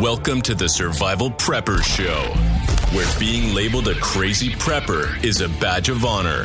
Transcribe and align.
Welcome 0.00 0.42
to 0.42 0.54
the 0.54 0.68
Survival 0.68 1.28
Prepper 1.28 1.82
Show, 1.82 2.22
where 2.96 3.18
being 3.18 3.52
labeled 3.52 3.88
a 3.88 3.96
crazy 3.96 4.50
prepper 4.50 5.24
is 5.24 5.40
a 5.40 5.48
badge 5.48 5.88
of 5.88 6.04
honor. 6.04 6.44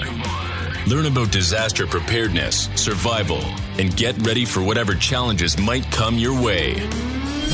Learn 0.87 1.05
about 1.05 1.31
disaster 1.31 1.85
preparedness, 1.85 2.67
survival, 2.73 3.43
and 3.77 3.95
get 3.95 4.17
ready 4.25 4.43
for 4.43 4.63
whatever 4.63 4.95
challenges 4.95 5.59
might 5.59 5.83
come 5.91 6.17
your 6.17 6.33
way. 6.33 6.73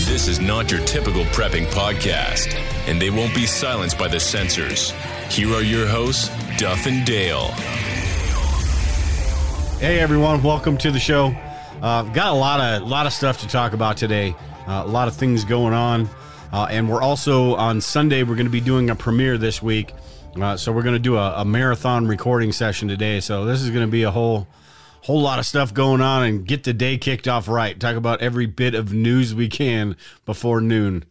This 0.06 0.30
is 0.30 0.40
not 0.40 0.72
your 0.72 0.80
typical 0.86 1.26
prepping 1.26 1.66
podcast, 1.66 2.54
and 2.88 3.02
they 3.02 3.10
won't 3.10 3.36
be 3.36 3.46
silenced 3.46 4.00
by 4.00 4.08
the 4.08 4.22
censors. 4.22 4.92
Here 5.30 5.54
are 5.54 5.62
your 5.62 5.86
hosts, 5.86 6.30
Duff 6.58 6.86
and 6.86 7.06
Dale. 7.06 7.48
Hey 9.80 10.00
everyone, 10.00 10.42
welcome 10.44 10.78
to 10.78 10.92
the 10.92 11.00
show. 11.00 11.36
Uh, 11.82 12.04
got 12.04 12.32
a 12.32 12.38
lot 12.38 12.62
of 12.62 12.88
lot 12.88 13.06
of 13.06 13.12
stuff 13.12 13.42
to 13.42 13.48
talk 13.50 13.74
about 13.74 13.98
today. 13.98 14.34
Uh, 14.70 14.84
a 14.86 14.88
lot 14.88 15.08
of 15.08 15.16
things 15.16 15.44
going 15.44 15.74
on, 15.74 16.08
uh, 16.54 16.68
and 16.70 16.88
we're 16.88 17.02
also 17.02 17.56
on 17.56 17.82
Sunday. 17.82 18.22
We're 18.22 18.36
going 18.36 18.46
to 18.46 18.52
be 18.52 18.62
doing 18.62 18.92
a 18.92 18.96
premiere 18.96 19.40
this 19.40 19.64
week, 19.64 19.94
uh, 20.40 20.58
so 20.58 20.72
we're 20.72 20.84
going 20.84 20.94
to 20.94 21.00
do 21.00 21.18
a, 21.18 21.42
a 21.42 21.46
marathon 21.46 22.06
recording 22.06 22.52
session 22.52 22.88
today. 22.88 23.20
So 23.20 23.46
this 23.46 23.64
is 23.64 23.72
going 23.72 23.88
to 23.88 23.92
be 23.92 24.04
a 24.04 24.12
whole 24.12 24.48
whole 25.02 25.22
lot 25.22 25.40
of 25.40 25.48
stuff 25.48 25.74
going 25.74 26.02
on, 26.02 26.22
and 26.24 26.46
get 26.46 26.66
the 26.66 26.74
day 26.74 27.00
kicked 27.00 27.28
off 27.28 27.48
right. 27.48 27.80
Talk 27.80 27.96
about 27.96 28.22
every 28.22 28.46
bit 28.46 28.76
of 28.76 28.94
news 28.94 29.34
we 29.34 29.50
can 29.50 29.98
before 30.28 30.62
noon. 30.62 31.04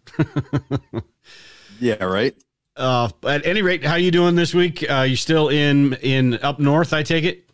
Yeah, 1.81 2.05
right. 2.05 2.37
Uh, 2.77 3.09
at 3.25 3.45
any 3.45 3.63
rate, 3.63 3.85
how 3.85 3.97
you 3.97 4.13
doing 4.13 4.37
this 4.37 4.55
week? 4.55 4.89
Uh, 4.89 5.01
you 5.01 5.17
still 5.17 5.49
in 5.49 5.95
in 5.95 6.35
up 6.45 6.61
north? 6.61 6.93
I 6.93 7.03
take 7.03 7.25
it. 7.25 7.51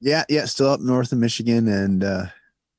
Yeah, 0.00 0.22
yeah, 0.28 0.44
still 0.44 0.68
up 0.68 0.80
north 0.80 1.10
of 1.10 1.18
Michigan 1.18 1.66
and 1.66 2.04
uh 2.04 2.26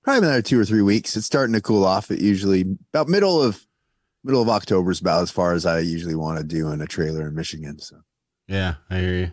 probably 0.07 0.25
another 0.25 0.41
two 0.41 0.57
or 0.57 0.63
three 0.63 0.81
weeks. 0.81 1.17
It's 1.17 1.25
starting 1.25 1.51
to 1.53 1.59
cool 1.59 1.83
off. 1.83 2.11
It 2.11 2.21
usually 2.21 2.77
about 2.93 3.09
middle 3.09 3.43
of 3.43 3.67
middle 4.23 4.41
of 4.41 4.47
October 4.47 4.89
is 4.89 5.01
about 5.01 5.21
as 5.21 5.31
far 5.31 5.51
as 5.51 5.65
I 5.65 5.79
usually 5.79 6.15
want 6.15 6.37
to 6.37 6.45
do 6.45 6.69
in 6.69 6.79
a 6.79 6.85
trailer 6.87 7.27
in 7.27 7.35
Michigan. 7.35 7.77
So 7.79 7.97
Yeah, 8.47 8.75
I 8.89 8.99
hear 8.99 9.13
you. 9.15 9.31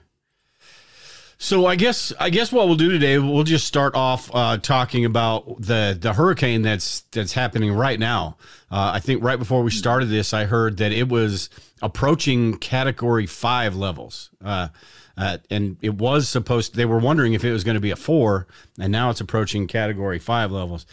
So 1.38 1.66
I 1.66 1.76
guess 1.76 2.12
I 2.18 2.28
guess 2.28 2.50
what 2.50 2.66
we'll 2.66 2.76
do 2.76 2.90
today, 2.90 3.20
we'll 3.20 3.44
just 3.44 3.68
start 3.68 3.94
off 3.94 4.28
uh, 4.34 4.56
talking 4.56 5.04
about 5.04 5.60
the 5.60 5.96
the 6.00 6.12
hurricane 6.12 6.62
that's 6.62 7.02
that's 7.12 7.34
happening 7.34 7.72
right 7.72 8.00
now. 8.00 8.36
Uh, 8.68 8.90
I 8.94 8.98
think 8.98 9.22
right 9.22 9.38
before 9.38 9.62
we 9.62 9.70
started 9.70 10.06
this, 10.06 10.34
I 10.34 10.44
heard 10.44 10.78
that 10.78 10.90
it 10.90 11.08
was 11.08 11.50
approaching 11.82 12.58
Category 12.58 13.26
Five 13.26 13.76
levels, 13.76 14.30
uh, 14.44 14.68
uh, 15.16 15.38
and 15.50 15.76
it 15.80 15.94
was 15.94 16.28
supposed. 16.28 16.74
They 16.74 16.84
were 16.84 16.98
wondering 16.98 17.34
if 17.34 17.44
it 17.44 17.52
was 17.52 17.64
going 17.64 17.76
to 17.76 17.80
be 17.80 17.90
a 17.90 17.96
four, 17.96 18.46
and 18.78 18.90
now 18.90 19.10
it's 19.10 19.20
approaching 19.20 19.66
Category 19.66 20.18
Five 20.18 20.50
levels. 20.50 20.86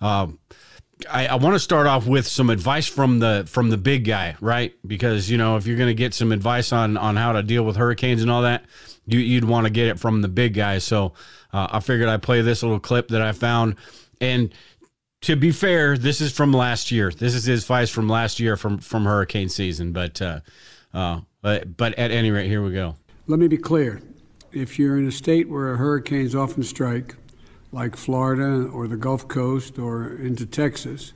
Um, 0.00 0.38
I, 1.08 1.28
I 1.28 1.34
want 1.36 1.54
to 1.54 1.60
start 1.60 1.86
off 1.86 2.06
with 2.06 2.26
some 2.26 2.50
advice 2.50 2.86
from 2.86 3.20
the 3.20 3.44
from 3.46 3.70
the 3.70 3.78
big 3.78 4.04
guy, 4.04 4.36
right? 4.40 4.74
Because 4.86 5.30
you 5.30 5.38
know 5.38 5.56
if 5.56 5.66
you're 5.66 5.76
going 5.76 5.88
to 5.88 5.94
get 5.94 6.14
some 6.14 6.32
advice 6.32 6.72
on 6.72 6.96
on 6.96 7.16
how 7.16 7.32
to 7.32 7.42
deal 7.42 7.64
with 7.64 7.76
hurricanes 7.76 8.22
and 8.22 8.30
all 8.30 8.42
that, 8.42 8.64
you, 9.06 9.18
you'd 9.18 9.44
want 9.44 9.66
to 9.66 9.70
get 9.70 9.88
it 9.88 9.98
from 9.98 10.22
the 10.22 10.28
big 10.28 10.54
guy. 10.54 10.78
So 10.78 11.12
uh, 11.52 11.68
I 11.70 11.80
figured 11.80 12.08
I'd 12.08 12.22
play 12.22 12.42
this 12.42 12.62
little 12.62 12.80
clip 12.80 13.08
that 13.08 13.22
I 13.22 13.32
found. 13.32 13.76
And 14.20 14.52
to 15.22 15.36
be 15.36 15.52
fair, 15.52 15.96
this 15.96 16.20
is 16.20 16.32
from 16.32 16.52
last 16.52 16.90
year. 16.90 17.10
This 17.10 17.34
is 17.34 17.44
his 17.44 17.62
advice 17.62 17.90
from 17.90 18.08
last 18.08 18.40
year 18.40 18.56
from 18.56 18.78
from 18.78 19.04
hurricane 19.04 19.48
season. 19.48 19.92
But 19.92 20.20
uh, 20.20 20.40
uh, 20.92 21.20
but 21.40 21.76
but 21.76 21.94
at 21.98 22.10
any 22.10 22.30
rate, 22.30 22.48
here 22.48 22.62
we 22.62 22.72
go. 22.72 22.96
Let 23.30 23.38
me 23.38 23.46
be 23.46 23.58
clear. 23.58 24.02
If 24.50 24.76
you're 24.76 24.98
in 24.98 25.06
a 25.06 25.12
state 25.12 25.48
where 25.48 25.76
hurricanes 25.76 26.34
often 26.34 26.64
strike, 26.64 27.14
like 27.70 27.94
Florida 27.94 28.68
or 28.68 28.88
the 28.88 28.96
Gulf 28.96 29.28
Coast 29.28 29.78
or 29.78 30.16
into 30.16 30.44
Texas, 30.44 31.12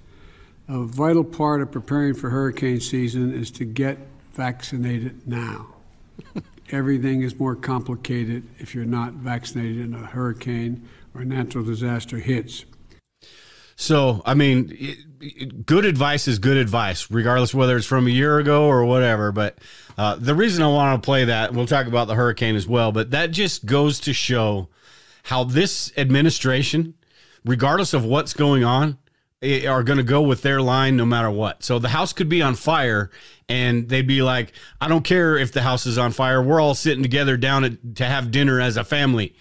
a 0.68 0.84
vital 0.84 1.24
part 1.24 1.60
of 1.60 1.72
preparing 1.72 2.14
for 2.14 2.30
hurricane 2.30 2.78
season 2.78 3.34
is 3.34 3.50
to 3.50 3.64
get 3.64 3.98
vaccinated 4.32 5.26
now. 5.26 5.74
Everything 6.70 7.22
is 7.22 7.36
more 7.36 7.56
complicated 7.56 8.44
if 8.60 8.76
you're 8.76 8.84
not 8.84 9.14
vaccinated 9.14 9.84
and 9.84 9.96
a 9.96 10.06
hurricane 10.06 10.88
or 11.16 11.22
a 11.22 11.24
natural 11.24 11.64
disaster 11.64 12.18
hits. 12.18 12.64
So, 13.76 14.22
I 14.24 14.34
mean, 14.34 14.70
it, 14.78 14.98
it- 15.20 15.66
good 15.66 15.84
advice 15.84 16.28
is 16.28 16.38
good 16.38 16.56
advice, 16.56 17.10
regardless 17.10 17.54
whether 17.54 17.76
it's 17.76 17.86
from 17.86 18.06
a 18.06 18.10
year 18.10 18.38
ago 18.38 18.66
or 18.66 18.84
whatever. 18.84 19.32
But 19.32 19.58
uh, 19.96 20.16
the 20.16 20.34
reason 20.34 20.62
I 20.62 20.68
want 20.68 21.02
to 21.02 21.04
play 21.06 21.24
that, 21.24 21.54
we'll 21.54 21.66
talk 21.66 21.86
about 21.86 22.08
the 22.08 22.14
hurricane 22.14 22.56
as 22.56 22.66
well, 22.66 22.92
but 22.92 23.10
that 23.12 23.30
just 23.30 23.64
goes 23.64 24.00
to 24.00 24.12
show 24.12 24.68
how 25.24 25.44
this 25.44 25.92
administration, 25.96 26.94
regardless 27.44 27.94
of 27.94 28.04
what's 28.04 28.34
going 28.34 28.64
on, 28.64 28.98
are 29.66 29.82
going 29.82 29.98
to 29.98 30.02
go 30.02 30.22
with 30.22 30.42
their 30.42 30.60
line 30.62 30.96
no 30.96 31.04
matter 31.04 31.30
what. 31.30 31.62
So 31.62 31.78
the 31.78 31.90
house 31.90 32.12
could 32.14 32.28
be 32.30 32.40
on 32.40 32.54
fire 32.54 33.10
and 33.48 33.88
they'd 33.88 34.06
be 34.06 34.22
like, 34.22 34.52
I 34.80 34.88
don't 34.88 35.04
care 35.04 35.36
if 35.36 35.52
the 35.52 35.60
house 35.62 35.84
is 35.86 35.98
on 35.98 36.12
fire. 36.12 36.42
We're 36.42 36.60
all 36.60 36.74
sitting 36.74 37.02
together 37.02 37.36
down 37.36 37.78
to 37.96 38.04
have 38.04 38.30
dinner 38.30 38.58
as 38.60 38.76
a 38.78 38.84
family. 38.84 39.34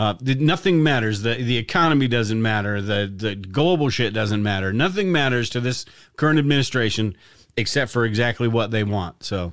Uh, 0.00 0.14
nothing 0.22 0.82
matters. 0.82 1.20
The 1.20 1.34
the 1.34 1.58
economy 1.58 2.08
doesn't 2.08 2.40
matter. 2.40 2.80
The 2.80 3.12
the 3.14 3.36
global 3.36 3.90
shit 3.90 4.14
doesn't 4.14 4.42
matter. 4.42 4.72
Nothing 4.72 5.12
matters 5.12 5.50
to 5.50 5.60
this 5.60 5.84
current 6.16 6.38
administration 6.38 7.14
except 7.58 7.90
for 7.90 8.06
exactly 8.06 8.48
what 8.48 8.70
they 8.70 8.82
want. 8.82 9.22
So, 9.22 9.52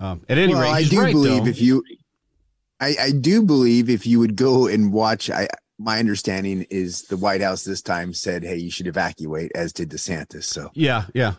um, 0.00 0.22
at 0.30 0.38
any 0.38 0.54
well, 0.54 0.62
rate, 0.62 0.70
I 0.70 0.82
do 0.84 0.98
right, 0.98 1.12
believe 1.12 1.44
though. 1.44 1.50
if 1.50 1.60
you 1.60 1.84
I, 2.80 2.96
I 2.98 3.10
do 3.10 3.42
believe 3.42 3.90
if 3.90 4.06
you 4.06 4.18
would 4.18 4.34
go 4.34 4.66
and 4.66 4.94
watch 4.94 5.28
I 5.28 5.46
my 5.78 5.98
understanding 5.98 6.64
is 6.70 7.02
the 7.02 7.18
White 7.18 7.42
House 7.42 7.62
this 7.62 7.82
time 7.82 8.14
said, 8.14 8.44
Hey, 8.44 8.56
you 8.56 8.70
should 8.70 8.86
evacuate, 8.86 9.52
as 9.54 9.74
did 9.74 9.90
DeSantis. 9.90 10.44
So 10.44 10.70
yeah, 10.72 11.04
yeah. 11.12 11.34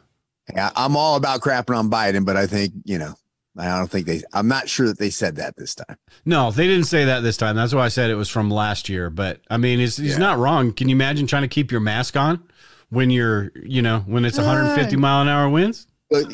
yeah, 0.54 0.70
I'm 0.76 0.96
all 0.96 1.16
about 1.16 1.42
crapping 1.42 1.76
on 1.76 1.90
Biden, 1.90 2.24
but 2.24 2.38
I 2.38 2.46
think, 2.46 2.74
you 2.84 3.00
know, 3.00 3.16
I 3.58 3.78
don't 3.78 3.90
think 3.90 4.08
they 4.08 4.22
I'm 4.34 4.48
not 4.48 4.68
sure 4.68 4.88
that 4.88 4.98
they 4.98 5.10
said 5.12 5.36
that 5.36 5.56
this 5.56 5.76
time. 5.76 5.98
No, 6.26 6.50
they 6.52 6.66
didn't 6.68 6.86
say 6.86 7.06
that 7.06 7.20
this 7.22 7.38
time. 7.38 7.56
That's 7.56 7.74
why 7.74 7.86
I 7.86 7.90
said 7.90 8.10
it 8.10 8.16
was 8.16 8.30
from 8.30 8.50
last 8.50 8.90
year. 8.90 9.10
But 9.10 9.42
I 9.50 9.58
mean, 9.58 9.80
he's, 9.80 9.98
he's 9.98 10.14
Yeah. 10.14 10.18
not 10.18 10.40
wrong. 10.40 10.74
Can 10.74 10.90
you 10.90 10.96
imagine 10.96 11.28
trying 11.28 11.44
to 11.44 11.48
keep 11.48 11.72
your 11.72 11.82
mask 11.82 12.18
on 12.18 12.44
when 12.90 13.10
you're, 13.12 13.52
you 13.56 13.82
know, 13.82 14.00
when 14.08 14.26
it's 14.26 14.38
150 14.38 14.96
mile 14.98 15.22
an 15.22 15.28
hour 15.28 15.50
winds? 15.50 15.86
But 16.10 16.26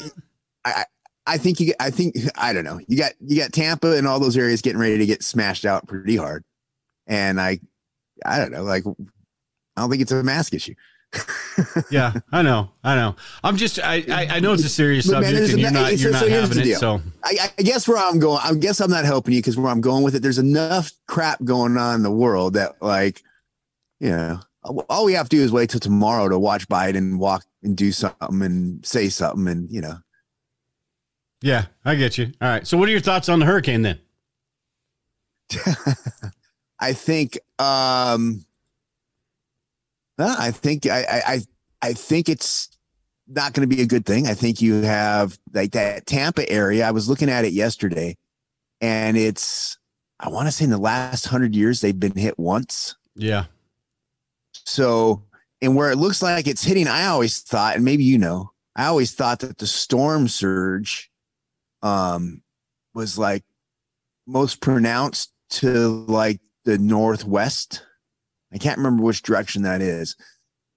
I, 0.65 0.71
I 0.71 0.85
I 1.27 1.37
think 1.37 1.59
you 1.59 1.73
I 1.79 1.89
think, 1.91 2.15
I 2.35 2.53
don't 2.53 2.63
know. 2.63 2.79
You 2.87 2.97
got, 2.97 3.11
you 3.19 3.39
got 3.39 3.51
Tampa 3.53 3.97
and 3.97 4.07
all 4.07 4.19
those 4.19 4.35
areas 4.37 4.61
getting 4.61 4.79
ready 4.79 4.97
to 4.97 5.05
get 5.05 5.21
smashed 5.21 5.65
out 5.65 5.87
pretty 5.87 6.15
hard. 6.15 6.43
And 7.05 7.39
I, 7.39 7.59
I 8.25 8.37
don't 8.39 8.51
know, 8.51 8.63
like, 8.63 8.83
I 8.87 9.81
don't 9.81 9.89
think 9.89 10.01
it's 10.01 10.11
a 10.11 10.23
mask 10.23 10.53
issue. 10.53 10.73
Yeah, 11.89 12.13
I 12.31 12.41
know, 12.41 12.71
I 12.83 12.95
know. 12.95 13.15
I'm 13.43 13.57
just, 13.57 13.79
I, 13.79 14.03
I, 14.09 14.27
I 14.31 14.39
know 14.39 14.53
it's 14.53 14.63
a 14.63 14.69
serious 14.69 15.07
But 15.07 15.21
man, 15.21 15.23
subject, 15.23 15.37
there's 15.37 15.49
and 15.51 15.59
you're 15.59 15.71
not, 15.71 15.97
you're 15.97 16.13
so 16.13 16.19
not 16.19 16.29
here's 16.29 16.47
having 16.49 16.71
it. 16.71 16.77
So 16.77 17.01
I, 17.23 17.51
I 17.57 17.61
guess 17.63 17.87
where 17.87 17.97
I'm 17.97 18.19
going, 18.19 18.39
I 18.43 18.53
guess 18.53 18.79
I'm 18.79 18.89
not 18.89 19.05
helping 19.05 19.33
you 19.33 19.39
because 19.39 19.57
where 19.57 19.71
I'm 19.71 19.81
going 19.81 20.03
with 20.03 20.15
it, 20.15 20.21
there's 20.21 20.37
enough 20.37 20.91
crap 21.07 21.43
going 21.43 21.77
on 21.77 21.95
in 21.95 22.03
the 22.03 22.11
world 22.11 22.53
that, 22.53 22.81
like, 22.81 23.23
you 23.99 24.09
know, 24.09 24.39
all 24.63 25.05
we 25.05 25.13
have 25.13 25.29
to 25.29 25.35
do 25.35 25.41
is 25.41 25.51
wait 25.51 25.69
till 25.69 25.79
tomorrow 25.79 26.29
to 26.29 26.37
watch 26.37 26.67
Biden 26.67 27.17
walk 27.17 27.45
and 27.63 27.75
do 27.75 27.91
something 27.91 28.41
and 28.41 28.85
say 28.85 29.09
something, 29.09 29.47
and 29.47 29.71
you 29.71 29.81
know, 29.81 29.95
yeah, 31.41 31.65
I 31.85 31.95
get 31.95 32.17
you. 32.17 32.31
All 32.41 32.49
right. 32.49 32.67
So, 32.67 32.77
what 32.77 32.87
are 32.89 32.91
your 32.91 32.99
thoughts 33.01 33.29
on 33.29 33.39
the 33.39 33.45
hurricane 33.45 33.81
then? 33.81 33.99
I 36.79 36.93
think, 36.93 37.39
um, 37.57 38.45
I 40.27 40.51
think, 40.51 40.85
I, 40.85 40.99
I, 41.01 41.33
I, 41.33 41.41
I 41.81 41.93
think 41.93 42.29
it's 42.29 42.69
not 43.27 43.53
going 43.53 43.69
to 43.69 43.75
be 43.75 43.81
a 43.81 43.87
good 43.87 44.05
thing. 44.05 44.27
I 44.27 44.33
think 44.33 44.61
you 44.61 44.81
have 44.81 45.37
like 45.53 45.71
that 45.71 46.05
Tampa 46.05 46.49
area. 46.49 46.87
I 46.87 46.91
was 46.91 47.07
looking 47.07 47.29
at 47.29 47.45
it 47.45 47.53
yesterday, 47.53 48.17
and 48.81 49.15
it's, 49.17 49.77
I 50.19 50.29
want 50.29 50.47
to 50.47 50.51
say 50.51 50.65
in 50.65 50.71
the 50.71 50.77
last 50.77 51.25
hundred 51.25 51.55
years 51.55 51.81
they've 51.81 51.99
been 51.99 52.15
hit 52.15 52.37
once. 52.37 52.95
Yeah, 53.15 53.45
So, 54.65 55.23
and 55.61 55.75
where 55.75 55.91
it 55.91 55.97
looks 55.97 56.21
like 56.21 56.47
it's 56.47 56.63
hitting, 56.63 56.87
I 56.87 57.05
always 57.05 57.39
thought, 57.39 57.75
and 57.75 57.85
maybe 57.85 58.03
you 58.03 58.17
know, 58.17 58.51
I 58.75 58.85
always 58.85 59.13
thought 59.13 59.39
that 59.39 59.57
the 59.57 59.67
storm 59.67 60.27
surge 60.27 61.11
um 61.81 62.41
was 62.93 63.17
like 63.17 63.43
most 64.27 64.61
pronounced 64.61 65.31
to 65.49 66.05
like 66.07 66.39
the 66.65 66.77
northwest. 66.77 67.83
I 68.53 68.57
can't 68.57 68.77
remember 68.77 69.03
which 69.03 69.21
direction 69.21 69.63
that 69.63 69.81
is. 69.81 70.15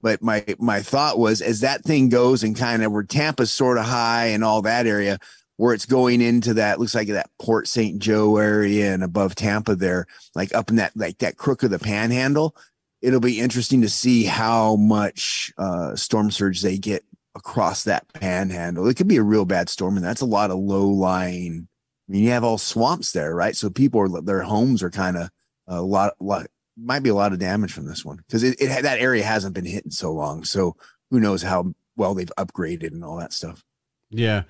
But 0.00 0.22
my 0.22 0.44
my 0.58 0.82
thought 0.82 1.18
was 1.18 1.40
as 1.40 1.60
that 1.60 1.84
thing 1.84 2.08
goes 2.08 2.42
and 2.42 2.56
kind 2.56 2.82
of 2.82 2.92
where 2.92 3.04
Tampa's 3.04 3.52
sort 3.52 3.78
of 3.78 3.84
high 3.84 4.26
and 4.26 4.42
all 4.42 4.62
that 4.62 4.86
area, 4.86 5.18
where 5.56 5.74
it's 5.74 5.86
going 5.86 6.20
into 6.20 6.54
that 6.54 6.80
looks 6.80 6.94
like 6.94 7.08
that 7.08 7.30
Port 7.40 7.68
St. 7.68 8.00
Joe 8.00 8.36
area 8.36 8.92
and 8.92 9.04
above 9.04 9.34
Tampa 9.36 9.76
there, 9.76 10.06
like 10.34 10.52
up 10.54 10.70
in 10.70 10.76
that 10.76 10.96
like 10.96 11.18
that 11.18 11.36
crook 11.36 11.62
of 11.62 11.70
the 11.70 11.78
panhandle 11.78 12.56
it'll 13.02 13.20
be 13.20 13.40
interesting 13.40 13.82
to 13.82 13.88
see 13.88 14.24
how 14.24 14.76
much 14.76 15.52
uh, 15.58 15.94
storm 15.96 16.30
surge 16.30 16.62
they 16.62 16.78
get 16.78 17.04
across 17.34 17.84
that 17.84 18.10
panhandle. 18.14 18.86
It 18.88 18.96
could 18.96 19.08
be 19.08 19.16
a 19.16 19.22
real 19.22 19.44
bad 19.44 19.68
storm, 19.68 19.96
and 19.96 20.06
that's 20.06 20.20
a 20.20 20.26
lot 20.26 20.50
of 20.50 20.58
low 20.58 20.88
lying. 20.88 21.68
I 22.08 22.12
mean, 22.12 22.22
you 22.22 22.30
have 22.30 22.44
all 22.44 22.58
swamps 22.58 23.12
there, 23.12 23.34
right? 23.34 23.56
So 23.56 23.68
people 23.68 24.00
are 24.00 24.22
their 24.22 24.42
homes 24.42 24.82
are 24.82 24.90
kind 24.90 25.16
of 25.16 25.30
a 25.66 25.82
lot, 25.82 26.14
lot 26.20 26.46
might 26.76 27.02
be 27.02 27.10
a 27.10 27.14
lot 27.14 27.32
of 27.32 27.38
damage 27.38 27.72
from 27.72 27.86
this 27.86 28.04
one 28.04 28.16
because 28.16 28.42
it, 28.42 28.60
it 28.60 28.82
that 28.82 28.98
area 28.98 29.22
hasn't 29.22 29.54
been 29.54 29.64
hit 29.64 29.84
in 29.84 29.90
so 29.90 30.12
long. 30.12 30.44
So 30.44 30.76
who 31.10 31.20
knows 31.20 31.42
how 31.42 31.74
well 31.96 32.14
they've 32.14 32.32
upgraded 32.38 32.92
and 32.92 33.04
all 33.04 33.18
that 33.18 33.32
stuff. 33.32 33.64
Yeah. 34.10 34.42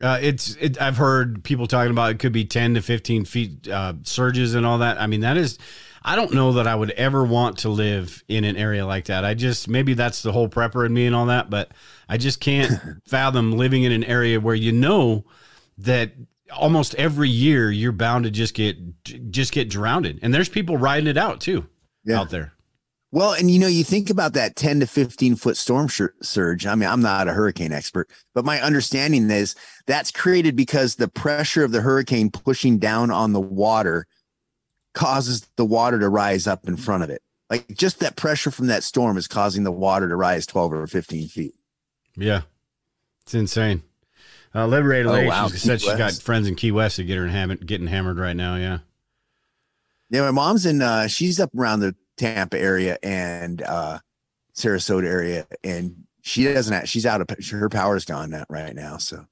Uh, 0.00 0.18
it's 0.22 0.54
it, 0.56 0.80
I've 0.80 0.96
heard 0.96 1.42
people 1.42 1.66
talking 1.66 1.90
about 1.90 2.12
it 2.12 2.18
could 2.20 2.32
be 2.32 2.44
10 2.44 2.74
to 2.74 2.82
15 2.82 3.24
feet 3.24 3.68
uh, 3.68 3.94
surges 4.04 4.54
and 4.54 4.64
all 4.64 4.78
that. 4.78 5.00
I 5.00 5.08
mean, 5.08 5.20
that 5.20 5.36
is, 5.36 5.58
I 6.04 6.14
don't 6.14 6.32
know 6.32 6.52
that 6.52 6.68
I 6.68 6.74
would 6.74 6.92
ever 6.92 7.24
want 7.24 7.58
to 7.58 7.68
live 7.68 8.22
in 8.28 8.44
an 8.44 8.56
area 8.56 8.86
like 8.86 9.06
that. 9.06 9.24
I 9.24 9.34
just, 9.34 9.66
maybe 9.66 9.94
that's 9.94 10.22
the 10.22 10.30
whole 10.30 10.48
prepper 10.48 10.86
in 10.86 10.94
me 10.94 11.06
and 11.06 11.16
all 11.16 11.26
that, 11.26 11.50
but 11.50 11.72
I 12.08 12.16
just 12.16 12.38
can't 12.38 12.80
fathom 13.06 13.52
living 13.52 13.82
in 13.82 13.90
an 13.90 14.04
area 14.04 14.38
where 14.38 14.54
you 14.54 14.70
know 14.70 15.24
that 15.78 16.12
almost 16.54 16.94
every 16.96 17.28
year 17.28 17.70
you're 17.70 17.92
bound 17.92 18.24
to 18.24 18.30
just 18.30 18.54
get, 18.54 18.76
just 19.30 19.52
get 19.52 19.68
drowned. 19.68 20.18
And 20.22 20.32
there's 20.34 20.48
people 20.48 20.76
riding 20.76 21.06
it 21.06 21.16
out 21.16 21.40
too 21.40 21.66
Yeah. 22.04 22.20
out 22.20 22.30
there. 22.30 22.52
Well, 23.10 23.32
and 23.32 23.50
you 23.50 23.58
know, 23.58 23.68
you 23.68 23.84
think 23.84 24.10
about 24.10 24.34
that 24.34 24.54
10 24.54 24.80
to 24.80 24.86
15 24.86 25.34
foot 25.36 25.56
storm 25.56 25.88
sur- 25.88 26.14
surge. 26.22 26.66
I 26.66 26.74
mean, 26.74 26.88
I'm 26.88 27.00
not 27.00 27.26
a 27.26 27.32
hurricane 27.32 27.72
expert, 27.72 28.10
but 28.34 28.44
my 28.44 28.60
understanding 28.60 29.30
is 29.30 29.54
that's 29.86 30.10
created 30.10 30.56
because 30.56 30.96
the 30.96 31.08
pressure 31.08 31.64
of 31.64 31.72
the 31.72 31.80
hurricane 31.80 32.30
pushing 32.30 32.78
down 32.78 33.10
on 33.10 33.32
the 33.32 33.40
water 33.40 34.06
causes 34.94 35.46
the 35.56 35.64
water 35.64 35.98
to 35.98 36.08
rise 36.08 36.46
up 36.46 36.68
in 36.68 36.76
front 36.76 37.02
of 37.02 37.08
it. 37.10 37.22
Like 37.48 37.66
just 37.74 38.00
that 38.00 38.16
pressure 38.16 38.50
from 38.50 38.66
that 38.66 38.82
storm 38.84 39.16
is 39.16 39.26
causing 39.26 39.64
the 39.64 39.72
water 39.72 40.06
to 40.08 40.16
rise 40.16 40.44
12 40.44 40.72
or 40.74 40.86
15 40.86 41.28
feet. 41.28 41.54
Yeah. 42.14 42.42
It's 43.22 43.32
insane. 43.34 43.82
Uh, 44.54 44.66
Liberated 44.66 45.06
Oh, 45.06 45.12
Lady 45.12 45.28
wow. 45.28 45.48
she 45.48 45.58
said 45.58 45.80
she's 45.80 45.94
got 45.94 46.12
friends 46.14 46.48
in 46.48 46.54
Key 46.54 46.72
West 46.72 46.96
that 46.96 47.04
get 47.04 47.18
her 47.18 47.28
ham- 47.28 47.58
getting 47.64 47.86
hammered 47.86 48.18
right 48.18 48.36
now. 48.36 48.56
Yeah. 48.56 48.78
Yeah, 50.10 50.22
my 50.22 50.30
mom's 50.30 50.64
in 50.64 50.80
uh 50.80 51.06
she's 51.06 51.38
up 51.38 51.50
around 51.54 51.80
the 51.80 51.94
Tampa 52.16 52.58
area 52.58 52.98
and 53.02 53.60
uh 53.62 53.98
Sarasota 54.56 55.04
area 55.04 55.46
and 55.62 56.04
she 56.22 56.44
doesn't 56.44 56.72
have, 56.74 56.88
she's 56.88 57.06
out 57.06 57.20
of 57.20 57.28
her 57.50 57.68
power's 57.68 58.04
gone 58.04 58.30
now, 58.30 58.44
right 58.48 58.74
now. 58.74 58.96
So 58.98 59.26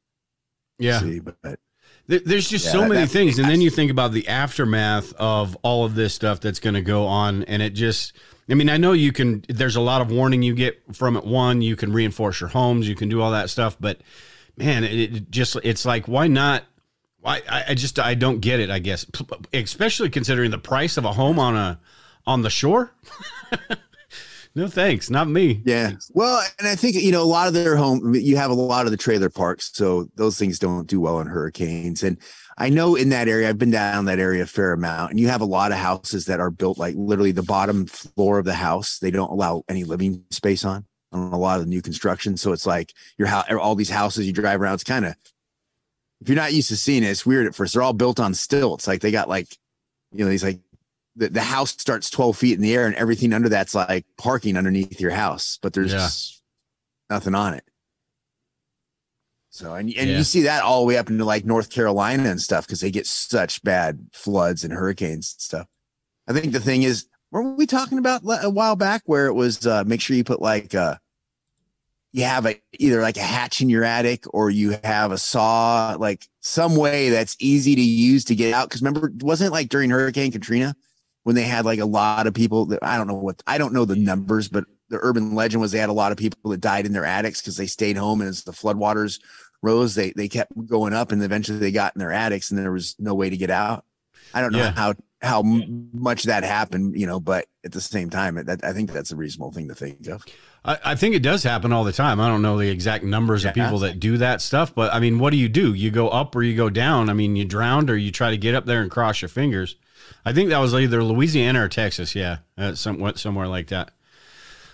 Yeah. 0.78 1.00
see, 1.00 1.20
but, 1.20 1.36
but 1.42 1.58
There's 2.06 2.48
just 2.48 2.66
Yeah, 2.66 2.72
so 2.72 2.86
many 2.88 3.06
things, 3.06 3.38
and 3.38 3.48
then 3.48 3.60
you 3.60 3.70
think 3.70 3.90
about 3.90 4.12
the 4.12 4.28
aftermath 4.28 5.12
of 5.14 5.56
all 5.62 5.84
of 5.84 5.94
this 5.94 6.14
stuff 6.14 6.40
that's 6.40 6.60
going 6.60 6.74
to 6.74 6.82
go 6.82 7.06
on, 7.06 7.42
and 7.44 7.60
it 7.62 7.70
just. 7.70 8.12
I 8.48 8.54
mean, 8.54 8.69
I 8.70 8.76
know 8.76 8.92
you 8.92 9.10
can. 9.12 9.44
There's 9.48 9.74
a 9.74 9.80
lot 9.80 10.00
of 10.00 10.10
warning 10.12 10.40
you 10.44 10.54
get 10.54 10.80
from 10.94 11.16
it. 11.16 11.24
One, 11.24 11.62
you 11.62 11.74
can 11.74 11.92
reinforce 11.92 12.40
your 12.40 12.50
homes, 12.50 12.88
you 12.88 12.94
can 12.94 13.08
do 13.08 13.20
all 13.20 13.32
that 13.32 13.50
stuff, 13.50 13.76
but 13.80 14.00
man, 14.56 14.85
it, 14.85 15.31
just 15.31 15.56
it's 15.62 15.85
like 15.85 16.08
why 16.08 16.29
not? 16.29 16.64
Why 17.20 17.43
I, 17.49 17.64
I 17.69 17.75
just 17.75 17.99
I 17.99 18.14
don't 18.14 18.41
get 18.41 18.61
it. 18.61 18.70
I 18.70 18.79
guess, 18.79 19.06
especially 19.53 20.11
considering 20.11 20.50
the 20.50 20.58
price 20.58 20.97
of 20.97 21.05
a 21.05 21.12
home 21.12 21.38
on 21.38 21.56
a 21.56 21.81
on 22.26 22.43
the 22.43 22.50
shore. 22.50 22.93
no 24.55 24.69
thanks, 24.69 25.11
not 25.11 25.29
me. 25.29 25.62
Yeah. 25.64 25.93
Well, 26.12 26.44
and 26.58 26.67
I 26.67 26.75
think, 26.75 26.97
you 26.97 27.12
know, 27.12 27.23
a 27.23 27.25
lot 27.25 27.49
of 27.49 27.55
their 27.55 27.76
home, 27.76 28.14
you 28.14 28.37
have 28.37 28.50
a 28.50 28.55
lot 28.55 28.87
of 28.87 28.91
the 28.91 28.97
trailer 28.97 29.31
parks. 29.31 29.70
So 29.73 30.08
those 30.17 30.38
things 30.38 30.58
don't 30.58 30.87
do 30.87 31.00
well 31.00 31.20
in 31.20 31.26
hurricanes. 31.26 32.03
And 32.03 32.19
I 32.58 32.70
know 32.70 32.97
in 32.97 33.11
that 33.11 33.29
area, 33.29 33.49
I've 33.49 33.58
been 33.58 33.70
down 33.70 34.06
that 34.06 34.19
area 34.19 34.43
a 34.43 34.47
fair 34.47 34.73
amount, 34.73 35.11
and 35.11 35.20
you 35.20 35.29
have 35.29 35.43
a 35.43 35.47
lot 35.47 35.73
of 35.73 35.79
houses 35.79 36.25
that 36.26 36.41
are 36.41 36.50
built 36.50 36.79
like 36.79 36.94
literally 36.97 37.32
the 37.32 37.43
bottom 37.43 37.87
floor 37.87 38.38
of 38.38 38.47
the 38.47 38.55
house. 38.55 38.99
They 38.99 39.11
don't 39.11 39.31
allow 39.31 39.62
any 39.69 39.85
living 39.85 40.25
space 40.31 40.64
on 40.64 40.87
on 41.16 41.32
a 41.32 41.38
lot 41.38 41.58
of 41.58 41.64
the 41.64 41.70
new 41.70 41.82
construction. 41.82 42.36
So 42.36 42.52
it's 42.52 42.66
like 42.66 42.92
your 43.18 43.28
house, 43.28 43.46
all 43.50 43.74
these 43.74 43.90
houses 43.90 44.26
you 44.26 44.32
drive 44.32 44.60
around. 44.60 44.74
It's 44.74 44.84
kind 44.84 45.04
of, 45.04 45.16
if 46.20 46.28
you're 46.28 46.36
not 46.36 46.52
used 46.52 46.68
to 46.68 46.76
seeing 46.76 47.02
it, 47.02 47.08
it's 47.08 47.26
weird 47.26 47.46
at 47.46 47.54
first. 47.54 47.74
They're 47.74 47.82
all 47.82 47.92
built 47.92 48.20
on 48.20 48.34
stilts. 48.34 48.86
Like 48.86 49.00
they 49.00 49.10
got 49.10 49.28
like, 49.28 49.56
you 50.12 50.24
know, 50.24 50.30
these 50.30 50.44
like 50.44 50.60
the, 51.16 51.28
the 51.28 51.42
house 51.42 51.70
starts 51.70 52.10
12 52.10 52.36
feet 52.36 52.54
in 52.54 52.60
the 52.60 52.74
air 52.74 52.86
and 52.86 52.94
everything 52.96 53.32
under 53.32 53.48
that's 53.48 53.74
like 53.74 54.06
parking 54.16 54.56
underneath 54.56 55.00
your 55.00 55.10
house, 55.10 55.58
but 55.62 55.72
there's 55.72 55.92
Yeah. 55.92 57.14
nothing 57.16 57.34
on 57.34 57.54
it. 57.54 57.64
So, 59.50 59.74
and, 59.74 59.88
and 59.96 60.10
Yeah. 60.10 60.19
you 60.19 60.24
see 60.24 60.42
that 60.42 60.62
all 60.62 60.80
the 60.80 60.86
way 60.86 60.98
up 60.98 61.08
into 61.08 61.24
like 61.24 61.46
North 61.46 61.70
Carolina 61.70 62.28
and 62.28 62.40
stuff 62.40 62.66
because 62.66 62.80
they 62.80 62.90
get 62.90 63.06
such 63.06 63.62
bad 63.62 64.08
floods 64.12 64.64
and 64.64 64.72
hurricanes 64.72 65.34
and 65.34 65.40
stuff. 65.40 65.66
I 66.28 66.32
think 66.34 66.52
the 66.52 66.60
thing 66.60 66.82
is, 66.82 67.06
were 67.30 67.54
we 67.54 67.66
talking 67.66 67.98
about 67.98 68.22
a 68.24 68.50
while 68.50 68.76
back 68.76 69.02
where 69.06 69.26
it 69.26 69.32
was 69.32 69.66
uh, 69.66 69.84
make 69.86 70.00
sure 70.00 70.16
you 70.16 70.24
put 70.24 70.42
like 70.42 70.74
uh 70.74 70.96
you 72.16 72.24
have 72.24 72.46
a 72.46 72.58
either 72.78 73.02
like 73.02 73.18
a 73.18 73.22
hatch 73.22 73.60
in 73.60 73.68
your 73.68 73.84
attic 73.84 74.24
or 74.32 74.48
you 74.48 74.78
have 74.82 75.12
a 75.12 75.18
saw, 75.18 75.96
like 76.00 76.26
some 76.40 76.74
way 76.74 77.10
that's 77.10 77.36
easy 77.40 77.74
to 77.74 77.82
use 77.82 78.24
to 78.24 78.34
get 78.34 78.54
out. 78.54 78.70
Because 78.70 78.80
remember, 78.80 79.12
wasn't 79.20 79.48
it 79.48 79.52
like 79.52 79.68
during 79.68 79.90
Hurricane 79.90 80.32
Katrina 80.32 80.74
when 81.24 81.36
they 81.36 81.42
had 81.42 81.66
like 81.66 81.78
a 81.78 81.84
lot 81.84 82.26
of 82.26 82.32
people 82.32 82.64
that 82.66 82.78
I 82.82 82.96
don't 82.96 83.06
know 83.06 83.16
what 83.16 83.42
I 83.46 83.58
don't 83.58 83.74
know 83.74 83.84
the 83.84 83.96
numbers, 83.96 84.48
but 84.48 84.64
the 84.88 84.98
urban 85.02 85.34
legend 85.34 85.60
was 85.60 85.72
they 85.72 85.78
had 85.78 85.90
a 85.90 85.92
lot 85.92 86.10
of 86.10 86.16
people 86.16 86.50
that 86.50 86.62
died 86.62 86.86
in 86.86 86.94
their 86.94 87.04
attics 87.04 87.42
because 87.42 87.58
they 87.58 87.66
stayed 87.66 87.98
home 87.98 88.22
and 88.22 88.30
as 88.30 88.44
the 88.44 88.52
floodwaters 88.52 89.20
rose, 89.62 89.94
they 89.94 90.12
they 90.12 90.26
kept 90.26 90.52
going 90.66 90.94
up 90.94 91.12
and 91.12 91.22
eventually 91.22 91.58
they 91.58 91.70
got 91.70 91.94
in 91.94 91.98
their 91.98 92.12
attics 92.12 92.50
and 92.50 92.58
there 92.58 92.72
was 92.72 92.96
no 92.98 93.14
way 93.14 93.28
to 93.28 93.36
get 93.36 93.50
out. 93.50 93.84
I 94.32 94.40
don't 94.40 94.52
know 94.52 94.60
Yeah. 94.60 94.72
how 94.72 94.94
how 95.20 95.42
much 95.42 96.24
that 96.24 96.44
happened, 96.44 96.98
you 96.98 97.06
know, 97.06 97.20
but 97.20 97.44
at 97.62 97.72
the 97.72 97.80
same 97.82 98.08
time, 98.08 98.36
that 98.36 98.64
I 98.64 98.72
think 98.72 98.90
that's 98.92 99.12
a 99.12 99.16
reasonable 99.16 99.52
thing 99.52 99.69
to 99.69 99.74
think 99.74 100.06
of. 100.08 100.24
I, 100.66 100.78
I 100.84 100.94
think 100.96 101.14
it 101.14 101.22
does 101.22 101.42
happen 101.44 101.72
all 101.72 101.84
the 101.84 101.92
time. 101.92 102.20
I 102.20 102.28
don't 102.28 102.42
know 102.42 102.58
the 102.58 102.68
exact 102.68 103.04
numbers 103.04 103.44
of 103.44 103.54
people 103.54 103.78
that 103.80 104.00
do 104.00 104.18
that 104.18 104.42
stuff, 104.42 104.74
but 104.74 104.92
I 104.92 104.98
mean, 105.00 105.18
what 105.18 105.30
do 105.30 105.36
you 105.36 105.48
do? 105.48 105.72
You 105.72 105.90
go 105.90 106.08
up 106.08 106.34
or 106.36 106.42
you 106.42 106.56
go 106.56 106.68
down? 106.68 107.08
I 107.08 107.12
mean, 107.14 107.36
you 107.36 107.44
drowned 107.44 107.88
or 107.88 107.96
you 107.96 108.10
try 108.10 108.30
to 108.30 108.36
get 108.36 108.54
up 108.54 108.66
there 108.66 108.82
and 108.82 108.90
cross 108.90 109.22
your 109.22 109.28
fingers. 109.28 109.76
I 110.24 110.32
think 110.32 110.50
that 110.50 110.58
was 110.58 110.74
either 110.74 111.02
Louisiana 111.04 111.64
or 111.64 111.68
Texas. 111.68 112.14
Yeah, 112.14 112.38
uh, 112.58 112.74
somewhat 112.74 113.18
somewhere 113.18 113.46
like 113.46 113.68
that. 113.68 113.92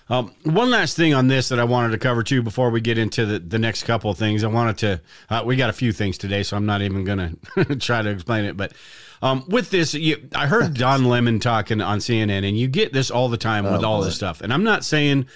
Um, 0.09 0.35
one 0.43 0.69
last 0.71 0.97
thing 0.97 1.15
on 1.15 1.29
this 1.29 1.49
that 1.51 1.59
I 1.61 1.65
wanted 1.65 1.91
to 1.93 1.99
cover 1.99 2.23
too 2.23 2.43
before 2.43 2.71
we 2.71 2.81
get 2.81 2.99
into 2.99 3.25
the, 3.25 3.39
the 3.39 3.59
next 3.59 3.85
couple 3.85 4.11
of 4.11 4.19
things. 4.19 4.45
I 4.45 4.49
wanted 4.49 4.79
to, 4.79 5.01
uh, 5.31 5.43
we 5.47 5.57
got 5.57 5.71
a 5.71 5.73
few 5.73 5.93
things 5.93 6.19
today, 6.19 6.43
so 6.43 6.57
I'm 6.57 6.67
not 6.67 6.83
even 6.83 7.05
going 7.05 7.39
to 7.55 7.77
try 7.77 8.03
to 8.03 8.11
explain 8.11 8.45
it. 8.45 8.57
But 8.57 8.73
um, 9.23 9.45
with 9.49 9.71
this, 9.71 9.95
you, 9.95 10.29
I 10.35 10.49
heard 10.49 10.75
Don 10.75 11.05
Lemon 11.05 11.39
talking 11.39 11.81
on 11.81 12.01
CNN, 12.01 12.47
and 12.47 12.59
you 12.59 12.67
get 12.69 12.93
this 12.93 13.11
all 13.11 13.29
the 13.29 13.37
time 13.39 13.65
with 13.65 13.85
Oh, 13.85 13.89
all 13.89 13.99
boy. 14.01 14.07
this 14.07 14.17
stuff. 14.17 14.41
And 14.43 14.53
I'm 14.53 14.65
not 14.65 14.85
saying 14.85 15.27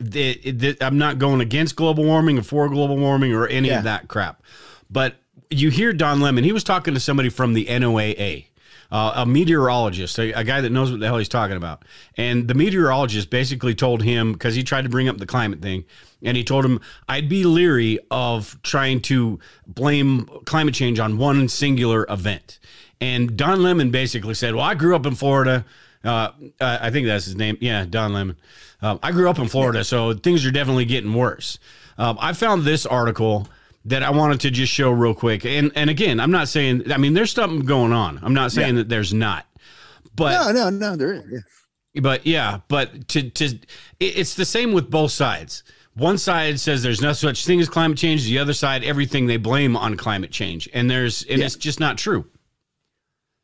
I'm 0.00 0.98
not 0.98 1.18
going 1.18 1.40
against 1.40 1.76
global 1.76 2.04
warming 2.04 2.38
or 2.38 2.42
for 2.42 2.68
global 2.68 2.96
warming 2.96 3.32
or 3.32 3.46
any 3.46 3.68
Yeah. 3.68 3.78
of 3.78 3.84
that 3.84 4.08
crap. 4.08 4.42
But 4.90 5.16
you 5.50 5.70
hear 5.70 5.92
Don 5.92 6.20
Lemon, 6.20 6.44
he 6.44 6.52
was 6.52 6.64
talking 6.64 6.94
to 6.94 7.00
somebody 7.00 7.28
from 7.28 7.54
the 7.54 7.66
NOAA 7.66 8.46
uh, 8.90 9.12
a 9.16 9.26
meteorologist, 9.26 10.18
a, 10.18 10.32
a 10.32 10.44
guy 10.44 10.60
that 10.60 10.70
knows 10.70 10.90
what 10.90 11.00
the 11.00 11.06
hell 11.06 11.18
he's 11.18 11.28
talking 11.28 11.56
about. 11.56 11.84
And 12.16 12.46
the 12.46 12.54
meteorologist 12.54 13.30
basically 13.30 13.74
told 13.74 14.02
him 14.02 14.32
because 14.32 14.54
he 14.54 14.62
tried 14.62 14.82
to 14.82 14.88
bring 14.88 15.08
up 15.08 15.18
the 15.18 15.26
climate 15.26 15.60
thing, 15.60 15.84
and 16.22 16.36
he 16.36 16.44
told 16.44 16.64
him 16.64 16.80
I'd 17.08 17.28
be 17.28 17.44
leery 17.44 17.98
of 18.10 18.56
trying 18.62 19.00
to 19.02 19.38
blame 19.66 20.26
climate 20.44 20.74
change 20.74 20.98
on 21.00 21.18
one 21.18 21.48
singular 21.48 22.06
event. 22.08 22.58
And 23.00 23.36
Don 23.36 23.62
Lemon 23.62 23.90
basically 23.90 24.34
said, 24.34 24.54
"Well, 24.54 24.64
I 24.64 24.74
grew 24.74 24.94
up 24.94 25.04
in 25.06 25.14
Florida." 25.14 25.64
Uh, 26.04 26.30
I 26.60 26.90
think 26.90 27.06
that's 27.06 27.24
his 27.24 27.36
name. 27.36 27.56
Yeah, 27.60 27.84
Don 27.84 28.12
Lemon. 28.12 28.36
Um, 28.82 28.98
I 29.02 29.10
grew 29.12 29.28
up 29.30 29.38
in 29.38 29.48
Florida, 29.48 29.82
so 29.84 30.12
things 30.14 30.44
are 30.46 30.50
definitely 30.50 30.84
getting 30.84 31.12
worse. 31.14 31.58
Um, 31.98 32.16
I 32.20 32.32
found 32.32 32.62
this 32.64 32.84
article 32.86 33.48
that 33.86 34.02
I 34.02 34.10
wanted 34.10 34.40
to 34.40 34.50
just 34.50 34.72
show 34.72 34.90
real 34.90 35.14
quick. 35.14 35.44
And 35.44 35.72
and 35.74 35.88
again, 35.90 36.20
I'm 36.20 36.30
not 36.30 36.48
saying 36.48 36.90
I 36.92 36.96
mean 36.98 37.14
there's 37.14 37.32
something 37.32 37.60
going 37.66 37.92
on. 37.92 38.20
I'm 38.22 38.34
not 38.34 38.52
saying 38.52 38.74
that 38.76 38.88
there's 38.88 39.14
not. 39.14 39.46
But 40.14 40.52
No, 40.52 40.70
no, 40.70 40.70
no, 40.70 40.96
there 40.96 41.12
is. 41.14 41.24
Yeah. 41.94 42.00
but 42.02 42.26
yeah, 42.26 42.60
but 42.68 43.08
to 43.08 43.30
to 43.30 43.44
it- 43.46 43.60
it's 44.00 44.34
the 44.34 44.44
same 44.44 44.72
with 44.72 44.90
both 44.90 45.12
sides. 45.12 45.62
One 45.94 46.18
side 46.18 46.60
says 46.60 46.82
there's 46.82 47.00
no 47.00 47.14
such 47.14 47.46
thing 47.46 47.58
as 47.60 47.70
climate 47.70 47.96
change. 47.96 48.24
The 48.24 48.38
other 48.38 48.52
side, 48.52 48.84
everything 48.84 49.26
they 49.26 49.38
blame 49.38 49.76
on 49.76 49.96
climate 49.96 50.30
change, 50.30 50.68
and 50.74 50.90
there's 50.90 51.22
and 51.24 51.38
Yeah. 51.38 51.46
it's 51.46 51.56
just 51.56 51.80
not 51.80 51.96
true. 51.96 52.26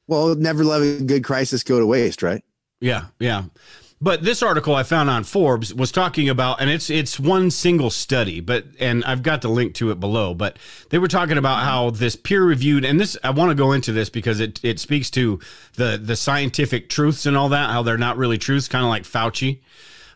Well, 0.06 0.34
never 0.34 0.64
let 0.64 0.82
a 0.82 1.02
good 1.02 1.24
crisis 1.24 1.62
go 1.62 1.78
to 1.78 1.86
waste, 1.86 2.22
right? 2.22 2.42
Yeah, 2.80 3.06
yeah. 3.18 3.44
But 4.02 4.24
this 4.24 4.42
article 4.42 4.74
I 4.74 4.82
found 4.82 5.08
on 5.08 5.22
Forbes 5.22 5.72
was 5.72 5.92
talking 5.92 6.28
about, 6.28 6.60
and 6.60 6.68
it's 6.68 6.90
it's 6.90 7.20
one 7.20 7.52
single 7.52 7.88
study, 7.88 8.40
but 8.40 8.64
and 8.80 9.04
I've 9.04 9.22
got 9.22 9.42
the 9.42 9.48
link 9.48 9.74
to 9.74 9.92
it 9.92 10.00
below. 10.00 10.34
But 10.34 10.58
they 10.90 10.98
were 10.98 11.06
talking 11.06 11.38
about 11.38 11.62
how 11.62 11.90
this 11.90 12.16
peer 12.16 12.42
reviewed, 12.42 12.84
and 12.84 12.98
this 12.98 13.16
I 13.22 13.30
want 13.30 13.50
to 13.50 13.54
go 13.54 13.70
into 13.70 13.92
this 13.92 14.10
because 14.10 14.40
it 14.40 14.58
it 14.64 14.80
speaks 14.80 15.08
to 15.10 15.38
the 15.74 16.00
the 16.02 16.16
scientific 16.16 16.88
truths 16.88 17.26
and 17.26 17.36
all 17.36 17.48
that, 17.50 17.70
how 17.70 17.84
they're 17.84 17.96
not 17.96 18.16
really 18.16 18.38
truths, 18.38 18.66
kind 18.66 18.84
of 18.84 18.88
like 18.88 19.04
Fauci. 19.04 19.60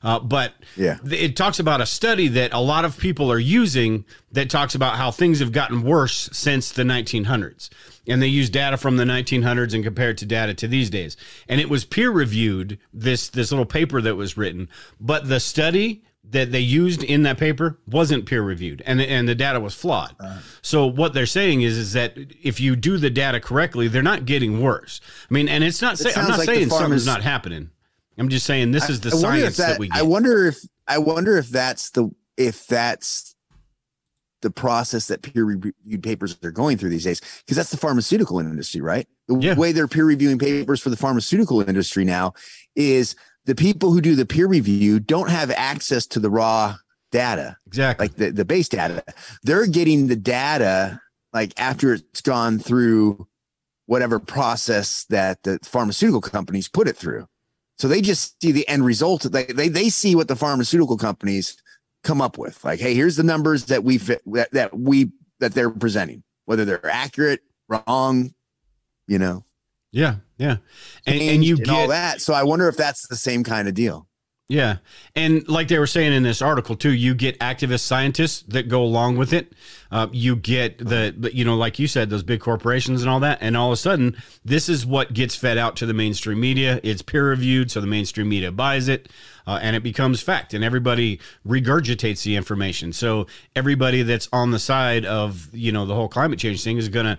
Uh, 0.06 0.20
but 0.20 0.52
Yeah. 0.76 0.98
th- 1.04 1.20
it 1.20 1.34
talks 1.34 1.58
about 1.58 1.80
a 1.80 1.86
study 1.86 2.28
that 2.28 2.52
a 2.52 2.60
lot 2.60 2.84
of 2.84 2.96
people 2.96 3.30
are 3.32 3.40
using 3.40 4.04
that 4.30 4.48
talks 4.48 4.76
about 4.76 4.94
how 4.94 5.10
things 5.10 5.40
have 5.40 5.50
gotten 5.50 5.82
worse 5.82 6.30
since 6.32 6.70
the 6.70 6.84
1900s. 6.84 7.70
And 8.06 8.22
they 8.22 8.28
use 8.28 8.48
data 8.48 8.76
from 8.76 8.98
the 8.98 9.04
1900s 9.04 9.74
and 9.74 9.82
compare 9.82 10.10
it 10.10 10.18
to 10.18 10.24
data 10.26 10.54
to 10.54 10.68
these 10.68 10.90
days. 10.90 11.16
And 11.48 11.60
it 11.60 11.68
was 11.68 11.84
peer 11.84 12.12
reviewed, 12.12 12.78
this, 12.94 13.28
this 13.28 13.50
little 13.50 13.66
paper 13.66 14.00
that 14.00 14.14
was 14.14 14.36
written, 14.36 14.68
but 15.00 15.28
the 15.28 15.40
study 15.40 16.04
that 16.28 16.52
they 16.52 16.60
used 16.60 17.02
in 17.02 17.24
that 17.24 17.36
paper 17.38 17.78
wasn't 17.88 18.26
peer 18.26 18.42
reviewed 18.42 18.82
and, 18.86 19.00
and 19.00 19.28
the 19.28 19.34
data 19.34 19.58
was 19.58 19.74
flawed. 19.74 20.14
so 20.62 20.86
what 20.86 21.14
they're 21.14 21.26
saying 21.26 21.62
is, 21.62 21.76
is 21.76 21.92
that 21.94 22.16
if 22.44 22.60
you 22.60 22.76
do 22.76 22.96
the 22.96 23.10
data 23.10 23.40
correctly, 23.40 23.88
they're 23.88 24.02
not 24.04 24.24
getting 24.24 24.60
worse. 24.60 25.00
I 25.28 25.34
mean, 25.34 25.48
and 25.48 25.64
it's 25.64 25.82
not, 25.82 25.98
say, 25.98 26.12
I'm 26.14 26.28
not 26.28 26.38
like 26.38 26.46
saying 26.46 26.70
something's 26.70 27.06
not 27.06 27.22
happening. 27.22 27.70
I'm 28.18 28.28
just 28.28 28.46
saying 28.46 28.70
this 28.72 28.88
is 28.88 29.00
the 29.00 29.10
I 29.10 29.12
if 29.12 29.20
science 29.20 29.56
that, 29.58 29.78
we 29.78 29.88
get. 29.88 29.98
I 29.98 30.02
wonder 30.02 30.46
if 30.46 30.58
I 30.86 30.98
wonder 30.98 31.36
if 31.36 31.48
that's 31.48 31.90
the 31.90 32.10
if 32.36 32.66
that's 32.66 33.34
the 34.42 34.50
process 34.50 35.08
that 35.08 35.22
peer 35.22 35.44
reviewed 35.44 36.02
papers 36.02 36.36
are 36.44 36.50
going 36.50 36.76
through 36.76 36.90
these 36.90 37.04
days 37.04 37.20
because 37.44 37.56
that's 37.56 37.70
the 37.70 37.76
pharmaceutical 37.76 38.38
industry, 38.38 38.80
right? 38.80 39.06
The 39.28 39.38
Yeah. 39.38 39.54
way 39.54 39.72
they're 39.72 39.88
peer 39.88 40.04
reviewing 40.04 40.38
papers 40.38 40.80
for 40.80 40.90
the 40.90 40.96
pharmaceutical 40.96 41.66
industry 41.66 42.04
now 42.04 42.34
is 42.76 43.16
the 43.46 43.54
people 43.54 43.92
who 43.92 44.00
do 44.00 44.14
the 44.14 44.26
peer 44.26 44.46
review 44.46 45.00
don't 45.00 45.30
have 45.30 45.50
access 45.52 46.06
to 46.08 46.20
the 46.20 46.28
raw 46.30 46.76
data, 47.12 47.56
Exactly. 47.66 48.04
like 48.08 48.16
the, 48.16 48.30
the 48.30 48.44
base 48.44 48.68
data. 48.68 49.02
They're 49.42 49.66
getting 49.66 50.06
the 50.08 50.16
data 50.16 51.00
like 51.32 51.52
after 51.58 51.94
it's 51.94 52.20
gone 52.20 52.58
through 52.58 53.26
whatever 53.86 54.18
process 54.18 55.06
that 55.08 55.42
the 55.44 55.58
pharmaceutical 55.64 56.20
companies 56.20 56.68
put 56.68 56.88
it 56.88 56.96
through. 56.96 57.26
So 57.78 57.88
they 57.88 58.00
just 58.00 58.40
see 58.40 58.52
the 58.52 58.66
end 58.68 58.84
result. 58.84 59.22
They, 59.22 59.44
they, 59.44 59.68
they 59.68 59.88
see 59.88 60.14
what 60.14 60.28
the 60.28 60.36
pharmaceutical 60.36 60.96
companies 60.96 61.56
come 62.02 62.20
up 62.20 62.38
with. 62.38 62.64
Like, 62.64 62.80
hey, 62.80 62.94
here's 62.94 63.16
the 63.16 63.22
numbers 63.22 63.66
that 63.66 63.84
we 63.84 63.98
fit 63.98 64.22
that, 64.26 64.50
that 64.52 64.78
we 64.78 65.12
that 65.40 65.52
they're 65.52 65.70
presenting, 65.70 66.22
whether 66.46 66.64
they're 66.64 66.86
accurate, 66.86 67.40
wrong, 67.68 68.32
you 69.06 69.18
know, 69.18 69.44
yeah. 69.96 70.16
Yeah. 70.38 70.56
And, 71.06 71.20
and 71.22 71.44
you 71.44 71.56
changed 71.56 71.70
all 71.70 71.88
that. 71.88 72.20
So 72.20 72.34
I 72.34 72.42
wonder 72.42 72.68
if 72.68 72.76
that's 72.76 73.08
the 73.08 73.16
same 73.16 73.42
kind 73.42 73.66
of 73.66 73.72
deal. 73.74 74.06
Yeah. 74.48 74.76
And 75.16 75.46
like 75.48 75.66
they 75.66 75.78
were 75.78 75.88
saying 75.88 76.12
in 76.12 76.22
this 76.22 76.40
article 76.40 76.76
too, 76.76 76.92
you 76.92 77.16
get 77.16 77.38
activist 77.40 77.80
scientists 77.80 78.42
that 78.48 78.68
go 78.68 78.82
along 78.82 79.16
with 79.16 79.32
it. 79.32 79.52
Uh, 79.90 80.06
you 80.12 80.36
get 80.36 80.78
the, 80.78 81.12
the, 81.16 81.34
you 81.34 81.44
know, 81.44 81.56
like 81.56 81.80
you 81.80 81.88
said, 81.88 82.10
those 82.10 82.22
big 82.22 82.40
corporations 82.40 83.02
and 83.02 83.10
all 83.10 83.18
that. 83.20 83.38
And 83.40 83.56
all 83.56 83.68
of 83.68 83.72
a 83.72 83.76
sudden, 83.76 84.16
this 84.44 84.68
is 84.68 84.86
what 84.86 85.12
gets 85.12 85.34
fed 85.34 85.58
out 85.58 85.74
to 85.76 85.86
the 85.86 85.94
mainstream 85.94 86.38
media. 86.38 86.78
It's 86.84 87.02
peer 87.02 87.28
reviewed. 87.28 87.72
So 87.72 87.80
the 87.80 87.88
mainstream 87.88 88.28
media 88.28 88.52
buys 88.52 88.86
it 88.86 89.08
uh, 89.46 89.58
and 89.62 89.76
it 89.76 89.82
becomes 89.82 90.20
fact. 90.20 90.54
And 90.54 90.64
everybody 90.64 91.20
regurgitates 91.46 92.22
the 92.24 92.36
information. 92.36 92.92
So 92.92 93.26
everybody 93.54 94.02
that's 94.02 94.28
on 94.32 94.50
the 94.50 94.58
side 94.58 95.04
of, 95.04 95.48
you 95.52 95.72
know, 95.72 95.86
the 95.86 95.94
whole 95.94 96.08
climate 96.08 96.38
change 96.38 96.62
thing 96.62 96.78
is 96.78 96.88
going 96.88 97.06
to 97.06 97.18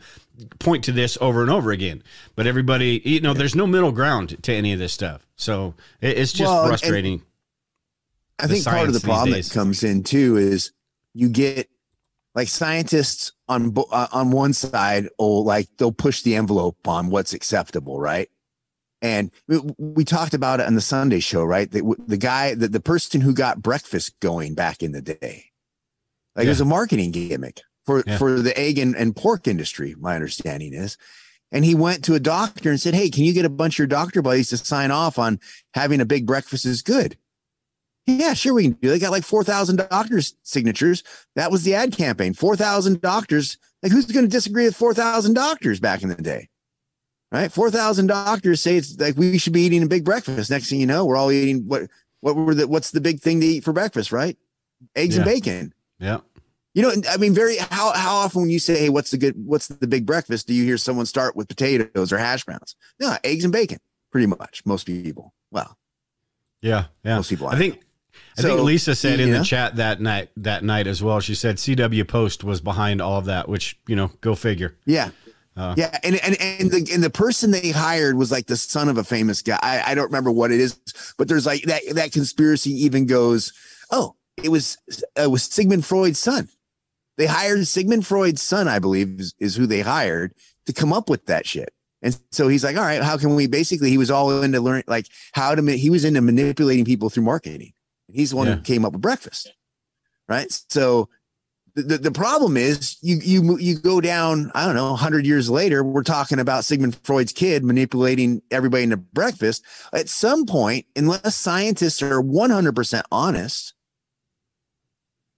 point 0.60 0.84
to 0.86 0.91
this 0.91 1.17
over 1.22 1.41
and 1.41 1.50
over 1.50 1.72
again. 1.72 2.03
But 2.36 2.48
everybody, 2.48 3.01
you 3.03 3.22
know, 3.22 3.34
there's 3.34 3.55
no 3.55 3.67
middle 3.67 3.91
ground 3.91 4.41
to 4.43 4.53
any 4.53 4.74
of 4.74 4.79
this 4.79 4.93
stuff. 4.93 5.25
So 5.36 5.74
it, 6.01 6.17
it's 6.17 6.34
just 6.34 6.51
Well, 6.51 6.67
frustrating. 6.67 7.24
I 8.39 8.48
think 8.48 8.63
part 8.65 8.88
of 8.88 8.93
the 8.93 9.00
problem 9.00 9.34
days. 9.34 9.50
that 9.50 9.53
comes 9.53 9.84
in 9.84 10.03
too 10.03 10.38
is 10.38 10.72
you 11.13 11.29
get 11.29 11.69
like 12.36 12.48
scientists 12.50 13.31
on 13.48 13.75
uh, 13.91 14.07
on 14.12 14.29
one 14.29 14.53
side, 14.53 15.10
oh, 15.17 15.39
like 15.39 15.67
they'll 15.77 15.91
push 15.91 16.22
the 16.22 16.36
envelope 16.36 16.88
on 16.88 17.10
what's 17.10 17.34
acceptable, 17.34 18.00
right? 18.00 18.29
And 19.01 19.31
we, 19.47 19.59
we 19.77 20.03
talked 20.05 20.33
about 20.33 20.59
it 20.59 20.65
on 20.65 20.75
the 20.75 20.81
Sunday 20.81 21.19
show, 21.19 21.43
right? 21.43 21.69
The, 21.69 21.95
the 22.07 22.17
guy, 22.17 22.55
the, 22.55 22.67
the 22.67 22.79
person 22.79 23.21
who 23.21 23.33
got 23.33 23.61
breakfast 23.61 24.19
going 24.19 24.55
back 24.55 24.81
in 24.81 24.91
the 24.91 25.01
day, 25.01 25.45
like 26.35 26.45
it 26.45 26.49
was 26.49 26.61
a 26.61 26.65
marketing 26.65 27.11
gimmick 27.11 27.61
for 27.85 28.03
Yeah. 28.05 28.17
for 28.17 28.39
the 28.41 28.57
egg 28.59 28.79
and, 28.79 28.95
and 28.95 29.15
pork 29.15 29.47
industry. 29.47 29.95
My 29.99 30.15
understanding 30.15 30.73
is, 30.73 30.97
and 31.51 31.63
he 31.63 31.75
went 31.75 32.03
to 32.05 32.15
a 32.15 32.19
doctor 32.19 32.69
and 32.71 32.81
said, 32.81 32.95
"Hey, 32.95 33.09
can 33.09 33.23
you 33.23 33.33
get 33.33 33.45
a 33.45 33.49
bunch 33.49 33.75
of 33.75 33.79
your 33.79 33.87
doctor 33.87 34.21
buddies 34.21 34.49
to 34.49 34.57
sign 34.57 34.91
off 34.91 35.19
on 35.19 35.39
having 35.73 36.01
a 36.01 36.05
big 36.05 36.25
breakfast 36.25 36.65
is 36.65 36.81
good?" 36.81 37.17
Yeah, 38.07 38.33
sure, 38.33 38.53
we 38.53 38.63
can 38.63 38.71
do. 38.73 38.89
They 38.89 38.99
got 38.99 39.11
like 39.11 39.23
four 39.25 39.43
thousand 39.43 39.75
doctors' 39.77 40.35
signatures. 40.43 41.03
That 41.35 41.51
was 41.51 41.63
the 41.63 41.75
ad 41.75 41.95
campaign. 41.95 42.33
Four 42.33 42.55
thousand 42.55 43.01
doctors. 43.01 43.57
Like, 43.83 43.91
who's 43.91 44.05
going 44.05 44.25
to 44.25 44.31
disagree 44.31 44.65
with 44.65 44.75
four 44.75 44.93
thousand 44.93 45.35
doctors 45.35 45.79
back 45.79 46.01
in 46.03 46.09
the 46.09 46.15
day? 46.15 46.49
Right, 47.31 47.51
four 47.51 47.69
thousand 47.69 48.07
doctors 48.07 48.62
say 48.62 48.77
it's 48.77 48.98
like 48.98 49.17
we 49.17 49.38
should 49.38 49.51
be 49.51 49.62
eating 49.62 49.84
a 49.84 49.88
big 49.88 50.05
breakfast. 50.05 50.50
Next 50.50 50.69
thing 50.69 50.79
you 50.79 50.86
know, 50.86 51.05
we're 51.05 51.17
all 51.17 51.31
eating 51.31 51.67
what? 51.67 51.84
What 52.22 52.36
were 52.38 52.55
the? 52.55 52.67
What's 52.67 52.91
the 52.91 53.01
big 53.01 53.19
thing 53.19 53.41
to 53.41 53.46
eat 53.46 53.63
for 53.65 53.74
breakfast? 53.74 54.13
Right, 54.13 54.38
eggs 54.96 55.17
and 55.17 55.25
bacon. 55.25 55.74
Yeah. 56.00 56.19
You 56.74 56.84
know, 56.84 56.91
I 57.10 57.17
mean, 57.17 57.34
very 57.34 57.57
how 57.57 57.91
how 57.93 58.15
often 58.15 58.41
when 58.41 58.50
you 58.50 58.60
say, 58.60 58.77
"Hey, 58.79 58.89
what's 58.89 59.12
the 59.12 59.17
good? 59.17 59.34
What's 59.46 59.67
the 59.67 59.88
big 59.88 60.05
breakfast?" 60.05 60.48
Do 60.48 60.53
you 60.53 60.63
hear 60.63 60.77
someone 60.77 61.05
start 61.05 61.36
with 61.36 61.48
potatoes 61.50 62.13
or 62.13 62.17
hash 62.17 62.46
browns? 62.46 62.75
No, 63.00 63.17
eggs 63.24 63.43
and 63.43 63.51
bacon. 63.51 63.79
Pretty 64.12 64.27
much, 64.27 64.62
most 64.65 64.86
people. 64.86 65.34
Well, 65.51 65.77
Yeah. 66.62 66.86
Yeah. 67.03 67.15
most 67.17 67.29
people. 67.29 67.48
I 67.48 67.57
think 67.57 67.81
I 68.38 68.41
think 68.41 68.57
So, 68.57 68.63
Lisa 68.63 68.96
said 68.96 69.19
in 69.19 69.31
know? 69.31 69.39
the 69.39 69.43
chat 69.43 69.75
that 69.75 70.00
night 70.00 70.29
that 70.38 70.63
night 70.63 70.88
as 70.88 71.03
well. 71.03 71.19
She 71.19 71.36
said 71.36 71.57
CW 71.57 72.07
Post 72.07 72.43
was 72.43 72.62
behind 72.62 73.01
all 73.01 73.17
of 73.17 73.25
that, 73.25 73.50
which 73.50 73.79
you 73.88 73.96
know, 73.96 74.12
go 74.22 74.34
figure. 74.36 74.75
Yeah. 74.86 75.10
Uh, 75.57 75.73
yeah, 75.75 75.97
and 76.03 76.15
and 76.23 76.39
and 76.39 76.71
the 76.71 76.89
and 76.93 77.03
the 77.03 77.09
person 77.09 77.49
they 77.51 77.71
hired 77.71 78.15
was 78.15 78.31
like 78.31 78.45
the 78.45 78.55
son 78.55 78.89
of 78.89 78.97
a 78.97 79.03
famous 79.03 79.41
guy. 79.41 79.57
I, 79.63 79.91
I 79.91 79.95
don't 79.95 80.05
remember 80.05 80.31
what 80.31 80.51
it 80.51 80.59
is, 80.59 80.79
but 81.17 81.27
there's 81.27 81.47
like 81.47 81.63
that 81.63 81.81
that 81.93 82.11
conspiracy 82.11 82.71
even 82.85 83.07
goes, 83.07 83.51
oh, 83.91 84.15
it 84.41 84.49
was 84.49 84.77
it 85.15 85.31
was 85.31 85.43
Sigmund 85.43 85.83
Freud's 85.83 86.19
son. 86.19 86.47
They 87.17 87.25
hired 87.25 87.65
Sigmund 87.65 88.05
Freud's 88.05 88.43
son, 88.43 88.67
I 88.67 88.77
believe, 88.77 89.19
is, 89.19 89.33
is 89.39 89.55
who 89.55 89.65
they 89.65 89.81
hired 89.81 90.33
to 90.67 90.73
come 90.73 90.93
up 90.93 91.09
with 91.09 91.25
that 91.25 91.47
shit. 91.47 91.73
And 92.03 92.15
so 92.31 92.47
he's 92.47 92.63
like, 92.63 92.77
all 92.77 92.83
right, 92.83 93.01
how 93.01 93.17
can 93.17 93.33
we? 93.33 93.47
Basically, 93.47 93.89
he 93.89 93.97
was 93.97 94.11
all 94.11 94.43
into 94.43 94.61
learning, 94.61 94.83
like 94.85 95.07
how 95.31 95.55
to. 95.55 95.61
He 95.71 95.89
was 95.89 96.05
into 96.05 96.21
manipulating 96.21 96.85
people 96.85 97.09
through 97.09 97.23
marketing. 97.23 97.73
He's 98.07 98.29
the 98.29 98.35
one 98.35 98.47
Yeah. 98.47 98.55
who 98.57 98.61
came 98.61 98.85
up 98.85 98.93
with 98.93 99.01
breakfast, 99.01 99.51
right? 100.29 100.47
So 100.69 101.09
the, 101.84 101.98
the, 102.00 102.12
problem 102.12 102.57
is 102.57 102.98
you 103.01 103.17
you 103.17 103.57
you 103.60 103.77
go 103.77 104.01
down 104.01 104.51
I 104.55 104.65
don't 104.65 104.75
know 104.75 104.89
100 104.89 105.27
years 105.27 105.48
later 105.48 105.84
we're 105.84 106.01
talking 106.01 106.39
about 106.39 106.65
Sigmund 106.65 106.96
Freud's 107.03 107.31
kid 107.31 107.63
manipulating 107.63 108.41
everybody 108.50 108.84
into 108.84 108.98
breakfast 108.98 109.63
at 109.93 110.10
some 110.10 110.48
point 110.48 110.88
unless 110.96 111.36
scientists 111.36 112.01
are 112.01 112.22
100% 112.22 113.03
honest 113.12 113.74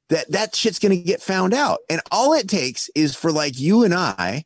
that 0.08 0.32
that 0.32 0.56
shit's 0.56 0.80
going 0.80 0.98
to 0.98 1.04
get 1.04 1.22
found 1.22 1.54
out 1.54 1.80
and 1.90 2.00
all 2.10 2.34
it 2.34 2.48
takes 2.48 2.90
is 2.96 3.16
for 3.16 3.34
like 3.34 3.60
you 3.60 3.84
and 3.84 3.94
I 3.94 4.46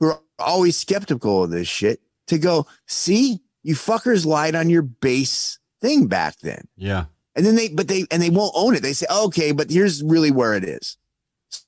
who 0.00 0.08
are 0.08 0.20
always 0.38 0.76
skeptical 0.76 1.44
of 1.44 1.50
this 1.50 1.68
shit 1.68 2.00
to 2.26 2.38
go 2.38 2.66
see 2.86 3.40
you 3.62 3.74
fuckers 3.74 4.26
lied 4.26 4.54
on 4.54 4.68
your 4.68 4.82
base 4.82 5.58
thing 5.80 6.08
back 6.08 6.36
then 6.40 6.68
Yeah. 6.76 7.06
and 7.34 7.46
then 7.46 7.56
they, 7.56 7.70
but 7.70 7.88
they, 7.88 8.04
and 8.10 8.22
they 8.22 8.30
won't 8.30 8.52
own 8.54 8.74
it. 8.74 8.82
They 8.82 8.92
say, 8.92 9.06
okay, 9.10 9.52
but 9.52 9.70
here's 9.70 10.02
really 10.02 10.30
where 10.30 10.54
it 10.54 10.64
is. 10.64 10.98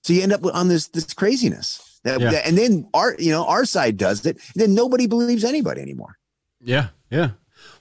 So 0.03 0.13
you 0.13 0.23
end 0.23 0.33
up 0.33 0.45
on 0.53 0.69
this, 0.69 0.89
this 0.89 1.13
craziness. 1.15 2.01
That, 2.05 2.21
Yeah. 2.21 2.31
that- 2.33 2.47
and 2.47 2.57
then 2.59 2.89
our, 2.95 3.15
you 3.19 3.31
know, 3.31 3.45
our 3.47 3.65
side 3.65 3.97
does 3.97 4.25
it. 4.27 4.39
Then 4.55 4.75
nobody 4.75 5.07
believes 5.07 5.45
anybody 5.45 5.81
anymore. 5.81 6.19
Yeah. 6.61 6.89
Yeah. 7.11 7.31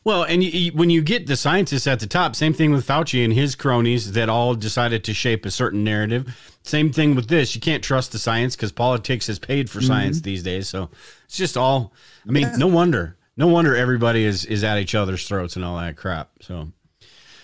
Well, 0.05 0.23
and 0.23 0.43
you, 0.43 0.49
you- 0.49 0.71
when 0.73 0.89
you 0.89 1.01
get 1.01 1.27
the 1.27 1.35
scientists 1.35 1.87
at 1.87 1.99
the 1.99 2.07
top, 2.07 2.35
same 2.35 2.53
thing 2.53 2.71
with 2.71 2.85
Fauci 2.87 3.23
and 3.23 3.33
his 3.33 3.55
cronies 3.55 4.13
that 4.13 4.29
all 4.29 4.53
decided 4.55 5.03
to 5.05 5.13
shape 5.13 5.45
a 5.45 5.51
certain 5.51 5.83
narrative. 5.83 6.35
Same 6.63 6.91
thing 6.91 7.15
with 7.15 7.27
this. 7.27 7.55
You 7.55 7.61
can't 7.61 7.83
trust 7.83 8.11
the 8.13 8.19
science 8.19 8.55
because 8.55 8.71
politics 8.71 9.27
is 9.29 9.39
paid 9.39 9.69
for 9.69 9.81
science 9.81 10.21
these 10.21 10.43
days. 10.43 10.69
So 10.69 10.89
it's 11.25 11.37
just 11.37 11.57
all. 11.57 11.93
I 12.27 12.31
mean, 12.31 12.43
Mm-hmm. 12.45 12.53
Yeah. 12.53 12.57
no 12.57 12.67
wonder. 12.67 13.17
No 13.35 13.47
wonder 13.47 13.75
everybody 13.75 14.23
is 14.25 14.45
is 14.45 14.63
at 14.63 14.77
each 14.77 14.93
other's 14.95 15.27
throats 15.27 15.55
and 15.55 15.65
all 15.65 15.77
that 15.77 15.97
crap. 15.97 16.29
So 16.41 16.71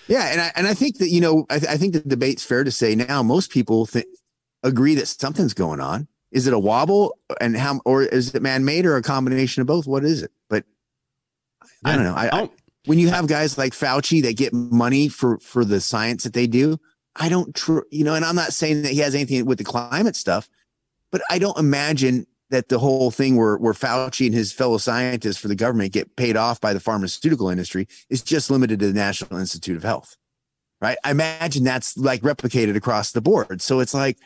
Yeah. 0.08 0.32
And 0.32 0.40
I, 0.42 0.52
and 0.56 0.68
I 0.68 0.74
think 0.74 0.98
that, 1.00 1.10
you 1.10 1.20
know, 1.22 1.46
I, 1.50 1.56
I 1.56 1.78
think 1.78 1.94
the 1.94 2.00
debate's 2.02 2.44
fair 2.46 2.64
to 2.64 2.72
say 2.72 2.96
now 2.96 3.24
most 3.24 3.52
people 3.52 3.86
think, 3.86 4.06
agree 4.64 4.96
that 4.96 5.08
something's 5.08 5.54
going 5.54 5.80
on. 5.80 6.08
Is 6.32 6.46
it 6.46 6.54
a 6.54 6.60
wobble 6.60 7.18
and 7.42 7.58
how, 7.58 7.82
or 7.86 8.04
is 8.04 8.36
it 8.36 8.42
man 8.42 8.64
made 8.64 8.86
or 8.86 8.96
a 8.96 9.02
combination 9.02 9.62
of 9.62 9.68
both? 9.68 9.88
What 9.88 10.04
is 10.04 10.22
it? 10.22 10.32
But 10.48 10.64
I 11.84 11.96
don't 11.96 12.04
know. 12.04 12.14
I, 12.14 12.28
I 12.28 12.42
Oh, 12.42 12.52
when 12.86 13.00
you 13.00 13.10
have 13.10 13.28
guys 13.28 13.58
like 13.58 13.74
Fauci 13.74 14.22
that 14.24 14.38
get 14.38 14.54
money 14.54 15.10
for 15.10 15.40
for 15.40 15.66
the 15.66 15.82
science 15.82 16.24
that 16.24 16.34
they 16.34 16.48
do, 16.48 16.80
I 17.16 17.30
don't 17.30 17.54
tr- 17.56 17.80
you 17.92 18.04
know, 18.04 18.16
and 18.16 18.24
I'm 18.24 18.36
not 18.36 18.54
saying 18.54 18.84
that 18.84 18.92
he 18.92 19.00
has 19.00 19.16
anything 19.16 19.46
with 19.46 19.58
the 19.58 19.64
climate 19.64 20.16
stuff, 20.16 20.50
but 21.12 21.22
I 21.30 21.40
don't 21.40 21.58
imagine 21.58 22.26
that 22.50 22.70
the 22.70 22.80
whole 22.80 23.12
thing 23.12 23.36
where 23.36 23.58
where 23.58 23.74
Fauci 23.74 24.26
and 24.26 24.36
his 24.36 24.52
fellow 24.52 24.78
scientists 24.78 25.38
for 25.38 25.48
the 25.48 25.56
government 25.56 25.94
get 25.94 26.16
paid 26.16 26.38
off 26.38 26.62
by 26.62 26.74
the 26.74 26.80
pharmaceutical 26.80 27.50
industry 27.50 27.88
is 28.10 28.22
just 28.22 28.50
limited 28.50 28.80
to 28.80 28.88
the 28.88 28.94
National 28.94 29.40
Institute 29.40 29.78
of 29.78 29.84
Health. 29.84 30.16
Right? 30.82 30.98
I 31.04 31.12
imagine 31.12 31.64
that's 31.64 31.98
like 31.98 32.22
replicated 32.22 32.76
across 32.76 33.12
the 33.12 33.22
board. 33.22 33.62
So 33.62 33.82
it's 33.82 33.94
like 33.94 34.18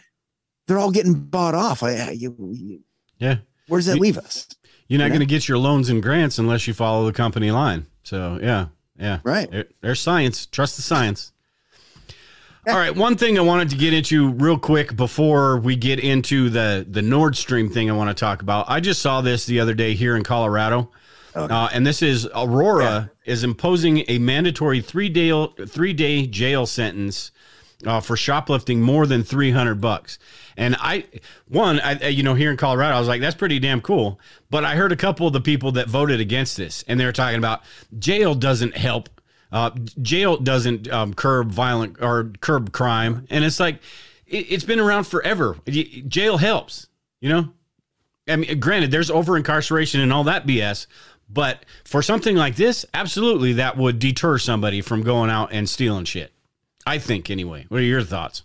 they're 0.68 0.80
all 0.80 0.92
getting 0.92 1.14
bought 1.14 1.56
off. 1.56 1.84
I, 1.84 1.96
I 1.96 2.10
you, 2.12 2.36
you- 2.52 2.80
yeah. 3.20 3.38
where 3.68 3.80
does 3.80 3.86
that 3.88 3.96
You- 3.96 4.02
leave 4.02 4.18
us? 4.18 4.48
You're 4.88 5.00
not 5.00 5.06
Yeah. 5.06 5.10
going 5.10 5.20
to 5.22 5.26
get 5.26 5.48
your 5.48 5.58
loans 5.58 5.90
and 5.90 6.04
grants 6.04 6.38
unless 6.38 6.68
you 6.68 6.74
follow 6.74 7.06
the 7.06 7.14
company 7.14 7.52
line. 7.52 7.88
So 8.04 8.38
yeah, 8.42 8.68
yeah, 9.00 9.20
Right. 9.24 9.50
There- 9.50 9.68
there's 9.82 10.00
science. 10.00 10.46
Trust 10.46 10.76
the 10.76 10.82
science. 10.82 11.32
All 12.68 12.76
right. 12.76 12.96
One 12.96 13.16
thing 13.18 13.38
I 13.38 13.42
wanted 13.42 13.70
to 13.72 13.76
get 13.76 13.94
into 13.94 14.30
real 14.34 14.58
quick 14.58 14.96
before 14.96 15.58
we 15.58 15.76
get 15.76 16.00
into 16.00 16.50
the 16.50 16.86
the 16.90 17.02
Nord 17.02 17.36
Stream 17.36 17.70
thing 17.70 17.90
I 17.90 17.94
want 17.94 18.10
to 18.10 18.14
talk 18.20 18.42
about. 18.42 18.66
I 18.70 18.80
just 18.80 19.02
saw 19.02 19.22
this 19.22 19.46
the 19.46 19.60
other 19.60 19.74
day 19.74 19.94
here 19.96 20.16
in 20.16 20.24
Colorado, 20.24 20.90
Okay. 21.36 21.54
uh, 21.54 21.68
and 21.74 21.86
this 21.86 22.02
is 22.02 22.26
Aurora 22.36 23.12
is 23.26 23.44
imposing 23.44 24.04
a 24.08 24.18
mandatory 24.20 24.80
three 24.82 25.10
day 25.10 25.32
three 25.68 25.92
day 25.94 26.26
jail 26.26 26.66
sentence 26.66 27.32
uh, 27.86 28.00
for 28.00 28.16
shoplifting 28.18 28.82
more 28.82 29.06
than 29.06 29.24
300 29.24 29.82
bucks. 29.82 30.20
And 30.58 30.76
I, 30.80 31.06
one, 31.48 31.80
I, 31.80 32.00
I- 32.04 32.08
you 32.08 32.24
know, 32.24 32.34
here 32.34 32.52
in 32.52 32.58
Colorado, 32.58 32.96
I 32.96 33.00
was 33.00 33.08
like, 33.08 33.22
that's 33.22 33.36
pretty 33.36 33.60
damn 33.60 33.82
cool. 33.82 34.20
But 34.50 34.64
I 34.66 34.76
heard 34.76 34.92
a 34.92 34.96
couple 34.96 35.28
of 35.28 35.34
the 35.34 35.42
people 35.42 35.72
that 35.74 35.88
voted 35.88 36.20
against 36.20 36.58
this, 36.58 36.84
and 36.88 37.00
they 37.00 37.06
were 37.06 37.12
talking 37.12 37.38
about 37.38 37.62
jail 37.98 38.36
doesn't 38.36 38.76
help. 38.78 39.10
Uh, 39.52 39.70
jail 40.02 40.38
doesn't 40.38 40.92
um, 40.92 41.14
curb 41.14 41.52
violent 41.52 42.02
or 42.02 42.32
curb 42.42 42.72
crime. 42.72 43.28
And 43.30 43.44
it's 43.46 43.60
like, 43.60 43.76
it, 44.26 44.48
it's 44.52 44.64
been 44.64 44.80
around 44.80 45.04
forever. 45.06 45.58
Jail 45.68 46.38
helps, 46.38 46.88
you 47.22 47.30
know. 47.30 47.50
I 48.28 48.36
mean, 48.38 48.60
granted, 48.60 48.90
there's 48.90 49.12
over 49.12 49.38
incarceration 49.38 50.02
and 50.02 50.12
all 50.12 50.24
that 50.24 50.48
BS, 50.48 50.88
but 51.30 51.66
for 51.86 52.02
something 52.02 52.36
like 52.36 52.56
this, 52.56 52.86
absolutely, 52.94 53.54
that 53.54 53.78
would 53.78 54.00
deter 54.00 54.38
somebody 54.40 54.82
from 54.82 55.04
going 55.04 55.30
out 55.30 55.50
and 55.52 55.70
stealing 55.70 56.06
shit. 56.06 56.33
I 56.86 56.98
think, 56.98 57.30
anyway. 57.30 57.66
What 57.70 57.82
are 57.82 57.84
your 57.84 58.04
thoughts? 58.04 58.44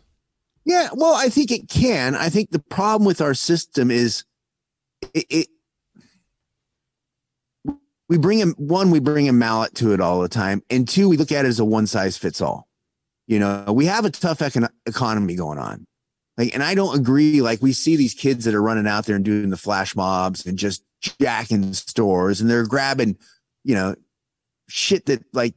Yeah, 0.64 0.88
well, 0.92 1.14
I 1.14 1.28
think 1.28 1.50
it 1.50 1.68
can. 1.68 2.14
I 2.14 2.28
think 2.28 2.50
the 2.50 2.58
problem 2.58 3.06
with 3.06 3.20
our 3.20 3.34
system 3.34 3.90
is 3.90 4.24
it, 5.14 5.24
it 5.30 5.48
we 8.08 8.18
bring 8.18 8.38
him 8.38 8.54
one, 8.58 8.90
we 8.90 9.00
bring 9.00 9.28
a 9.28 9.32
mallet 9.32 9.74
to 9.76 9.92
it 9.92 10.00
all 10.00 10.20
the 10.20 10.28
time, 10.28 10.62
and 10.70 10.88
two, 10.88 11.08
we 11.08 11.16
look 11.16 11.32
at 11.32 11.44
it 11.44 11.48
as 11.48 11.60
a 11.60 11.64
one 11.64 11.86
size 11.86 12.16
fits 12.16 12.40
all. 12.40 12.68
You 13.26 13.38
know, 13.38 13.64
we 13.70 13.86
have 13.86 14.04
a 14.04 14.10
tough 14.10 14.38
econ- 14.38 14.70
economy 14.86 15.34
going 15.34 15.58
on. 15.58 15.86
Like, 16.38 16.54
and 16.54 16.62
I 16.62 16.74
don't 16.74 16.98
agree. 16.98 17.42
Like, 17.42 17.60
we 17.60 17.72
see 17.72 17.96
these 17.96 18.14
kids 18.14 18.44
that 18.44 18.54
are 18.54 18.62
running 18.62 18.86
out 18.86 19.06
there 19.06 19.16
and 19.16 19.24
doing 19.24 19.50
the 19.50 19.56
flash 19.56 19.94
mobs 19.94 20.46
and 20.46 20.56
just 20.56 20.82
jacking 21.20 21.74
stores, 21.74 22.40
and 22.40 22.48
they're 22.48 22.66
grabbing, 22.66 23.18
you 23.64 23.74
know, 23.74 23.94
shit 24.68 25.06
that 25.06 25.24
like 25.32 25.54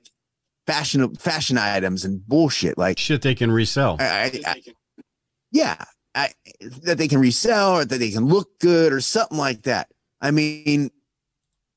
fashion 0.68 1.16
fashion 1.16 1.58
items 1.58 2.06
and 2.06 2.26
bullshit. 2.28 2.78
Like 2.78 3.00
shit 3.00 3.22
they 3.22 3.36
can 3.36 3.52
resell. 3.52 3.98
I, 4.00 4.06
I, 4.06 4.42
I, 4.46 4.62
yeah, 5.52 5.84
I, 6.16 6.30
that 6.84 6.98
they 6.98 7.08
can 7.08 7.20
resell 7.20 7.78
or 7.78 7.86
that 7.86 7.98
they 7.98 8.12
can 8.12 8.26
look 8.26 8.60
good 8.60 8.94
or 8.94 9.02
something 9.02 9.38
like 9.38 9.64
that. 9.64 9.90
I 10.22 10.32
mean, 10.32 10.92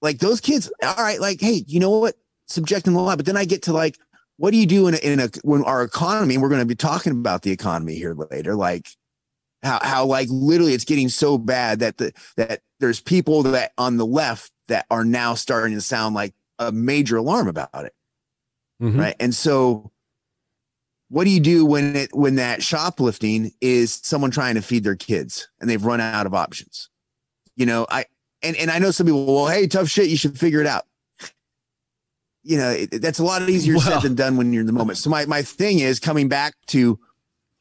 like 0.03 0.19
those 0.19 0.41
kids. 0.41 0.71
All 0.83 0.95
right, 0.97 1.21
like, 1.21 1.41
hey, 1.41 1.65
you 1.67 1.81
know 1.81 1.91
what? 1.91 2.15
Subjecting 2.47 2.93
the 2.93 3.01
law, 3.01 3.17
but 3.17 3.27
then 3.27 3.37
I 3.37 3.47
get 3.47 3.63
to 3.63 3.73
like 3.73 3.99
what 4.37 4.51
do 4.51 4.57
you 4.57 4.67
do 4.67 4.89
in 4.89 4.95
a, 4.95 4.99
in 4.99 5.21
a 5.21 5.29
when 5.43 5.63
our 5.65 5.83
economy 5.83 6.39
we're 6.39 6.49
going 6.49 6.61
to 6.61 6.67
be 6.67 6.75
talking 6.75 7.13
about 7.13 7.43
the 7.43 7.51
economy 7.51 7.95
here 7.95 8.15
later 8.31 8.55
like 8.55 8.89
how 9.63 9.79
how 9.83 10.05
like 10.05 10.29
literally 10.31 10.75
it's 10.75 10.85
getting 10.85 11.09
so 11.09 11.39
bad 11.39 11.81
that 11.81 11.97
the 11.99 12.13
that 12.37 12.61
there's 12.81 13.01
people 13.01 13.43
that 13.43 13.73
on 13.79 13.97
the 13.97 14.07
left 14.07 14.51
that 14.69 14.87
are 14.91 15.05
now 15.05 15.35
starting 15.35 15.75
to 15.75 15.81
sound 15.81 16.15
like 16.15 16.35
a 16.59 16.73
major 16.73 17.17
alarm 17.17 17.49
about 17.49 17.85
it 17.85 17.93
mm-hmm. 18.85 19.01
right 19.01 19.17
and 19.21 19.35
so 19.35 19.91
what 21.09 21.25
do 21.25 21.31
you 21.31 21.41
do 21.41 21.65
when 21.65 21.97
it 21.97 22.15
when 22.15 22.37
that 22.37 22.63
shoplifting 22.63 23.53
is 23.61 24.01
someone 24.03 24.31
trying 24.31 24.55
to 24.55 24.63
feed 24.63 24.85
their 24.85 24.97
kids 24.97 25.49
and 25.61 25.69
they've 25.69 25.85
run 25.85 26.01
out 26.01 26.27
of 26.27 26.35
options 26.35 26.89
you 27.57 27.67
know 27.67 27.87
i 27.91 28.05
and 28.43 28.57
and 28.57 28.71
i 28.71 28.79
know 28.79 28.91
some 28.91 29.07
people 29.07 29.27
well 29.27 29.49
hey 29.49 29.67
tough 29.67 29.89
shit 29.89 30.09
you 30.09 30.17
should 30.17 30.39
figure 30.39 30.61
it 30.61 30.67
out 30.67 30.85
you 32.45 32.59
know, 32.59 32.71
it, 32.71 33.03
that's 33.03 33.19
a 33.19 33.25
lot 33.25 33.49
easier 33.49 33.75
well, 33.75 33.83
said 33.83 34.03
than 34.03 34.15
done 34.15 34.37
when 34.37 34.53
you're 34.53 34.61
in 34.61 34.67
the 34.67 34.73
moment. 34.73 34.99
So 34.99 35.11
my, 35.11 35.25
my 35.25 35.43
thing 35.43 35.81
is 35.81 35.99
coming 35.99 36.29
back 36.29 36.55
to, 36.69 37.01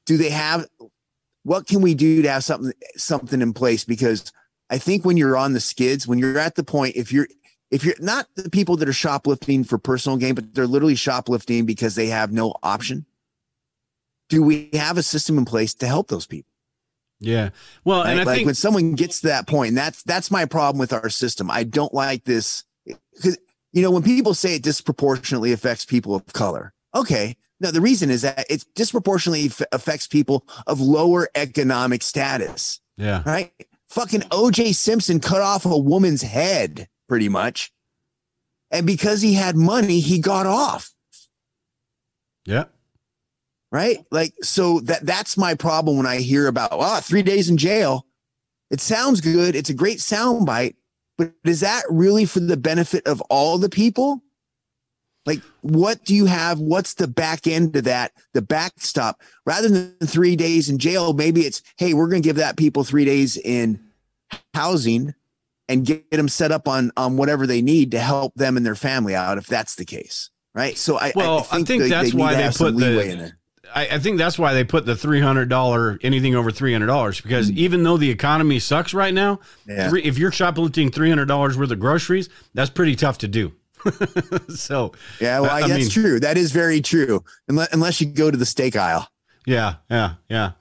do 0.06 0.18
they 0.18 0.30
have, 0.30 0.68
what 1.44 1.65
can 1.65 1.82
we 1.82 1.96
do 1.96 2.22
to 2.22 2.30
have 2.30 2.44
something, 2.44 2.74
something 2.96 3.42
in 3.42 3.53
place? 3.53 3.86
Because 3.86 4.32
I 4.70 4.77
think 4.77 5.06
when 5.06 5.18
you're 5.18 5.38
on 5.38 5.53
the 5.53 5.62
skids, 5.62 6.06
when 6.06 6.20
you're 6.20 6.38
at 6.38 6.56
the 6.56 6.63
point, 6.63 6.98
if 6.98 7.12
you're, 7.12 7.27
if 7.74 7.84
you're 7.84 7.96
not 8.00 8.27
the 8.36 8.51
people 8.51 8.77
that 8.77 8.88
are 8.88 8.94
shoplifting 8.94 9.63
for 9.63 9.80
personal 9.80 10.15
gain, 10.15 10.36
but 10.36 10.53
they're 10.53 10.68
literally 10.68 10.94
shoplifting 10.94 11.65
because 11.65 11.96
they 11.96 12.06
have 12.06 12.32
no 12.32 12.53
option. 12.62 13.08
Do 14.30 14.44
we 14.44 14.70
have 14.74 15.00
a 15.00 15.03
system 15.03 15.39
in 15.39 15.46
place 15.46 15.74
to 15.75 15.88
help 15.88 16.08
those 16.08 16.27
people? 16.27 16.51
Yeah. 17.20 17.50
Well, 17.84 18.03
and 18.03 18.20
I 18.20 18.24
like 18.24 18.36
think 18.36 18.46
when 18.46 18.56
someone 18.56 18.94
gets 18.94 19.22
to 19.22 19.27
that 19.27 19.48
point, 19.48 19.74
that's 19.74 20.03
that's 20.03 20.30
my 20.30 20.46
problem 20.46 20.77
with 20.77 20.94
our 20.94 21.10
system. 21.10 21.50
I 21.50 21.63
don't 21.63 21.94
like 21.94 22.25
this 22.25 22.63
because 22.86 23.39
you 23.72 23.82
know, 23.82 23.89
when 23.89 24.03
people 24.03 24.36
say 24.36 24.56
it 24.56 24.62
disproportionately 24.62 25.51
affects 25.51 25.84
people 25.84 26.13
of 26.13 26.25
color, 26.27 26.74
okay. 26.94 27.36
No, 27.60 27.72
the 27.72 27.82
reason 27.82 28.12
is 28.12 28.22
that 28.22 28.46
it 28.50 28.65
disproportionately 28.75 29.50
affects 29.72 30.06
people 30.06 30.46
of 30.68 30.80
lower 30.80 31.30
economic 31.34 32.03
status. 32.03 32.82
Yeah. 32.98 33.24
Right. 33.25 33.51
Fucking 33.89 34.21
OJ 34.21 34.76
Simpson 34.76 35.19
cut 35.19 35.41
off 35.41 35.65
a 35.65 35.78
woman's 35.78 36.21
head 36.21 36.88
pretty 37.13 37.30
much. 37.30 37.71
And 38.71 38.88
because 38.88 39.21
he 39.21 39.36
had 39.36 39.56
money, 39.56 39.99
he 39.99 40.17
got 40.17 40.47
off. 40.47 40.89
Yeah. 42.43 42.63
Right. 43.71 44.04
Like, 44.10 44.34
so 44.41 44.80
that 44.80 45.06
that's 45.06 45.38
my 45.38 45.54
problem 45.54 45.95
when 45.95 46.08
I 46.08 46.21
hear 46.21 46.47
about, 46.47 46.69
oh, 46.71 46.99
three 47.02 47.21
days 47.21 47.52
in 47.52 47.58
jail. 47.58 48.08
It 48.71 48.82
sounds 48.82 49.21
good. 49.21 49.56
It's 49.56 49.69
a 49.69 49.76
great 49.76 49.99
soundbite, 49.99 50.73
but 51.15 51.34
is 51.43 51.60
that 51.60 51.84
really 51.88 52.26
for 52.26 52.39
the 52.39 52.58
benefit 52.58 53.06
of 53.06 53.21
all 53.30 53.60
the 53.60 53.69
people? 53.69 54.23
Like, 55.28 55.41
what 55.62 56.04
do 56.06 56.15
you 56.15 56.26
have? 56.26 56.60
What's 56.60 56.95
the 56.95 57.08
back 57.08 57.45
end 57.45 57.76
of 57.76 57.84
that? 57.84 58.13
The 58.34 58.41
backstop 58.41 59.21
rather 59.45 59.69
than 59.69 59.95
three 60.04 60.36
days 60.36 60.67
in 60.67 60.80
jail, 60.80 61.13
maybe 61.13 61.41
it's, 61.41 61.62
hey, 61.78 61.93
we're 61.93 62.10
going 62.10 62.23
to 62.23 62.28
give 62.28 62.38
that 62.38 62.58
people 62.58 62.84
three 62.84 63.06
days 63.06 63.38
in 63.38 63.80
housing 64.56 65.13
and 65.69 65.86
get 65.86 66.10
them 66.12 66.28
set 66.28 66.52
up 66.52 66.67
on 66.67 66.91
on 66.97 67.17
whatever 67.17 67.47
they 67.47 67.62
need 67.62 67.91
to 67.91 67.99
help 67.99 68.34
them 68.36 68.58
and 68.58 68.65
their 68.65 68.76
family 68.76 69.15
out 69.15 69.38
if 69.38 69.47
that's 69.47 69.76
the 69.76 69.86
case 69.86 70.30
right 70.54 70.78
so 70.78 70.97
i 70.97 71.12
well 71.15 71.39
i 71.39 71.41
think, 71.41 71.54
I 71.54 71.63
think 71.63 71.84
they, 71.84 71.89
that's 71.89 72.12
they 72.12 72.17
why 72.17 72.36
they 72.36 72.49
put 72.52 72.78
the 72.78 73.34
I, 73.76 73.88
I, 73.88 73.99
think 73.99 74.17
that's 74.17 74.38
why 74.38 74.54
they 74.54 74.63
put 74.63 74.86
the 74.86 74.95
three 74.95 75.19
hundred 75.19 75.49
dollar 75.49 75.97
anything 76.04 76.36
over 76.36 76.52
three 76.52 76.73
hundred 76.73 76.88
dollars 76.88 77.21
because 77.21 77.49
mm-hmm. 77.49 77.60
even 77.60 77.84
though 77.84 77.97
the 77.97 78.10
economy 78.10 78.60
sucks 78.60 78.93
right 78.93 79.13
now, 79.13 79.39
yeah. 79.67 79.89
three, 79.89 80.04
if 80.04 80.17
you're 80.17 80.32
shoplifting 80.32 80.91
three 80.91 81.10
hundred 81.10 81.26
dollars 81.26 81.58
worth 81.58 81.71
of 81.71 81.80
groceries, 81.80 82.30
that's 82.54 82.69
pretty 82.69 82.95
tough 82.95 83.17
to 83.19 83.28
do. 83.28 83.52
so 84.56 84.93
yeah, 85.19 85.39
well, 85.39 85.49
I, 85.49 85.62
I 85.62 85.67
that's 85.67 85.80
mean, 85.80 85.89
true. 85.89 86.19
That 86.19 86.38
is 86.38 86.52
very 86.52 86.82
true. 86.82 87.23
Unless, 87.47 87.73
unless 87.73 88.02
you 88.02 88.08
go 88.08 88.30
to 88.30 88.38
the 88.38 88.45
steak 88.45 88.76
aisle. 88.76 89.08
Yeah, 89.45 89.76
yeah, 89.89 90.15
yeah. 90.30 90.52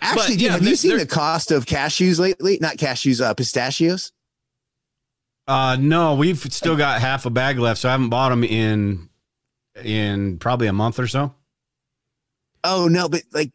Actually, 0.00 0.20
but, 0.20 0.28
dude, 0.28 0.40
yeah, 0.40 0.52
have 0.52 0.62
you 0.62 0.76
seen 0.76 0.98
the 0.98 1.06
cost 1.06 1.52
of 1.52 1.64
cashews 1.64 2.18
lately? 2.18 2.58
Not 2.60 2.76
cashews, 2.76 3.20
uh, 3.24 3.34
pistachios. 3.34 4.12
Uh, 5.46 5.76
no, 5.78 6.14
we've 6.14 6.38
still 6.38 6.76
got 6.76 7.00
half 7.00 7.26
a 7.26 7.30
bag 7.30 7.58
left, 7.58 7.80
so 7.80 7.88
I 7.88 7.92
haven't 7.92 8.10
bought 8.10 8.30
them 8.30 8.44
in 8.44 9.08
in 9.82 10.38
probably 10.38 10.66
a 10.66 10.72
month 10.72 10.98
or 10.98 11.06
so. 11.06 11.34
Oh 12.64 12.88
no, 12.88 13.08
but 13.08 13.22
like 13.32 13.50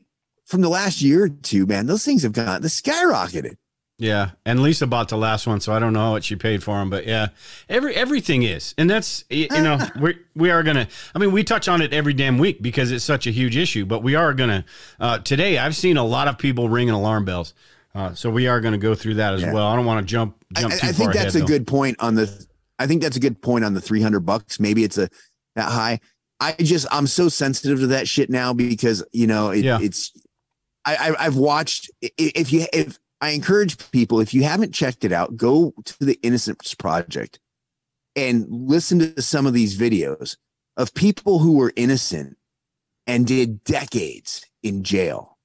from 0.45 0.61
the 0.61 0.69
last 0.69 1.01
year 1.01 1.25
or 1.25 1.29
two, 1.29 1.65
man, 1.65 1.85
those 1.85 2.03
things 2.03 2.23
have 2.23 2.33
gone 2.33 2.61
the 2.61 2.67
skyrocketed. 2.67 3.55
Yeah, 3.99 4.31
and 4.45 4.61
Lisa 4.61 4.85
bought 4.85 5.09
the 5.09 5.17
last 5.17 5.47
one, 5.47 5.59
so 5.59 5.73
I 5.73 5.79
don't 5.79 5.93
know 5.93 6.11
what 6.11 6.23
she 6.23 6.35
paid 6.35 6.61
for 6.61 6.77
them, 6.77 6.91
but 6.91 7.07
yeah, 7.07 7.29
every 7.67 7.95
everything 7.95 8.43
is, 8.43 8.75
and 8.77 8.87
that's 8.87 9.23
you 9.29 9.47
know 9.49 9.79
we 9.99 10.19
we 10.35 10.51
are 10.51 10.61
gonna. 10.61 10.87
I 11.15 11.19
mean, 11.19 11.31
we 11.31 11.43
touch 11.43 11.67
on 11.67 11.81
it 11.81 11.93
every 11.93 12.13
damn 12.13 12.37
week 12.37 12.61
because 12.61 12.91
it's 12.91 13.03
such 13.03 13.25
a 13.25 13.31
huge 13.31 13.57
issue, 13.57 13.85
but 13.85 14.03
we 14.03 14.13
are 14.13 14.33
gonna 14.35 14.65
uh, 14.99 15.19
today. 15.19 15.57
I've 15.57 15.75
seen 15.75 15.97
a 15.97 16.03
lot 16.03 16.27
of 16.27 16.37
people 16.37 16.69
ringing 16.69 16.93
alarm 16.93 17.25
bells, 17.25 17.55
uh, 17.97 18.13
so 18.13 18.29
we 18.29 18.47
are 18.47 18.61
gonna 18.61 18.77
go 18.77 18.93
through 18.93 19.15
that 19.15 19.33
as 19.33 19.41
yeah. 19.41 19.51
well. 19.51 19.65
I 19.65 19.75
don't 19.75 19.85
want 19.85 20.05
to 20.05 20.09
jump 20.09 20.35
jump 20.53 20.71
I, 20.71 20.77
too 20.77 20.87
I 20.87 20.91
think 20.91 21.13
that's 21.13 21.33
ahead, 21.33 21.35
a 21.35 21.39
though. 21.39 21.45
good 21.47 21.65
point 21.65 21.97
on 21.99 22.13
the. 22.13 22.47
I 22.77 22.85
think 22.85 23.01
that's 23.01 23.17
a 23.17 23.19
good 23.19 23.41
point 23.41 23.65
on 23.65 23.73
the 23.73 23.81
three 23.81 24.03
hundred 24.03 24.19
bucks. 24.19 24.59
Maybe 24.59 24.83
it's 24.83 24.99
a 24.99 25.09
that 25.55 25.71
high. 25.71 25.99
I 26.39 26.51
just 26.53 26.85
I'm 26.91 27.07
so 27.07 27.27
sensitive 27.27 27.79
to 27.79 27.87
that 27.87 28.07
shit 28.07 28.29
now 28.29 28.53
because 28.53 29.03
you 29.13 29.25
know 29.25 29.49
it, 29.49 29.65
yeah. 29.65 29.79
it's 29.81 30.11
I, 30.85 31.15
I 31.17 31.23
have 31.23 31.37
watched 31.37 31.89
if 32.01 32.53
you 32.53 32.67
if 32.71 32.99
I 33.19 33.29
encourage 33.29 33.89
people 33.89 34.19
if 34.19 34.31
you 34.31 34.43
haven't 34.43 34.75
checked 34.75 35.03
it 35.03 35.11
out 35.11 35.35
go 35.35 35.73
to 35.83 36.05
the 36.05 36.19
Innocence 36.21 36.75
Project 36.75 37.39
and 38.15 38.45
listen 38.47 38.99
to 38.99 39.21
some 39.23 39.47
of 39.47 39.53
these 39.53 39.75
videos 39.75 40.37
of 40.75 40.93
people 40.93 41.39
who 41.39 41.57
were 41.57 41.73
innocent 41.75 42.37
and 43.07 43.25
did 43.25 43.63
decades 43.63 44.45
in 44.61 44.83
jail 44.83 45.36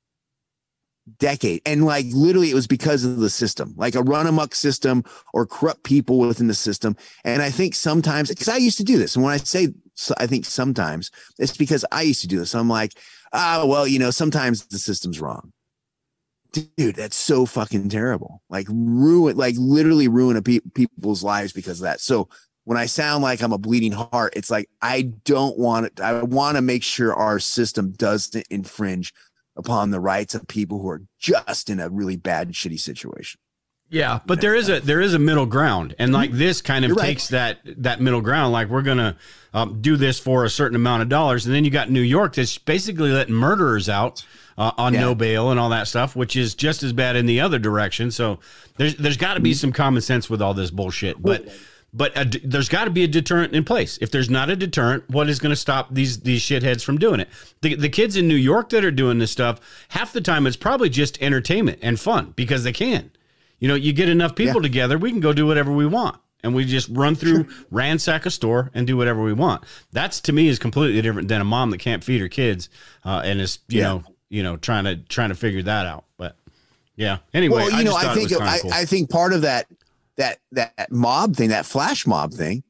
decade 1.18 1.60
and 1.66 1.84
like 1.84 2.06
literally 2.12 2.50
it 2.50 2.54
was 2.54 2.68
because 2.68 3.04
of 3.04 3.16
the 3.16 3.28
system 3.28 3.74
like 3.76 3.96
a 3.96 4.02
run 4.02 4.26
amok 4.26 4.54
system 4.54 5.02
or 5.34 5.44
corrupt 5.44 5.82
people 5.82 6.18
within 6.18 6.46
the 6.46 6.54
system 6.54 6.96
and 7.24 7.42
i 7.42 7.50
think 7.50 7.74
sometimes 7.74 8.28
because 8.28 8.48
i 8.48 8.56
used 8.56 8.78
to 8.78 8.84
do 8.84 8.96
this 8.96 9.16
and 9.16 9.24
when 9.24 9.34
i 9.34 9.36
say 9.36 9.68
I 10.18 10.26
think 10.26 10.44
sometimes 10.44 11.10
it's 11.38 11.56
because 11.56 11.84
I 11.92 12.02
used 12.02 12.22
to 12.22 12.26
do 12.26 12.38
this. 12.38 12.54
I'm 12.54 12.68
like, 12.68 12.92
ah, 13.32 13.64
well, 13.66 13.86
you 13.86 13.98
know, 13.98 14.10
sometimes 14.10 14.66
the 14.66 14.78
system's 14.78 15.20
wrong. 15.20 15.52
Dude, 16.52 16.96
that's 16.96 17.16
so 17.16 17.46
fucking 17.46 17.88
terrible. 17.88 18.42
Like 18.50 18.66
ruin, 18.68 19.36
like 19.36 19.54
literally 19.58 20.08
ruin 20.08 20.36
a 20.36 20.42
pe- 20.42 20.60
people's 20.74 21.22
lives 21.22 21.52
because 21.52 21.80
of 21.80 21.84
that. 21.84 22.00
So 22.00 22.28
when 22.64 22.76
I 22.78 22.86
sound 22.86 23.22
like 23.22 23.42
I'm 23.42 23.52
a 23.52 23.58
bleeding 23.58 23.92
heart, 23.92 24.34
it's 24.36 24.50
like 24.50 24.68
I 24.82 25.02
don't 25.24 25.58
want 25.58 25.86
it. 25.86 26.00
I 26.00 26.22
want 26.22 26.56
to 26.56 26.62
make 26.62 26.82
sure 26.82 27.14
our 27.14 27.38
system 27.38 27.92
doesn't 27.92 28.46
infringe 28.50 29.14
upon 29.56 29.90
the 29.90 30.00
rights 30.00 30.34
of 30.34 30.46
people 30.48 30.80
who 30.80 30.88
are 30.88 31.02
just 31.18 31.70
in 31.70 31.80
a 31.80 31.88
really 31.88 32.16
bad, 32.16 32.52
shitty 32.52 32.80
situation. 32.80 33.40
Yeah, 33.92 34.20
but 34.24 34.40
there 34.40 34.54
is 34.54 34.70
a 34.70 34.80
there 34.80 35.02
is 35.02 35.12
a 35.12 35.18
middle 35.18 35.44
ground, 35.44 35.94
and 35.98 36.14
like 36.14 36.32
this 36.32 36.62
kind 36.62 36.86
of 36.86 36.96
takes 36.96 37.28
that 37.28 37.58
that 37.76 38.00
middle 38.00 38.22
ground. 38.22 38.50
Like 38.50 38.68
we're 38.68 38.80
gonna 38.80 39.18
um, 39.52 39.82
do 39.82 39.96
this 39.96 40.18
for 40.18 40.46
a 40.46 40.50
certain 40.50 40.76
amount 40.76 41.02
of 41.02 41.10
dollars, 41.10 41.44
and 41.44 41.54
then 41.54 41.62
you 41.62 41.70
got 41.70 41.90
New 41.90 42.00
York 42.00 42.34
that's 42.34 42.56
basically 42.56 43.10
letting 43.10 43.34
murderers 43.34 43.90
out 43.90 44.24
uh, 44.56 44.72
on 44.78 44.94
yeah. 44.94 45.00
no 45.00 45.14
bail 45.14 45.50
and 45.50 45.60
all 45.60 45.68
that 45.68 45.88
stuff, 45.88 46.16
which 46.16 46.36
is 46.36 46.54
just 46.54 46.82
as 46.82 46.94
bad 46.94 47.16
in 47.16 47.26
the 47.26 47.40
other 47.40 47.58
direction. 47.58 48.10
So 48.10 48.38
there's 48.78 48.96
there's 48.96 49.18
got 49.18 49.34
to 49.34 49.40
be 49.40 49.52
some 49.52 49.72
common 49.72 50.00
sense 50.00 50.30
with 50.30 50.40
all 50.40 50.54
this 50.54 50.70
bullshit. 50.70 51.20
But 51.20 51.48
but 51.92 52.16
a, 52.16 52.24
there's 52.24 52.68
got 52.68 52.84
to 52.84 52.90
be 52.90 53.04
a 53.04 53.08
deterrent 53.08 53.54
in 53.54 53.64
place. 53.64 53.98
If 54.00 54.10
there's 54.10 54.30
not 54.30 54.48
a 54.48 54.56
deterrent, 54.56 55.08
what 55.10 55.28
is 55.28 55.38
going 55.38 55.50
to 55.50 55.56
stop 55.56 55.88
these 55.92 56.20
these 56.20 56.40
shitheads 56.40 56.82
from 56.82 56.98
doing 56.98 57.20
it? 57.20 57.28
The, 57.60 57.74
the 57.74 57.88
kids 57.88 58.16
in 58.16 58.28
New 58.28 58.34
York 58.34 58.70
that 58.70 58.84
are 58.84 58.90
doing 58.90 59.18
this 59.18 59.30
stuff, 59.30 59.60
half 59.88 60.12
the 60.12 60.20
time 60.20 60.46
it's 60.46 60.56
probably 60.56 60.88
just 60.88 61.20
entertainment 61.20 61.80
and 61.82 62.00
fun 62.00 62.32
because 62.34 62.64
they 62.64 62.72
can. 62.72 63.10
You 63.58 63.68
know, 63.68 63.74
you 63.74 63.92
get 63.92 64.08
enough 64.08 64.34
people 64.34 64.56
yeah. 64.56 64.68
together, 64.68 64.98
we 64.98 65.10
can 65.10 65.20
go 65.20 65.32
do 65.32 65.46
whatever 65.46 65.70
we 65.70 65.86
want. 65.86 66.16
And 66.44 66.56
we 66.56 66.64
just 66.64 66.88
run 66.88 67.14
through, 67.14 67.48
sure. 67.48 67.66
ransack 67.70 68.26
a 68.26 68.30
store, 68.30 68.72
and 68.74 68.84
do 68.84 68.96
whatever 68.96 69.22
we 69.22 69.32
want. 69.32 69.62
That's 69.92 70.20
to 70.22 70.32
me 70.32 70.48
is 70.48 70.58
completely 70.58 71.00
different 71.00 71.28
than 71.28 71.40
a 71.40 71.44
mom 71.44 71.70
that 71.70 71.78
can't 71.78 72.02
feed 72.02 72.20
her 72.20 72.26
kids, 72.26 72.68
uh, 73.04 73.22
and 73.24 73.40
is 73.40 73.60
you 73.68 73.78
yeah. 73.78 73.84
know 73.84 74.04
you 74.28 74.42
know 74.42 74.56
trying 74.56 74.82
to 74.84 74.96
trying 74.96 75.28
to 75.28 75.36
figure 75.36 75.62
that 75.62 75.86
out. 75.86 76.04
But 76.16 76.34
yeah, 76.96 77.18
anyway, 77.32 77.58
well, 77.58 77.70
you 77.70 77.76
I 77.76 77.82
know, 77.84 77.94
I 77.94 78.12
think 78.12 78.32
I, 78.32 78.58
cool. 78.58 78.72
I 78.72 78.84
think 78.86 79.08
part 79.08 79.32
of 79.34 79.42
that 79.42 79.68
that 80.16 80.38
that 80.52 80.90
mob 80.90 81.36
thing, 81.36 81.50
that 81.50 81.66
flash 81.66 82.06
mob 82.06 82.32
thing, 82.32 82.62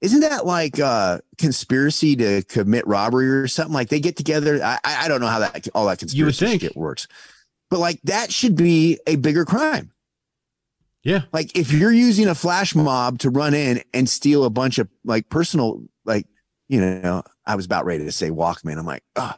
isn't 0.00 0.20
that 0.20 0.46
like 0.46 0.78
a 0.78 1.20
conspiracy 1.38 2.16
to 2.16 2.42
commit 2.44 2.86
robbery 2.86 3.28
or 3.28 3.46
something? 3.48 3.74
Like 3.74 3.88
they 3.88 4.00
get 4.00 4.16
together. 4.16 4.62
I 4.62 4.78
I 4.84 5.08
don't 5.08 5.20
know 5.20 5.26
how 5.26 5.40
that 5.40 5.68
all 5.74 5.86
that 5.86 5.98
conspiracy 5.98 6.18
you 6.18 6.24
would 6.24 6.36
think. 6.36 6.62
shit 6.62 6.76
works, 6.76 7.06
but 7.68 7.80
like 7.80 8.00
that 8.04 8.32
should 8.32 8.56
be 8.56 8.98
a 9.06 9.16
bigger 9.16 9.44
crime. 9.44 9.92
Yeah, 11.02 11.22
like 11.32 11.56
if 11.56 11.72
you're 11.72 11.92
using 11.92 12.28
a 12.28 12.34
flash 12.34 12.74
mob 12.74 13.18
to 13.20 13.30
run 13.30 13.54
in 13.54 13.82
and 13.94 14.08
steal 14.08 14.44
a 14.44 14.50
bunch 14.50 14.78
of 14.78 14.88
like 15.04 15.28
personal, 15.28 15.82
like 16.04 16.26
you 16.68 16.80
know, 16.80 17.22
I 17.46 17.56
was 17.56 17.66
about 17.66 17.84
ready 17.84 18.04
to 18.04 18.12
say 18.12 18.30
Walkman. 18.30 18.78
I'm 18.78 18.86
like, 18.86 19.02
oh, 19.16 19.34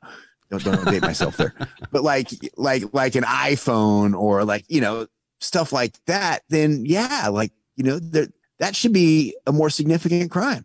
don't 0.51 0.65
don't 0.65 0.85
date 0.85 1.03
myself 1.03 1.37
there, 1.37 1.55
but 1.91 2.03
like 2.03 2.31
like 2.57 2.85
like 2.93 3.15
an 3.17 3.25
iPhone 3.25 4.19
or 4.19 4.45
like 4.45 4.65
you 4.69 4.81
know 4.81 5.07
stuff 5.43 5.73
like 5.73 6.03
that, 6.07 6.43
then 6.49 6.85
yeah, 6.87 7.29
like, 7.29 7.53
you 7.77 7.85
know, 7.85 7.99
that 7.99 8.33
that 8.59 8.77
should 8.77 8.93
be 8.93 9.37
a 9.47 9.53
more 9.53 9.71
significant 9.71 10.31
crime. 10.31 10.65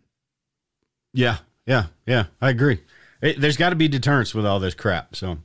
Yeah. 1.12 1.38
Yeah. 1.66 1.86
Yeah. 2.06 2.26
I 2.40 2.50
agree. 2.50 2.80
It, 3.20 3.40
there's 3.40 3.56
got 3.56 3.70
to 3.70 3.76
be 3.76 3.88
deterrence 3.88 4.34
with 4.34 4.46
all 4.46 4.60
this 4.60 4.74
crap. 4.74 5.16
So, 5.16 5.38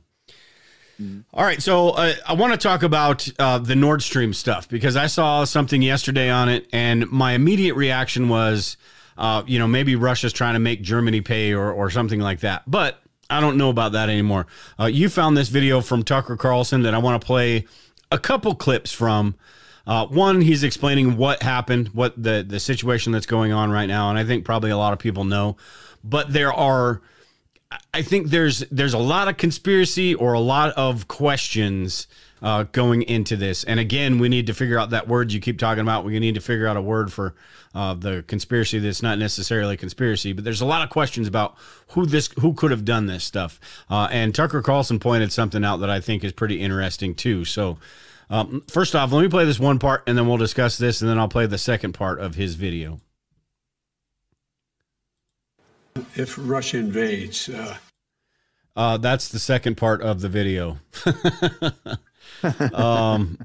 mm-hmm. 1.00 1.20
all 1.32 1.44
right. 1.44 1.60
So 1.60 1.90
uh, 1.90 2.14
I 2.26 2.34
want 2.34 2.52
to 2.52 2.58
talk 2.58 2.82
about 2.82 3.28
uh, 3.38 3.58
the 3.58 3.74
Nord 3.74 4.02
Stream 4.02 4.32
stuff 4.32 4.68
because 4.68 4.96
I 4.96 5.06
saw 5.06 5.44
something 5.44 5.82
yesterday 5.82 6.30
on 6.30 6.48
it, 6.48 6.68
and 6.72 7.10
my 7.10 7.32
immediate 7.32 7.74
reaction 7.74 8.28
was, 8.28 8.76
uh, 9.18 9.42
you 9.46 9.58
know, 9.58 9.66
maybe 9.66 9.96
Russia's 9.96 10.32
trying 10.32 10.54
to 10.54 10.60
make 10.60 10.82
Germany 10.82 11.20
pay 11.20 11.52
or, 11.52 11.72
or 11.72 11.90
something 11.90 12.20
like 12.20 12.40
that. 12.40 12.62
But 12.66 13.00
I 13.28 13.40
don't 13.40 13.56
know 13.56 13.70
about 13.70 13.92
that 13.92 14.08
anymore. 14.08 14.46
Uh, 14.78 14.86
you 14.86 15.08
found 15.08 15.36
this 15.36 15.48
video 15.48 15.80
from 15.80 16.04
Tucker 16.04 16.36
Carlson 16.36 16.82
that 16.82 16.94
I 16.94 16.98
want 16.98 17.20
to 17.20 17.26
play 17.26 17.66
a 18.14 18.18
couple 18.18 18.54
clips 18.54 18.92
from. 18.92 19.34
Uh, 19.86 20.06
one, 20.06 20.40
he's 20.40 20.62
explaining 20.62 21.18
what 21.18 21.42
happened, 21.42 21.88
what 21.88 22.14
the 22.20 22.42
the 22.46 22.58
situation 22.58 23.12
that's 23.12 23.26
going 23.26 23.52
on 23.52 23.70
right 23.70 23.86
now, 23.86 24.08
and 24.08 24.18
I 24.18 24.24
think 24.24 24.46
probably 24.46 24.70
a 24.70 24.78
lot 24.78 24.94
of 24.94 24.98
people 24.98 25.24
know. 25.24 25.58
But 26.02 26.32
there 26.32 26.52
are, 26.52 27.02
I 27.92 28.00
think 28.00 28.28
there's 28.28 28.60
there's 28.70 28.94
a 28.94 28.98
lot 28.98 29.28
of 29.28 29.36
conspiracy 29.36 30.14
or 30.14 30.32
a 30.32 30.40
lot 30.40 30.72
of 30.72 31.06
questions 31.06 32.06
uh, 32.44 32.64
going 32.64 33.00
into 33.02 33.36
this. 33.36 33.64
And 33.64 33.80
again, 33.80 34.18
we 34.18 34.28
need 34.28 34.46
to 34.48 34.54
figure 34.54 34.78
out 34.78 34.90
that 34.90 35.08
word 35.08 35.32
you 35.32 35.40
keep 35.40 35.58
talking 35.58 35.80
about. 35.80 36.04
We 36.04 36.18
need 36.20 36.34
to 36.34 36.42
figure 36.42 36.66
out 36.66 36.76
a 36.76 36.82
word 36.82 37.10
for 37.10 37.34
uh, 37.74 37.94
the 37.94 38.22
conspiracy 38.26 38.78
that's 38.78 39.02
not 39.02 39.18
necessarily 39.18 39.78
conspiracy, 39.78 40.34
but 40.34 40.44
there's 40.44 40.60
a 40.60 40.66
lot 40.66 40.82
of 40.82 40.90
questions 40.90 41.26
about 41.26 41.56
who 41.92 42.04
this 42.04 42.28
who 42.38 42.52
could 42.52 42.70
have 42.70 42.84
done 42.84 43.06
this 43.06 43.24
stuff. 43.24 43.58
Uh, 43.88 44.08
and 44.10 44.34
Tucker 44.34 44.60
Carlson 44.60 45.00
pointed 45.00 45.32
something 45.32 45.64
out 45.64 45.78
that 45.78 45.88
I 45.88 46.00
think 46.00 46.22
is 46.22 46.32
pretty 46.32 46.60
interesting 46.60 47.16
too. 47.16 47.44
So. 47.44 47.78
Um, 48.30 48.64
first 48.68 48.96
off, 48.96 49.12
let 49.12 49.20
me 49.20 49.28
play 49.28 49.44
this 49.44 49.60
one 49.60 49.78
part 49.78 50.02
and 50.06 50.16
then 50.16 50.26
we'll 50.26 50.38
discuss 50.38 50.78
this, 50.78 51.02
and 51.02 51.10
then 51.10 51.18
I'll 51.18 51.28
play 51.28 51.44
the 51.44 51.58
second 51.58 51.92
part 51.92 52.20
of 52.20 52.36
his 52.36 52.54
video. 52.54 52.98
If 56.14 56.36
Russia 56.38 56.78
invades, 56.78 57.50
uh... 57.50 57.76
Uh, 58.74 58.96
that's 58.96 59.28
the 59.28 59.38
second 59.38 59.76
part 59.76 60.00
of 60.00 60.22
the 60.22 60.30
video. 60.30 60.78
um, 62.74 63.38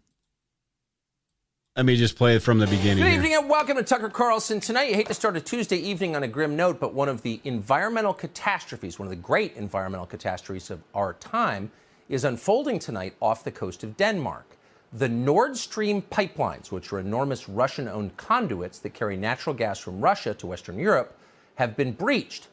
let 1.76 1.86
me 1.86 1.96
just 1.96 2.18
play 2.18 2.36
it 2.36 2.42
from 2.42 2.60
the 2.60 2.68
beginning. 2.68 3.04
Good 3.04 3.14
evening 3.14 3.32
here. 3.32 3.40
and 3.40 3.50
welcome 3.50 3.78
to 3.78 3.84
Tucker 3.84 4.10
Carlson. 4.10 4.60
Tonight, 4.60 4.90
you 4.90 4.96
hate 4.96 5.08
to 5.08 5.14
start 5.14 5.38
a 5.38 5.42
Tuesday 5.42 5.78
evening 5.78 6.16
on 6.16 6.24
a 6.24 6.28
grim 6.28 6.56
note, 6.56 6.80
but 6.80 6.94
one 6.94 7.08
of 7.08 7.22
the 7.22 7.40
environmental 7.46 8.14
catastrophes, 8.14 9.00
one 9.00 9.06
of 9.06 9.12
the 9.12 9.16
great 9.16 9.56
environmental 9.56 10.06
catastrophes 10.06 10.70
of 10.72 10.82
our 10.94 11.14
time, 11.14 11.72
is 12.10 12.26
unfolding 12.26 12.80
tonight 12.80 13.16
off 13.22 13.44
the 13.44 13.52
coast 13.52 13.84
of 13.84 13.96
Denmark. 13.96 14.58
The 14.92 15.08
Nord 15.08 15.56
Stream 15.56 16.02
pipelines, 16.02 16.72
which 16.72 16.92
are 16.92 17.00
enormous 17.00 17.48
Russian 17.48 17.88
owned 17.88 18.18
conduits 18.18 18.80
that 18.80 18.94
carry 18.94 19.16
natural 19.16 19.56
gas 19.56 19.80
from 19.80 20.02
Russia 20.02 20.34
to 20.34 20.48
Western 20.48 20.80
Europe, 20.80 21.18
have 21.56 21.78
been 21.78 21.92
breached. 21.94 22.48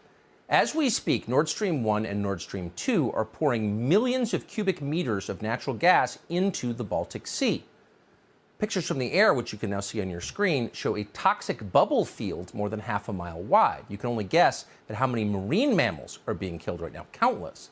As 0.48 0.76
we 0.76 0.90
speak, 0.90 1.26
Nord 1.26 1.48
Stream 1.48 1.82
1 1.82 2.06
and 2.06 2.22
Nord 2.22 2.40
Stream 2.40 2.70
2 2.76 3.10
are 3.10 3.24
pouring 3.24 3.88
millions 3.88 4.32
of 4.32 4.46
cubic 4.46 4.80
meters 4.80 5.28
of 5.28 5.42
natural 5.42 5.74
gas 5.74 6.20
into 6.28 6.72
the 6.72 6.84
Baltic 6.84 7.26
Sea. 7.26 7.64
Pictures 8.60 8.86
from 8.86 8.98
the 8.98 9.10
air, 9.10 9.34
which 9.34 9.52
you 9.52 9.58
can 9.58 9.70
now 9.70 9.80
see 9.80 10.00
on 10.00 10.08
your 10.08 10.20
screen, 10.20 10.70
show 10.72 10.96
a 10.96 11.02
toxic 11.02 11.72
bubble 11.72 12.04
field 12.04 12.54
more 12.54 12.68
than 12.68 12.78
half 12.78 13.08
a 13.08 13.12
mile 13.12 13.42
wide. 13.42 13.84
You 13.88 13.98
can 13.98 14.08
only 14.08 14.22
guess 14.22 14.66
at 14.88 14.94
how 14.94 15.08
many 15.08 15.24
marine 15.24 15.74
mammals 15.74 16.20
are 16.28 16.34
being 16.34 16.60
killed 16.60 16.80
right 16.80 16.92
now 16.92 17.06
countless. 17.12 17.70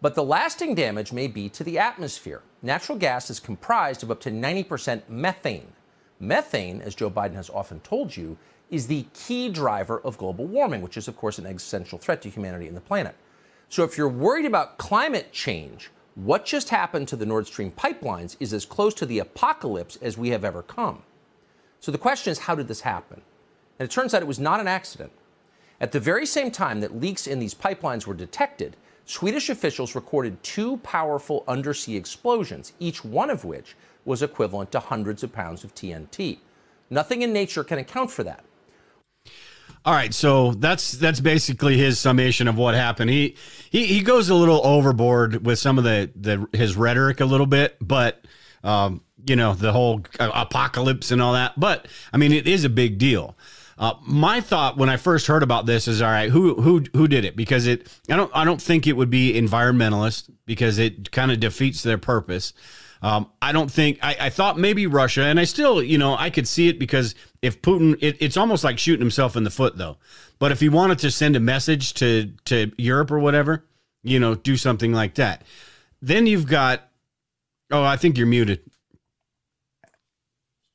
But 0.00 0.14
the 0.14 0.22
lasting 0.22 0.76
damage 0.76 1.12
may 1.12 1.26
be 1.26 1.48
to 1.48 1.64
the 1.64 1.80
atmosphere. 1.80 2.42
Natural 2.62 2.96
gas 2.96 3.30
is 3.30 3.40
comprised 3.40 4.04
of 4.04 4.12
up 4.12 4.20
to 4.20 4.30
90% 4.30 5.02
methane. 5.08 5.72
Methane, 6.20 6.80
as 6.82 6.94
Joe 6.94 7.10
Biden 7.10 7.34
has 7.34 7.50
often 7.50 7.80
told 7.80 8.16
you, 8.16 8.38
is 8.70 8.86
the 8.86 9.06
key 9.14 9.48
driver 9.48 10.00
of 10.00 10.18
global 10.18 10.46
warming, 10.46 10.82
which 10.82 10.96
is, 10.96 11.08
of 11.08 11.16
course, 11.16 11.38
an 11.38 11.46
existential 11.46 11.98
threat 11.98 12.22
to 12.22 12.30
humanity 12.30 12.66
and 12.66 12.76
the 12.76 12.80
planet. 12.80 13.14
So 13.68 13.84
if 13.84 13.96
you're 13.96 14.08
worried 14.08 14.46
about 14.46 14.78
climate 14.78 15.32
change, 15.32 15.90
what 16.14 16.44
just 16.44 16.70
happened 16.70 17.08
to 17.08 17.16
the 17.16 17.26
Nord 17.26 17.46
Stream 17.46 17.70
pipelines 17.70 18.36
is 18.40 18.52
as 18.52 18.64
close 18.64 18.94
to 18.94 19.06
the 19.06 19.18
apocalypse 19.18 19.96
as 20.00 20.16
we 20.16 20.30
have 20.30 20.44
ever 20.44 20.62
come. 20.62 21.02
So 21.80 21.92
the 21.92 21.98
question 21.98 22.30
is, 22.30 22.40
how 22.40 22.54
did 22.54 22.68
this 22.68 22.80
happen? 22.80 23.20
And 23.78 23.86
it 23.86 23.92
turns 23.92 24.14
out 24.14 24.22
it 24.22 24.28
was 24.28 24.40
not 24.40 24.60
an 24.60 24.66
accident. 24.66 25.12
At 25.80 25.92
the 25.92 26.00
very 26.00 26.24
same 26.24 26.50
time 26.50 26.80
that 26.80 26.98
leaks 26.98 27.26
in 27.26 27.38
these 27.38 27.54
pipelines 27.54 28.06
were 28.06 28.14
detected, 28.14 28.76
Swedish 29.04 29.50
officials 29.50 29.94
recorded 29.94 30.42
two 30.42 30.78
powerful 30.78 31.44
undersea 31.46 31.96
explosions, 31.96 32.72
each 32.80 33.04
one 33.04 33.28
of 33.28 33.44
which 33.44 33.76
was 34.06 34.22
equivalent 34.22 34.72
to 34.72 34.80
hundreds 34.80 35.22
of 35.22 35.32
pounds 35.32 35.64
of 35.64 35.74
TNT. 35.74 36.38
Nothing 36.88 37.22
in 37.22 37.32
nature 37.32 37.62
can 37.62 37.78
account 37.78 38.10
for 38.10 38.24
that. 38.24 38.42
All 39.86 39.94
right, 39.94 40.12
so 40.12 40.50
that's 40.50 40.90
that's 40.92 41.20
basically 41.20 41.78
his 41.78 42.00
summation 42.00 42.48
of 42.48 42.56
what 42.58 42.74
happened. 42.74 43.08
He 43.08 43.36
he 43.70 43.86
he 43.86 44.02
goes 44.02 44.28
a 44.28 44.34
little 44.34 44.60
overboard 44.66 45.46
with 45.46 45.60
some 45.60 45.78
of 45.78 45.84
the 45.84 46.10
the 46.16 46.48
his 46.52 46.76
rhetoric 46.76 47.20
a 47.20 47.24
little 47.24 47.46
bit, 47.46 47.76
but 47.80 48.24
um, 48.64 49.02
you 49.24 49.36
know 49.36 49.54
the 49.54 49.70
whole 49.70 50.02
apocalypse 50.18 51.12
and 51.12 51.22
all 51.22 51.34
that. 51.34 51.52
But 51.56 51.86
I 52.12 52.16
mean, 52.16 52.32
it 52.32 52.48
is 52.48 52.64
a 52.64 52.68
big 52.68 52.98
deal. 52.98 53.36
Uh, 53.78 53.94
my 54.04 54.40
thought 54.40 54.76
when 54.76 54.88
I 54.88 54.96
first 54.96 55.28
heard 55.28 55.44
about 55.44 55.66
this 55.66 55.86
is, 55.86 56.02
all 56.02 56.10
right, 56.10 56.30
who 56.30 56.60
who 56.60 56.82
who 56.92 57.06
did 57.06 57.24
it? 57.24 57.36
Because 57.36 57.68
it, 57.68 57.86
I 58.10 58.16
don't 58.16 58.32
I 58.34 58.44
don't 58.44 58.60
think 58.60 58.88
it 58.88 58.94
would 58.94 59.10
be 59.10 59.34
environmentalist 59.34 60.30
because 60.46 60.78
it 60.78 61.12
kind 61.12 61.30
of 61.30 61.38
defeats 61.38 61.84
their 61.84 61.98
purpose. 61.98 62.52
Um, 63.02 63.30
I 63.42 63.52
don't 63.52 63.70
think 63.70 63.98
I, 64.02 64.16
I, 64.20 64.30
thought 64.30 64.58
maybe 64.58 64.86
Russia, 64.86 65.22
and 65.24 65.38
I 65.38 65.44
still, 65.44 65.82
you 65.82 65.98
know, 65.98 66.16
I 66.16 66.30
could 66.30 66.48
see 66.48 66.68
it 66.68 66.78
because 66.78 67.14
if 67.42 67.60
Putin, 67.60 67.96
it, 68.00 68.16
it's 68.20 68.36
almost 68.36 68.64
like 68.64 68.78
shooting 68.78 69.02
himself 69.02 69.36
in 69.36 69.44
the 69.44 69.50
foot, 69.50 69.76
though. 69.76 69.98
But 70.38 70.50
if 70.50 70.60
he 70.60 70.68
wanted 70.68 70.98
to 71.00 71.10
send 71.10 71.36
a 71.36 71.40
message 71.40 71.94
to 71.94 72.32
to 72.46 72.72
Europe 72.78 73.10
or 73.10 73.18
whatever, 73.18 73.64
you 74.02 74.18
know, 74.18 74.34
do 74.34 74.56
something 74.56 74.92
like 74.92 75.14
that, 75.16 75.42
then 76.00 76.26
you've 76.26 76.46
got. 76.46 76.88
Oh, 77.70 77.82
I 77.82 77.96
think 77.96 78.16
you're 78.16 78.26
muted. 78.26 78.60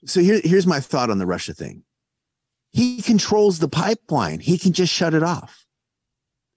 So 0.05 0.19
here, 0.19 0.41
here's 0.43 0.67
my 0.67 0.79
thought 0.79 1.09
on 1.09 1.19
the 1.19 1.25
Russia 1.25 1.53
thing. 1.53 1.83
He 2.71 3.01
controls 3.01 3.59
the 3.59 3.67
pipeline. 3.67 4.39
He 4.39 4.57
can 4.57 4.73
just 4.73 4.91
shut 4.93 5.13
it 5.13 5.23
off. 5.23 5.60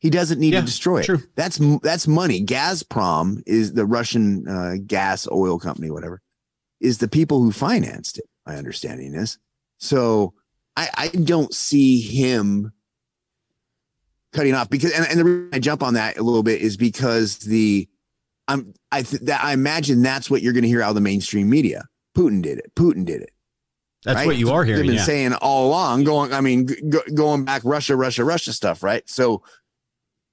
He 0.05 0.11
doesn't 0.11 0.39
need 0.39 0.53
yeah, 0.53 0.61
to 0.61 0.67
destroy 0.67 0.99
it. 0.99 1.07
True. 1.07 1.23
That's 1.35 1.59
that's 1.83 2.07
money. 2.07 2.45
Gazprom 2.45 3.43
is 3.47 3.73
the 3.73 3.87
Russian 3.87 4.47
uh, 4.47 4.75
gas 4.87 5.27
oil 5.33 5.59
company, 5.59 5.91
whatever, 5.91 6.21
is 6.79 6.99
the 6.99 7.09
people 7.09 7.41
who 7.43 7.51
financed 7.51 8.19
it. 8.19 8.27
My 8.47 8.57
understanding 8.57 9.15
is 9.15 9.39
so. 9.79 10.35
I, 10.77 10.91
I 10.95 11.09
don't 11.09 11.55
see 11.55 12.03
him 12.03 12.71
cutting 14.35 14.55
off 14.55 14.69
because, 14.69 14.93
and, 14.93 15.07
and 15.09 15.19
the 15.19 15.25
reason 15.25 15.51
I 15.55 15.59
jump 15.59 15.83
on 15.83 15.95
that 15.95 16.19
a 16.19 16.23
little 16.23 16.43
bit 16.43 16.61
is 16.61 16.77
because 16.77 17.39
the 17.39 17.89
I'm 18.47 18.75
I 18.93 19.05
th- 19.05 19.23
that 19.23 19.43
I 19.43 19.55
imagine 19.55 20.03
that's 20.03 20.29
what 20.29 20.43
you're 20.43 20.53
going 20.53 20.65
to 20.65 20.69
hear 20.69 20.83
out 20.83 20.91
of 20.91 20.97
the 20.97 21.01
mainstream 21.01 21.49
media. 21.49 21.87
Putin 22.15 22.43
did 22.43 22.59
it. 22.59 22.75
Putin 22.75 23.07
did 23.07 23.23
it. 23.23 23.31
That's 24.05 24.17
right? 24.17 24.27
what 24.27 24.37
you 24.37 24.51
are 24.51 24.65
hearing. 24.65 24.83
They've 24.83 24.89
been 24.89 24.97
yeah. 24.97 25.05
saying 25.05 25.33
all 25.35 25.69
along, 25.69 26.05
going, 26.05 26.35
I 26.35 26.43
mean, 26.43 26.69
going 27.15 27.47
back 27.47 27.63
Russia, 27.65 27.97
Russia, 27.97 28.23
Russia 28.23 28.53
stuff, 28.53 28.83
right? 28.83 29.09
So, 29.09 29.43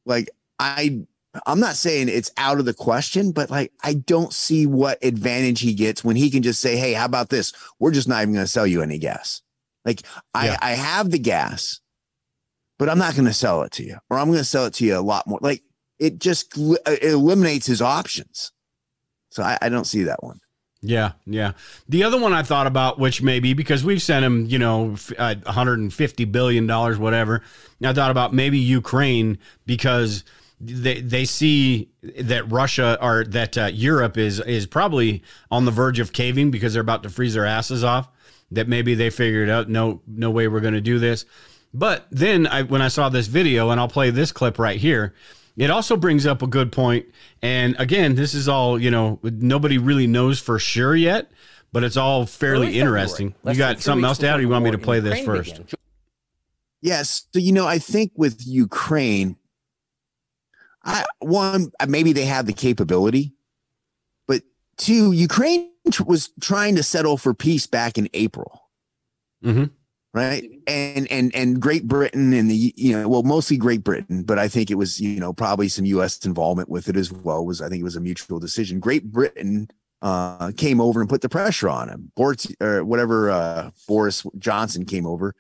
like, 0.06 0.30
I, 0.60 1.06
I'm 1.46 1.60
not 1.60 1.76
saying 1.76 2.10
it's 2.10 2.32
out 2.38 2.60
of 2.60 2.66
the 2.66 2.74
question, 2.74 3.32
but 3.32 3.50
like, 3.50 3.72
I 3.84 3.94
don't 3.94 4.34
see 4.34 4.66
what 4.66 5.04
advantage 5.04 5.62
he 5.62 5.74
gets 5.74 6.04
when 6.04 6.16
he 6.16 6.30
can 6.30 6.44
just 6.44 6.60
say, 6.60 6.76
"Hey, 6.76 6.94
how 6.94 7.06
about 7.06 7.30
this? 7.30 7.54
We're 7.80 7.92
just 7.92 8.08
not 8.08 8.22
even 8.22 8.34
going 8.34 8.46
to 8.46 8.52
sell 8.52 8.68
you 8.68 8.82
any 8.82 8.98
gas." 8.98 9.42
Like 9.86 10.02
Yeah. 10.36 10.58
I, 10.62 10.72
I 10.72 10.74
have 10.74 11.10
the 11.10 11.20
gas, 11.20 11.80
but 12.78 12.90
I'm 12.90 13.00
not 13.00 13.16
going 13.16 13.26
to 13.26 13.34
sell 13.34 13.62
it 13.64 13.72
to 13.74 13.84
you, 13.84 13.98
or 14.10 14.18
I'm 14.18 14.28
going 14.28 14.40
to 14.40 14.44
sell 14.44 14.66
it 14.66 14.74
to 14.76 14.86
you 14.86 14.98
a 14.98 15.00
lot 15.00 15.26
more. 15.26 15.40
Like 15.42 15.64
it 16.00 16.20
just 16.20 16.58
it 16.58 17.04
eliminates 17.04 17.66
his 17.66 17.82
options. 17.82 18.52
So 19.30 19.44
I, 19.44 19.58
I 19.62 19.70
don't 19.70 19.88
see 19.88 20.04
that 20.04 20.24
one. 20.24 20.40
Yeah, 20.84 21.12
yeah. 21.28 21.52
The 21.88 22.04
other 22.04 22.20
one 22.20 22.34
I 22.34 22.42
thought 22.42 22.66
about, 22.66 22.98
which 22.98 23.22
maybe 23.22 23.54
because 23.54 23.84
we've 23.84 24.02
sent 24.02 24.26
him, 24.26 24.48
you 24.48 24.58
know, 24.58 24.96
uh, 25.18 25.36
150 25.44 26.26
billion 26.26 26.66
dollars, 26.66 26.98
whatever. 26.98 27.44
I 27.84 27.94
thought 27.94 28.10
about 28.10 28.34
maybe 28.34 28.58
Ukraine 28.58 29.38
because 29.66 30.24
they 30.60 31.02
they 31.02 31.26
see 31.26 31.90
that 32.20 32.52
Russia 32.52 32.98
or 33.02 33.26
that 33.26 33.58
uh, 33.58 33.66
Europe 33.72 34.18
is 34.18 34.40
is 34.40 34.66
probably 34.66 35.24
on 35.52 35.66
the 35.66 35.72
verge 35.72 36.00
of 36.00 36.14
caving 36.14 36.50
because 36.50 36.74
they're 36.74 36.82
about 36.82 37.04
to 37.04 37.10
freeze 37.10 37.36
their 37.36 37.46
asses 37.46 37.84
off. 37.84 38.10
That 38.50 38.68
maybe 38.68 38.96
they 38.96 39.12
figured 39.12 39.50
out 39.50 39.70
no 39.70 40.02
no 40.08 40.32
way 40.32 40.48
we're 40.48 40.60
going 40.62 40.74
to 40.74 40.82
do 40.82 40.98
this. 40.98 41.26
But 41.74 42.08
then 42.10 42.48
I 42.48 42.64
when 42.64 42.82
I 42.82 42.88
saw 42.88 43.10
this 43.10 43.28
video, 43.28 43.70
and 43.70 43.80
I'll 43.80 43.88
play 43.88 44.10
this 44.10 44.32
clip 44.32 44.58
right 44.58 44.80
here. 44.80 45.14
It 45.58 45.70
also 45.70 45.98
brings 45.98 46.26
up 46.26 46.42
a 46.42 46.48
good 46.48 46.72
point. 46.72 47.06
And 47.42 47.76
again, 47.80 48.16
this 48.16 48.34
is 48.34 48.48
all, 48.48 48.80
you 48.80 48.90
know, 48.90 49.20
nobody 49.24 49.78
really 49.78 50.08
knows 50.08 50.40
for 50.40 50.58
sure 50.60 50.96
yet, 50.96 51.32
but 51.72 51.84
it's 51.84 51.98
all 51.98 52.26
fairly 52.26 52.68
Early 52.68 52.80
interesting. 52.80 53.36
You 53.46 53.56
got 53.56 53.82
something 53.82 54.06
else 54.06 54.18
to 54.20 54.30
add, 54.30 54.40
or 54.40 54.42
you 54.42 54.50
want 54.50 54.64
me 54.64 54.72
to 54.72 54.78
play 54.78 54.98
in 55.00 55.04
this 55.04 55.24
first? 55.26 55.52
began. 55.54 55.68
Yes. 56.82 57.28
So, 57.34 57.40
you 57.40 57.52
know, 57.52 57.68
I 57.68 57.78
think 57.78 58.12
with 58.16 58.46
Ukraine, 58.46 59.36
I 60.84 61.06
one, 61.20 61.72
uh, 61.80 61.86
maybe 61.88 62.12
they 62.12 62.26
have 62.26 62.48
the 62.48 62.54
capability, 62.54 63.34
but 64.28 64.42
two, 64.78 65.12
Ukraine 65.12 65.70
was 66.06 66.32
trying 66.40 66.76
to 66.76 66.84
settle 66.84 67.18
for 67.18 67.34
peace 67.34 67.68
back 67.68 67.98
in 67.98 68.10
April. 68.14 68.70
Mhm. 69.44 69.70
Right. 70.14 70.44
And, 70.68 71.10
and, 71.10 71.34
and 71.34 71.62
Great 71.62 71.88
Britain 71.88 72.34
and 72.34 72.52
the, 72.52 72.74
you 72.76 72.92
know, 72.92 73.08
well, 73.08 73.24
mostly 73.24 73.56
Great 73.56 73.82
Britain, 73.82 74.24
but 74.24 74.38
I 74.38 74.50
think 74.50 74.70
it 74.70 74.76
was, 74.76 75.00
you 75.00 75.22
know, 75.22 75.32
probably 75.32 75.70
some 75.70 75.86
US 75.86 76.26
involvement 76.26 76.68
with 76.68 76.90
it 76.90 76.98
as 76.98 77.14
well. 77.14 77.46
Was 77.46 77.62
I 77.62 77.70
think 77.70 77.80
it 77.80 77.86
was 77.86 77.96
a 77.96 78.02
mutual 78.02 78.40
decision. 78.40 78.82
Great 78.82 79.10
Britain 79.10 79.70
uh, 80.02 80.52
came 80.58 80.82
over 80.82 81.00
and 81.00 81.10
put 81.10 81.22
the 81.22 81.30
pressure 81.30 81.70
on 81.70 81.88
him. 81.88 82.12
Boris, 82.18 82.48
or 82.60 82.84
whatever, 82.84 83.30
uh, 83.30 83.72
Boris 83.88 84.26
Johnson 84.38 84.84
came 84.84 85.06
over 85.06 85.34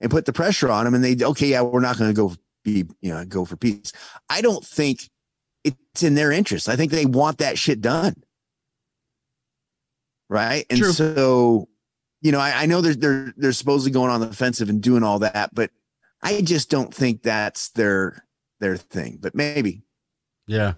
and 0.00 0.10
put 0.10 0.24
the 0.24 0.32
pressure 0.32 0.70
on 0.70 0.84
them 0.84 0.94
and 0.94 1.04
they 1.04 1.24
okay 1.24 1.48
yeah 1.48 1.62
we're 1.62 1.80
not 1.80 1.98
going 1.98 2.10
to 2.10 2.14
go 2.14 2.34
be 2.64 2.84
you 3.00 3.12
know 3.12 3.24
go 3.24 3.44
for 3.44 3.56
peace 3.56 3.92
i 4.28 4.40
don't 4.40 4.64
think 4.64 5.08
it's 5.64 6.02
in 6.02 6.14
their 6.14 6.32
interest 6.32 6.68
i 6.68 6.76
think 6.76 6.90
they 6.90 7.06
want 7.06 7.38
that 7.38 7.58
shit 7.58 7.80
done 7.80 8.14
right 10.28 10.66
and 10.70 10.78
True. 10.78 10.92
so 10.92 11.68
you 12.20 12.32
know 12.32 12.40
I, 12.40 12.62
I 12.62 12.66
know 12.66 12.80
they're 12.80 12.94
they're 12.94 13.34
they're 13.36 13.52
supposedly 13.52 13.92
going 13.92 14.10
on 14.10 14.20
the 14.20 14.28
offensive 14.28 14.68
and 14.68 14.82
doing 14.82 15.02
all 15.02 15.18
that 15.20 15.54
but 15.54 15.70
i 16.22 16.40
just 16.40 16.70
don't 16.70 16.94
think 16.94 17.22
that's 17.22 17.70
their 17.70 18.24
their 18.60 18.76
thing 18.76 19.18
but 19.20 19.34
maybe 19.34 19.82
Yeah. 20.46 20.74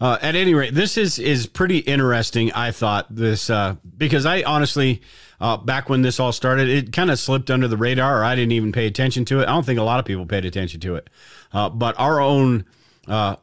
Uh, 0.00 0.18
at 0.20 0.34
any 0.34 0.52
rate, 0.52 0.74
this 0.74 0.96
is 0.98 1.20
is 1.20 1.46
pretty 1.46 1.78
interesting. 1.78 2.50
I 2.52 2.72
thought 2.72 3.06
this 3.14 3.48
uh, 3.48 3.76
because 3.96 4.26
I 4.26 4.42
honestly, 4.42 5.00
uh, 5.40 5.58
back 5.58 5.88
when 5.88 6.02
this 6.02 6.18
all 6.18 6.32
started, 6.32 6.68
it 6.68 6.92
kind 6.92 7.08
of 7.08 7.20
slipped 7.20 7.52
under 7.52 7.68
the 7.68 7.76
radar, 7.76 8.20
or 8.20 8.24
I 8.24 8.34
didn't 8.34 8.50
even 8.50 8.72
pay 8.72 8.88
attention 8.88 9.24
to 9.26 9.38
it. 9.38 9.42
I 9.44 9.52
don't 9.52 9.64
think 9.64 9.78
a 9.78 9.84
lot 9.84 10.00
of 10.00 10.04
people 10.04 10.26
paid 10.26 10.44
attention 10.44 10.80
to 10.80 10.96
it. 10.96 11.08
Uh, 11.52 11.68
but 11.68 11.94
our 12.00 12.20
own, 12.20 12.64
uh, 13.06 13.36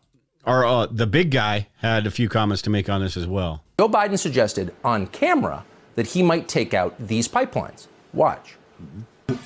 our 0.44 0.66
uh, 0.66 0.86
the 0.88 1.08
big 1.08 1.32
guy 1.32 1.70
had 1.78 2.06
a 2.06 2.12
few 2.12 2.28
comments 2.28 2.62
to 2.64 2.70
make 2.70 2.90
on 2.90 3.00
this 3.00 3.16
as 3.16 3.26
well. 3.26 3.64
Joe 3.80 3.88
Biden 3.88 4.20
suggested 4.20 4.76
on 4.84 5.08
camera 5.08 5.64
that 6.00 6.08
he 6.08 6.24
might 6.24 6.48
take 6.48 6.74
out 6.74 6.92
these 6.98 7.28
pipelines. 7.28 7.88
Watch. 8.14 8.56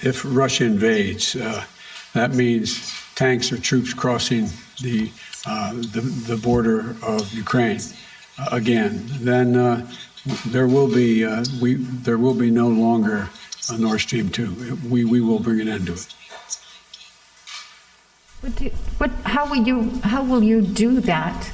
If 0.04 0.22
Russia 0.24 0.66
invades, 0.66 1.36
uh, 1.36 1.64
that 2.14 2.36
means 2.36 2.94
tanks 3.16 3.52
or 3.52 3.58
troops 3.58 3.92
crossing 3.92 4.46
the 4.80 5.10
uh, 5.48 5.74
the, 5.96 6.02
the 6.30 6.38
border 6.38 6.96
of 7.02 7.34
Ukraine 7.34 7.82
uh, 8.38 8.50
again. 8.52 8.92
Then 9.30 9.48
uh, 9.56 9.92
there 10.46 10.68
will 10.68 10.88
be 11.02 11.26
uh, 11.26 11.44
we 11.60 11.70
there 12.08 12.20
will 12.20 12.38
be 12.46 12.52
no 12.52 12.68
longer 12.68 13.18
a 13.74 13.78
Nord 13.80 14.02
Stream 14.02 14.30
two. 14.30 14.78
We 14.94 15.06
we 15.06 15.22
will 15.22 15.40
bring 15.40 15.60
an 15.60 15.70
end 15.76 15.88
to 15.88 15.94
it. 15.94 16.14
What 18.42 18.56
do, 18.58 18.70
what, 19.00 19.12
how 19.24 19.50
will 19.50 19.66
you, 19.70 19.90
how 20.04 20.22
will 20.22 20.44
you 20.44 20.62
do 20.62 21.00
that 21.00 21.50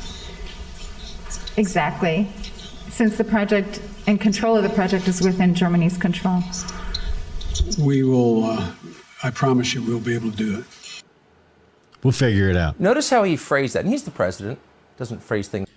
exactly? 1.56 2.28
Since 2.90 3.16
the 3.16 3.24
project 3.24 3.80
and 4.10 4.20
control 4.20 4.58
of 4.58 4.64
the 4.64 4.70
project 4.70 5.08
is 5.08 5.22
within 5.22 5.54
Germany's 5.54 5.96
control. 5.96 6.42
We 7.80 8.04
will. 8.04 8.44
Uh, 8.46 8.72
I 9.24 9.30
promise 9.30 9.74
you, 9.74 9.84
we'll 9.84 10.00
be 10.00 10.16
able 10.16 10.32
to 10.32 10.38
do 10.38 10.60
it. 10.60 11.04
We'll 12.04 12.14
figure 12.14 12.50
it 12.50 12.58
out. 12.58 12.80
Notice 12.80 13.10
how 13.10 13.24
he 13.24 13.36
phrased 13.36 13.76
that. 13.76 13.84
And 13.84 13.90
he's 13.90 14.04
the 14.04 14.12
president. 14.12 14.58
Doesn't 14.98 15.22
phrase 15.22 15.48
things 15.48 15.68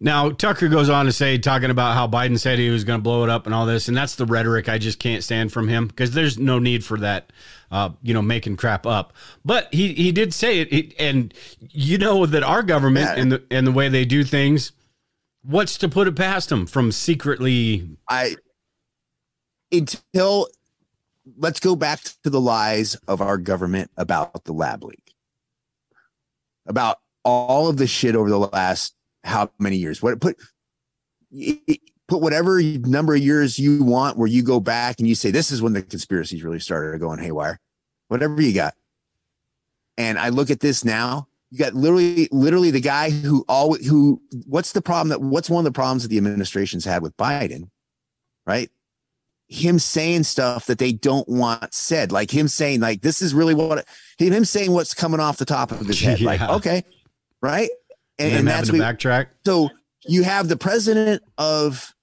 Now, 0.00 0.30
Tucker 0.30 0.68
goes 0.68 0.90
on 0.90 1.06
to 1.06 1.12
say, 1.12 1.38
talking 1.38 1.70
about 1.70 1.94
how 1.94 2.08
Biden 2.08 2.38
said 2.38 2.58
he 2.58 2.70
was 2.70 2.82
going 2.84 2.98
to 2.98 3.02
blow 3.02 3.22
it 3.22 3.30
up 3.30 3.46
and 3.46 3.54
all 3.54 3.66
this, 3.66 3.86
and 3.88 3.96
that's 3.96 4.16
the 4.16 4.26
rhetoric 4.26 4.68
I 4.68 4.78
just 4.78 4.98
can't 4.98 5.22
stand 5.22 5.52
from 5.52 5.68
him 5.68 5.86
because 5.86 6.10
there's 6.10 6.38
no 6.38 6.58
need 6.58 6.84
for 6.84 6.98
that, 6.98 7.32
uh, 7.70 7.90
you 8.02 8.12
know, 8.14 8.22
making 8.22 8.56
crap 8.56 8.84
up. 8.84 9.12
But 9.44 9.72
he 9.72 9.92
he 9.94 10.10
did 10.12 10.34
say 10.34 10.58
it, 10.58 10.72
it 10.72 10.94
and 10.98 11.32
you 11.70 11.98
know 11.98 12.26
that 12.26 12.42
our 12.42 12.62
government 12.62 13.06
Yeah. 13.06 13.22
and 13.22 13.32
the 13.32 13.42
and 13.50 13.66
the 13.66 13.72
way 13.72 13.88
they 13.88 14.04
do 14.04 14.24
things, 14.24 14.72
what's 15.46 15.78
to 15.78 15.88
put 15.88 16.08
it 16.08 16.16
past 16.16 16.48
them 16.48 16.66
from 16.66 16.92
secretly? 16.92 17.88
i 18.08 18.36
until 19.72 20.48
let's 21.36 21.60
go 21.60 21.74
back 21.74 22.00
to 22.22 22.30
the 22.30 22.40
lies 22.40 22.94
of 23.08 23.20
our 23.20 23.36
government 23.36 23.90
about 23.96 24.44
the 24.44 24.52
lab 24.52 24.84
leak. 24.84 25.14
About 26.66 26.98
all 27.24 27.68
of 27.68 27.76
the 27.76 27.86
shit 27.86 28.14
over 28.14 28.28
the 28.28 28.38
last 28.38 28.94
how 29.24 29.50
many 29.58 29.76
years? 29.76 30.02
What 30.02 30.20
put 30.20 30.36
put 32.08 32.20
whatever 32.20 32.62
number 32.62 33.14
of 33.14 33.20
years 33.20 33.58
you 33.58 33.82
want 33.82 34.16
where 34.16 34.28
you 34.28 34.42
go 34.42 34.60
back 34.60 35.00
and 35.00 35.08
you 35.08 35.14
say 35.14 35.30
this 35.30 35.50
is 35.50 35.60
when 35.60 35.72
the 35.72 35.82
conspiracies 35.82 36.44
really 36.44 36.60
started 36.60 37.00
going 37.00 37.18
haywire. 37.18 37.60
Whatever 38.08 38.40
you 38.40 38.54
got. 38.54 38.74
And 39.98 40.18
i 40.18 40.28
look 40.28 40.50
at 40.50 40.60
this 40.60 40.84
now 40.84 41.28
you 41.50 41.58
got 41.58 41.74
literally 41.74 42.28
literally 42.32 42.70
the 42.70 42.80
guy 42.80 43.10
who 43.10 43.44
always 43.48 43.86
who 43.86 44.20
what's 44.46 44.72
the 44.72 44.82
problem 44.82 45.08
that 45.08 45.20
what's 45.20 45.48
one 45.48 45.60
of 45.60 45.72
the 45.72 45.76
problems 45.76 46.02
that 46.02 46.08
the 46.08 46.18
administration's 46.18 46.84
had 46.84 47.02
with 47.02 47.16
biden 47.16 47.70
right? 48.46 48.70
Him 49.48 49.78
saying 49.78 50.24
stuff 50.24 50.66
that 50.66 50.78
they 50.78 50.92
don't 50.92 51.28
want 51.28 51.72
said 51.74 52.10
like 52.10 52.30
him 52.30 52.48
saying 52.48 52.80
like 52.80 53.02
this 53.02 53.22
is 53.22 53.34
really 53.34 53.54
what 53.54 53.86
him 54.18 54.44
saying 54.44 54.72
what's 54.72 54.94
coming 54.94 55.20
off 55.20 55.36
the 55.36 55.44
top 55.44 55.70
of 55.70 55.86
his 55.86 56.00
head 56.00 56.20
like 56.20 56.40
okay 56.50 56.84
right? 57.42 57.68
And, 58.18 58.30
And, 58.30 58.38
and 58.38 58.48
that's 58.48 58.72
what, 58.72 58.80
backtrack. 58.80 59.28
so 59.44 59.70
you 60.06 60.24
have 60.24 60.48
the 60.48 60.56
president 60.56 61.22
of 61.38 61.94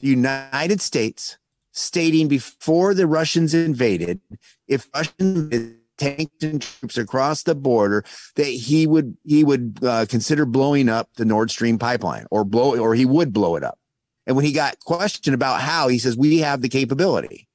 the 0.00 0.08
United 0.08 0.80
States 0.80 1.38
stating 1.72 2.28
before 2.28 2.92
the 2.92 3.06
Russians 3.06 3.54
invaded, 3.54 4.20
if 4.68 4.88
Russian 4.94 5.80
tanks 5.96 6.32
and 6.42 6.60
troops 6.60 6.96
across 6.96 7.42
the 7.42 7.54
border, 7.54 8.04
that 8.36 8.46
he 8.46 8.86
would 8.86 9.16
he 9.24 9.44
would 9.44 9.78
uh, 9.82 10.06
consider 10.08 10.44
blowing 10.46 10.88
up 10.88 11.08
the 11.16 11.24
Nord 11.24 11.50
Stream 11.50 11.78
pipeline 11.78 12.26
or 12.30 12.44
blow 12.44 12.78
or 12.78 12.94
he 12.94 13.04
would 13.04 13.32
blow 13.32 13.56
it 13.56 13.62
up. 13.64 13.78
And 14.26 14.36
when 14.36 14.44
he 14.44 14.52
got 14.52 14.78
questioned 14.80 15.34
about 15.34 15.60
how, 15.60 15.88
he 15.88 15.98
says 15.98 16.16
we 16.16 16.38
have 16.38 16.62
the 16.62 16.68
capability. 16.68 17.46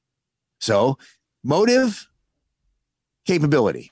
So 0.59 0.97
motive, 1.43 2.07
capability, 3.25 3.91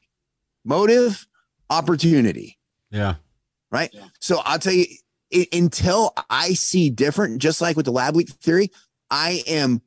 motive, 0.66 1.28
opportunity 1.70 2.58
Yeah. 2.92 3.16
right? 3.72 3.94
So 4.20 4.42
I'll 4.46 4.60
tell 4.60 4.74
you, 4.74 4.86
i- 5.34 5.48
until 5.52 6.14
I 6.30 6.54
see 6.54 6.90
different, 6.90 7.42
just 7.42 7.62
like 7.62 7.76
with 7.76 7.86
the 7.86 7.92
lab 7.92 8.16
leak 8.16 8.30
theory, 8.30 8.72
I 9.10 9.44
am 9.48 9.82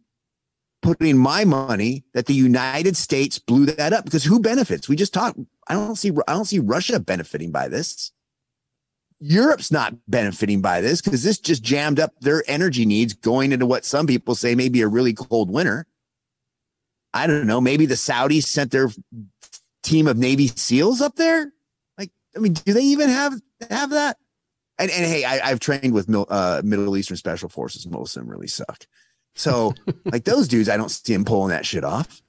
putting 0.83 1.17
my 1.17 1.45
money 1.45 2.05
that 2.15 2.27
the 2.27 2.35
United 2.35 2.97
States 2.97 3.39
blew 3.39 3.67
that 3.67 3.93
up 3.93 4.05
because 4.05 4.25
who 4.25 4.41
benefits? 4.41 4.89
We 4.89 4.97
just 4.97 5.15
talked. 5.15 5.39
I 5.69 5.75
don't 5.75 5.97
see. 5.97 6.11
I 6.27 6.33
don't 6.33 6.47
see 6.47 6.59
Russia 6.59 7.01
benefiting 7.01 7.51
by 7.51 7.69
this. 7.69 8.13
Europe's 9.21 9.71
not 9.71 9.95
benefiting 10.09 10.63
by 10.63 10.81
this 10.81 11.03
because 11.03 11.23
this 11.23 11.39
just 11.39 11.63
jammed 11.63 12.01
up 12.01 12.13
their 12.21 12.43
energy 12.47 12.87
needs 12.87 13.13
going 13.13 13.53
into 13.53 13.67
what 13.67 13.85
some 13.85 14.07
people 14.07 14.35
say 14.35 14.55
may 14.55 14.71
be 14.71 14.81
a 14.81 14.89
really 14.89 15.13
cold 15.13 15.51
winter. 15.51 15.87
I 17.13 17.27
don't 17.27 17.47
know. 17.47 17.61
Maybe 17.61 17.85
the 17.85 17.97
Saudis 17.97 18.45
sent 18.45 18.71
their 18.71 18.89
team 19.83 20.07
of 20.07 20.17
Navy 20.17 20.47
SEALs 20.47 21.03
up 21.03 21.17
there. 21.17 21.53
Like, 21.99 22.11
I 22.35 22.39
mean, 22.39 22.55
do 22.55 22.73
they 22.73 22.83
even 22.83 23.11
have 23.11 23.35
have 23.69 23.91
that? 23.91 24.17
And, 24.79 24.91
and 24.91 25.05
hey, 25.05 25.25
I, 25.25 25.51
I've 25.51 25.61
trained 25.61 25.93
with 25.93 26.09
uh, 26.09 26.63
Middle 26.65 26.97
Eastern 26.97 27.19
Special 27.19 27.51
Forces. 27.51 27.87
Most 27.87 28.17
of 28.17 28.23
them 28.23 28.31
really 28.31 28.47
suck. 28.47 28.87
So, 29.41 29.75
like 30.05 30.25
those 30.25 30.49
dudes, 30.49 30.69
I 30.69 30.77
don't 30.77 30.91
see 30.91 31.13
them 31.15 31.25
pulling 31.25 31.51
that 31.51 31.65
shit 31.65 31.85
off. 31.85 32.21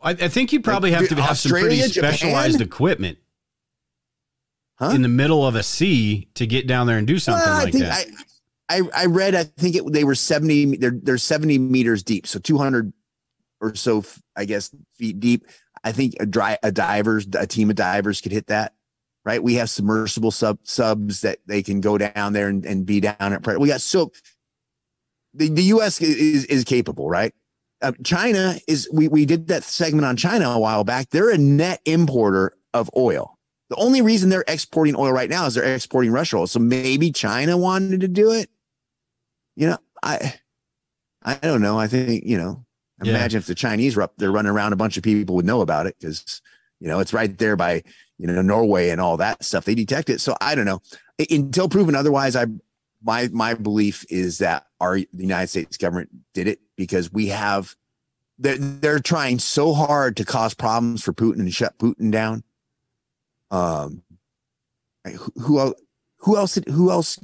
I, 0.00 0.10
I 0.12 0.28
think 0.28 0.52
you 0.52 0.60
probably 0.60 0.92
Like, 0.92 1.00
have 1.00 1.08
to 1.08 1.22
have 1.22 1.36
some 1.38 1.50
pretty 1.50 1.66
Australia, 1.82 1.88
Japan? 1.88 2.12
specialized 2.12 2.60
equipment 2.60 3.18
Huh? 4.78 4.90
in 4.94 5.02
the 5.02 5.08
middle 5.08 5.44
of 5.44 5.56
a 5.56 5.62
sea 5.64 6.28
to 6.34 6.46
get 6.46 6.68
down 6.68 6.86
there 6.86 6.98
and 6.98 7.06
do 7.06 7.18
something 7.18 7.44
Well, 7.44 7.64
like 7.64 7.72
that. 7.74 8.06
I, 8.68 8.76
I 8.78 8.82
I 8.94 9.06
read. 9.06 9.34
I 9.34 9.42
think 9.42 9.74
it 9.74 9.92
they 9.92 10.04
were 10.04 10.14
seventy. 10.14 10.76
They're 10.76 10.92
they're 11.02 11.18
seventy 11.18 11.58
meters 11.58 12.04
deep, 12.04 12.28
so 12.28 12.38
two 12.38 12.58
hundred 12.58 12.92
or 13.60 13.74
so, 13.74 14.04
I 14.36 14.44
guess, 14.44 14.70
feet 14.94 15.18
deep. 15.18 15.46
I 15.82 15.90
think 15.90 16.14
a 16.20 16.26
dry 16.26 16.58
a 16.62 16.70
divers, 16.70 17.26
a 17.36 17.44
team 17.48 17.70
of 17.70 17.76
divers 17.76 18.20
could 18.20 18.30
hit 18.30 18.46
that. 18.46 18.74
Right. 19.24 19.42
We 19.42 19.54
have 19.54 19.68
submersible 19.68 20.30
sub 20.30 20.60
subs 20.62 21.22
that 21.22 21.38
they 21.46 21.64
can 21.64 21.80
go 21.80 21.98
down 21.98 22.32
there 22.32 22.46
and, 22.48 22.64
and 22.64 22.86
be 22.86 23.00
down 23.00 23.16
at. 23.20 23.44
We 23.58 23.66
got 23.66 23.80
so 23.80 24.12
the, 25.34 25.48
the 25.48 25.62
U.S. 25.64 26.00
is 26.00 26.44
is 26.46 26.64
capable, 26.64 27.08
right? 27.08 27.34
Uh, 27.80 27.92
China 28.04 28.56
is. 28.66 28.88
We 28.92 29.08
we 29.08 29.24
did 29.24 29.48
that 29.48 29.64
segment 29.64 30.04
on 30.04 30.16
China 30.16 30.50
a 30.50 30.58
while 30.58 30.84
back. 30.84 31.10
They're 31.10 31.30
a 31.30 31.38
net 31.38 31.80
importer 31.84 32.52
of 32.74 32.90
oil. 32.96 33.38
The 33.70 33.76
only 33.76 34.00
reason 34.00 34.30
they're 34.30 34.44
exporting 34.48 34.96
oil 34.96 35.12
right 35.12 35.28
now 35.28 35.46
is 35.46 35.54
they're 35.54 35.74
exporting 35.74 36.10
Russian 36.10 36.38
oil. 36.38 36.46
So 36.46 36.58
maybe 36.58 37.12
China 37.12 37.56
wanted 37.56 38.00
to 38.00 38.08
do 38.08 38.32
it. 38.32 38.48
You 39.56 39.68
know, 39.68 39.78
I 40.02 40.34
I 41.22 41.34
don't 41.34 41.60
know. 41.60 41.78
I 41.78 41.86
think 41.86 42.24
you 42.24 42.38
know. 42.38 42.64
Yeah. 43.02 43.10
Imagine 43.10 43.38
if 43.38 43.46
the 43.46 43.54
Chinese 43.54 43.94
were 43.94 44.02
up 44.02 44.14
there 44.16 44.32
running 44.32 44.50
around, 44.50 44.72
a 44.72 44.76
bunch 44.76 44.96
of 44.96 45.04
people 45.04 45.36
would 45.36 45.46
know 45.46 45.60
about 45.60 45.86
it 45.86 45.94
because 46.00 46.42
you 46.80 46.88
know 46.88 46.98
it's 46.98 47.12
right 47.12 47.36
there 47.38 47.54
by 47.54 47.84
you 48.18 48.26
know 48.26 48.42
Norway 48.42 48.88
and 48.88 49.00
all 49.00 49.16
that 49.18 49.44
stuff. 49.44 49.64
They 49.64 49.76
detect 49.76 50.10
it. 50.10 50.20
So 50.20 50.36
I 50.40 50.56
don't 50.56 50.64
know. 50.64 50.80
Until 51.30 51.68
proven 51.68 51.94
otherwise, 51.94 52.34
I 52.34 52.46
my 53.02 53.28
my 53.32 53.54
belief 53.54 54.04
is 54.10 54.38
that 54.38 54.64
our 54.80 54.96
the 54.96 55.06
United 55.12 55.48
States 55.48 55.76
government 55.76 56.10
did 56.34 56.48
it 56.48 56.60
because 56.76 57.12
we 57.12 57.28
have 57.28 57.74
they're, 58.38 58.58
they're 58.58 59.00
trying 59.00 59.38
so 59.38 59.74
hard 59.74 60.16
to 60.16 60.24
cause 60.24 60.54
problems 60.54 61.02
for 61.02 61.12
Putin 61.12 61.40
and 61.40 61.52
shut 61.52 61.78
Putin 61.78 62.12
down. 62.12 62.44
Um, 63.50 64.02
who, 65.36 65.74
who 66.18 66.36
else? 66.36 66.58
Who 66.68 66.90
else? 66.90 67.18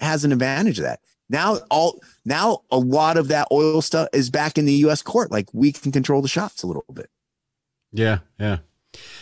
Has 0.00 0.24
an 0.24 0.30
advantage 0.30 0.78
of 0.78 0.84
that? 0.84 1.00
Now 1.28 1.58
all 1.70 2.00
now 2.24 2.62
a 2.70 2.78
lot 2.78 3.16
of 3.16 3.28
that 3.28 3.48
oil 3.50 3.82
stuff 3.82 4.08
is 4.12 4.30
back 4.30 4.58
in 4.58 4.64
the 4.64 4.72
U.S. 4.74 5.02
court. 5.02 5.30
Like 5.30 5.48
we 5.52 5.72
can 5.72 5.92
control 5.92 6.22
the 6.22 6.28
shots 6.28 6.62
a 6.62 6.66
little 6.66 6.84
bit. 6.92 7.10
Yeah, 7.92 8.18
yeah. 8.38 8.58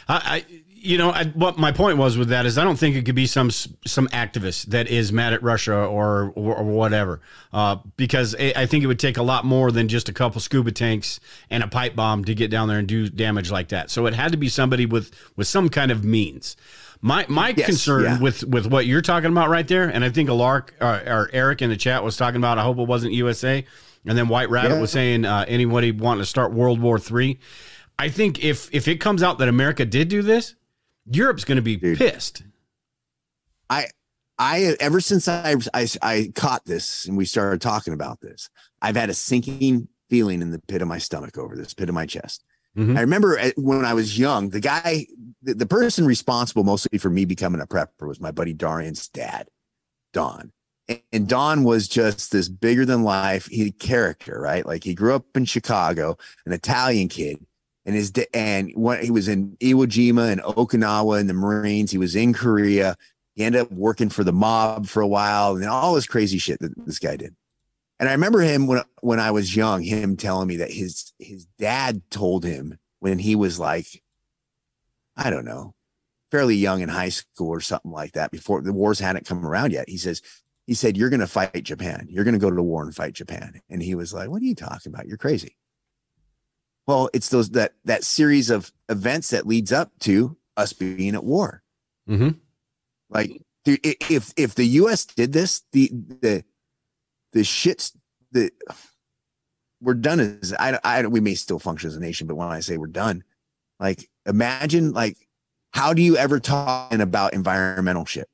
I, 0.09 0.45
I 0.49 0.65
you 0.87 0.99
know, 0.99 1.11
I, 1.11 1.25
what 1.25 1.59
my 1.59 1.73
point 1.73 1.99
was 1.99 2.17
with 2.17 2.29
that 2.29 2.47
is 2.47 2.57
I 2.57 2.65
don't 2.65 2.79
think 2.79 2.95
it 2.97 3.05
could 3.05 3.15
be 3.15 3.27
some 3.27 3.51
some 3.51 4.09
activist 4.09 4.67
that 4.67 4.89
is 4.89 5.13
mad 5.13 5.33
at 5.33 5.43
Russia 5.43 5.75
or 5.75 6.33
or, 6.37 6.63
whatever, 6.63 7.21
uh, 7.53 7.77
because 7.97 8.35
I 8.35 8.67
think 8.67 8.85
it 8.85 8.87
would 8.87 8.99
take 8.99 9.17
a 9.17 9.23
lot 9.23 9.45
more 9.45 9.73
than 9.73 9.89
just 9.89 10.09
a 10.09 10.13
couple 10.13 10.41
scuba 10.41 10.71
tanks 10.71 11.19
and 11.51 11.63
a 11.63 11.69
pipe 11.69 11.97
bomb 11.97 12.25
to 12.25 12.35
get 12.35 12.51
down 12.51 12.69
there 12.69 12.79
and 12.79 12.87
do 12.87 13.09
damage 13.09 13.51
like 13.51 13.69
that. 13.69 13.91
So 13.91 14.07
it 14.07 14.15
had 14.15 14.33
to 14.33 14.39
be 14.39 14.49
somebody 14.49 14.87
with 14.87 15.13
with 15.35 15.49
some 15.49 15.69
kind 15.69 15.91
of 15.91 16.05
means. 16.05 16.57
My 17.01 17.27
my 17.29 17.53
yes, 17.57 17.67
concern 17.67 18.05
yeah. 18.05 18.19
with 18.21 18.45
with 18.45 18.67
what 18.67 18.87
you're 18.87 19.03
talking 19.03 19.31
about 19.31 19.49
right 19.49 19.67
there, 19.67 19.89
and 19.89 20.05
I 20.05 20.11
think 20.11 20.29
Alark 20.29 20.71
uh, 20.81 21.03
or 21.07 21.29
Eric 21.33 21.63
in 21.63 21.71
the 21.71 21.77
chat 21.77 22.05
was 22.05 22.17
talking 22.17 22.37
about. 22.37 22.59
I 22.59 22.63
hope 22.63 22.79
it 22.79 22.87
wasn't 22.87 23.13
USA, 23.13 23.65
and 24.07 24.17
then 24.17 24.29
White 24.29 24.51
Rabbit 24.51 24.75
yeah. 24.75 24.81
was 24.81 24.93
saying 24.93 25.25
uh, 25.25 25.45
anybody 25.49 25.91
wanting 25.91 26.23
to 26.23 26.27
start 26.27 26.53
World 26.53 26.81
War 26.81 26.99
Three. 26.99 27.39
I 27.99 28.09
think 28.09 28.45
if 28.45 28.73
if 28.73 28.89
it 28.89 29.01
comes 29.01 29.23
out 29.23 29.39
that 29.39 29.49
America 29.49 29.85
did 29.85 30.09
do 30.09 30.23
this, 30.23 30.55
Europe's 31.11 31.45
going 31.45 31.57
to 31.57 31.63
be 31.63 31.77
Dude, 31.77 31.99
pissed. 31.99 32.43
I 33.71 33.87
I 34.39 34.77
ever 34.81 35.01
since 35.01 35.29
I, 35.29 35.57
I 35.73 35.89
I 36.03 36.33
caught 36.35 36.65
this 36.65 37.07
and 37.07 37.17
we 37.17 37.25
started 37.25 37.61
talking 37.61 37.93
about 37.93 38.21
this, 38.21 38.51
I've 38.83 38.97
had 38.97 39.11
a 39.11 39.15
sinking 39.15 39.89
feeling 40.09 40.43
in 40.43 40.51
the 40.51 40.59
pit 40.59 40.83
of 40.83 40.89
my 40.89 40.99
stomach 40.99 41.39
over 41.39 41.57
this 41.57 41.75
pit 41.75 41.89
of 41.89 41.95
my 41.95 42.07
chest. 42.07 42.45
Mm-hmm. 42.77 42.97
I 42.97 43.01
remember 43.01 43.41
when 43.57 43.85
I 43.85 43.95
was 43.95 44.19
young, 44.19 44.51
the 44.51 44.61
guy, 44.61 45.07
the, 45.43 45.55
the, 45.55 45.67
person 45.67 46.05
responsible 46.05 46.63
mostly 46.63 46.99
for 46.99 47.09
me 47.09 47.25
becoming 47.25 47.63
a 47.63 47.67
prepper 47.67 48.07
was 48.07 48.21
my 48.21 48.31
buddy 48.31 48.53
Darian's 48.53 49.09
dad, 49.09 49.49
Don. 50.13 50.53
And, 50.87 51.01
and 51.11 51.27
Don 51.27 51.65
was 51.65 51.89
just 51.89 52.33
this 52.33 52.51
bigger 52.51 52.85
than 52.85 53.03
life 53.03 53.47
he 53.47 53.73
character, 53.73 54.39
right? 54.39 54.67
Like 54.67 54.85
he 54.85 54.95
grew 54.95 55.15
up 55.15 55.25
in 55.35 55.47
Chicago, 55.47 56.19
an 56.45 56.53
Italian 56.53 57.09
kid, 57.09 57.39
and 57.87 57.95
his 57.95 58.13
and 58.35 58.73
what 58.75 59.03
he 59.03 59.11
was 59.11 59.29
in 59.29 59.57
Iwo 59.61 59.87
Jima 59.87 60.31
and 60.31 60.43
Okinawa 60.43 61.21
in 61.21 61.29
the 61.29 61.35
Marines. 61.35 61.93
He 61.93 61.99
was 61.99 62.17
in 62.17 62.35
Korea. 62.35 62.97
He 63.37 63.45
ended 63.45 63.63
up 63.63 63.73
working 63.73 64.09
for 64.09 64.25
the 64.25 64.33
mob 64.33 64.89
for 64.89 65.01
a 65.01 65.07
while, 65.07 65.55
and 65.55 65.65
all 65.65 65.95
this 65.95 66.07
crazy 66.07 66.39
shit 66.39 66.59
that 66.61 66.73
this 66.85 66.99
guy 66.99 67.17
did. 67.17 67.35
And 68.01 68.09
I 68.09 68.13
remember 68.13 68.41
him 68.41 68.67
when 68.67 68.83
when 69.01 69.21
I 69.21 69.31
was 69.31 69.55
young, 69.55 69.83
him 69.83 70.17
telling 70.17 70.49
me 70.49 70.57
that 70.57 70.73
his 70.73 71.13
his 71.19 71.47
dad 71.59 72.03
told 72.11 72.45
him 72.45 72.77
when 72.99 73.21
he 73.21 73.37
was 73.37 73.59
like, 73.59 74.03
I 75.17 75.31
don't 75.31 75.45
know, 75.45 75.75
fairly 76.33 76.57
young 76.57 76.81
in 76.81 76.89
high 76.89 77.11
school 77.11 77.49
or 77.49 77.61
something 77.61 77.93
like 77.93 78.13
that, 78.13 78.33
before 78.33 78.63
the 78.63 78.73
wars 78.73 78.99
hadn't 78.99 79.27
come 79.27 79.47
around 79.47 79.73
yet. 79.73 79.89
He 79.89 79.97
says, 79.97 80.23
he 80.67 80.75
said, 80.75 80.97
You're 80.97 81.11
gonna 81.11 81.29
fight 81.29 81.63
Japan. 81.63 82.09
You're 82.11 82.25
gonna 82.25 82.39
go 82.39 82.51
to 82.51 82.57
the 82.57 82.63
war 82.63 82.83
and 82.83 82.95
fight 82.95 83.13
Japan. 83.13 83.61
And 83.71 83.81
he 83.81 83.95
was 83.95 84.13
like, 84.13 84.29
What 84.29 84.43
are 84.43 84.47
you 84.47 84.57
talking 84.57 84.93
about? 84.93 85.07
You're 85.07 85.19
crazy. 85.19 85.57
Well, 86.87 87.11
it's 87.13 87.29
those 87.29 87.51
that 87.51 87.73
that 87.85 88.05
series 88.05 88.51
of 88.51 88.73
events 88.89 89.31
that 89.31 89.47
leads 89.47 89.73
up 89.73 89.91
to 90.01 90.37
us 90.57 90.73
being 90.73 91.15
at 91.15 91.25
war. 91.25 91.63
Mm-hmm. 92.09 92.31
Like 93.11 93.43
if 93.65 94.33
if 94.37 94.55
the 94.55 94.65
U.S. 94.65 95.05
did 95.05 95.33
this, 95.33 95.63
the 95.73 95.91
the 95.93 96.45
the 97.33 97.41
shits 97.41 97.93
that 98.33 98.53
we're 99.81 99.95
done 99.95 100.21
as 100.21 100.55
I, 100.59 100.79
I 100.85 101.07
we 101.07 101.21
may 101.21 101.35
still 101.35 101.59
function 101.59 101.89
as 101.89 101.97
a 101.97 102.01
nation, 102.01 102.27
but 102.27 102.37
when 102.37 102.49
I 102.49 102.61
say 102.61 102.77
we're 102.77 102.87
done, 102.87 103.25
like 103.81 104.09
imagine 104.25 104.93
like 104.93 105.17
how 105.73 105.93
do 105.93 106.03
you 106.03 106.17
ever 106.17 106.41
talk 106.41 106.93
about 106.93 107.35
environmental 107.35 108.05
shit? 108.05 108.29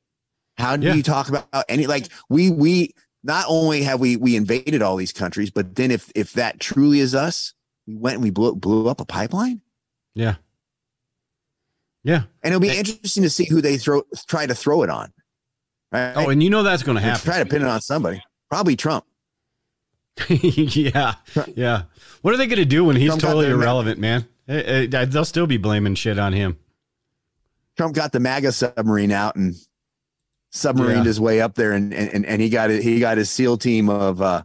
How 0.58 0.76
do 0.76 0.86
yeah. 0.86 0.94
you 0.94 1.02
talk 1.02 1.28
about 1.28 1.64
any 1.68 1.86
like 1.86 2.08
we 2.28 2.50
we 2.50 2.94
not 3.24 3.46
only 3.48 3.82
have 3.82 4.00
we 4.00 4.16
we 4.16 4.36
invaded 4.36 4.82
all 4.82 4.96
these 4.96 5.12
countries, 5.12 5.50
but 5.50 5.74
then 5.74 5.90
if 5.90 6.10
if 6.14 6.34
that 6.34 6.60
truly 6.60 7.00
is 7.00 7.14
us, 7.14 7.54
we 7.86 7.96
went 7.96 8.14
and 8.14 8.22
we 8.22 8.30
blew 8.30 8.54
blew 8.54 8.88
up 8.88 9.00
a 9.00 9.04
pipeline. 9.04 9.60
Yeah. 10.14 10.36
Yeah. 12.04 12.24
And 12.42 12.52
it'll 12.54 12.60
be 12.60 12.76
interesting 12.76 13.22
to 13.22 13.30
see 13.30 13.44
who 13.44 13.60
they 13.60 13.76
throw 13.76 14.02
try 14.26 14.46
to 14.46 14.54
throw 14.54 14.82
it 14.82 14.90
on. 14.90 15.12
Right? 15.90 16.14
Oh, 16.16 16.30
and 16.30 16.42
you 16.42 16.50
know 16.50 16.62
that's 16.62 16.82
going 16.82 16.96
to 16.96 17.02
happen. 17.02 17.24
Try 17.24 17.38
to 17.38 17.46
pin 17.46 17.62
it 17.62 17.68
on 17.68 17.80
somebody. 17.80 18.22
Probably 18.48 18.76
Trump. 18.76 19.04
yeah, 20.28 21.14
yeah. 21.54 21.82
What 22.22 22.34
are 22.34 22.36
they 22.36 22.46
going 22.46 22.58
to 22.58 22.64
do 22.64 22.84
when 22.84 22.96
he's 22.96 23.08
Trump 23.08 23.22
totally 23.22 23.48
irrelevant, 23.48 23.98
man? 23.98 24.26
They'll 24.46 25.24
still 25.24 25.46
be 25.46 25.56
blaming 25.56 25.94
shit 25.94 26.18
on 26.18 26.32
him. 26.32 26.58
Trump 27.76 27.94
got 27.94 28.12
the 28.12 28.20
MAGA 28.20 28.52
submarine 28.52 29.12
out 29.12 29.36
and 29.36 29.54
submarined 30.52 30.96
yeah. 30.96 31.04
his 31.04 31.20
way 31.20 31.40
up 31.40 31.54
there, 31.54 31.72
and 31.72 31.92
and 31.94 32.26
and 32.26 32.42
he 32.42 32.48
got 32.48 32.70
it. 32.70 32.82
He 32.82 33.00
got 33.00 33.16
his 33.16 33.30
SEAL 33.30 33.58
team 33.58 33.88
of, 33.88 34.20
uh, 34.20 34.42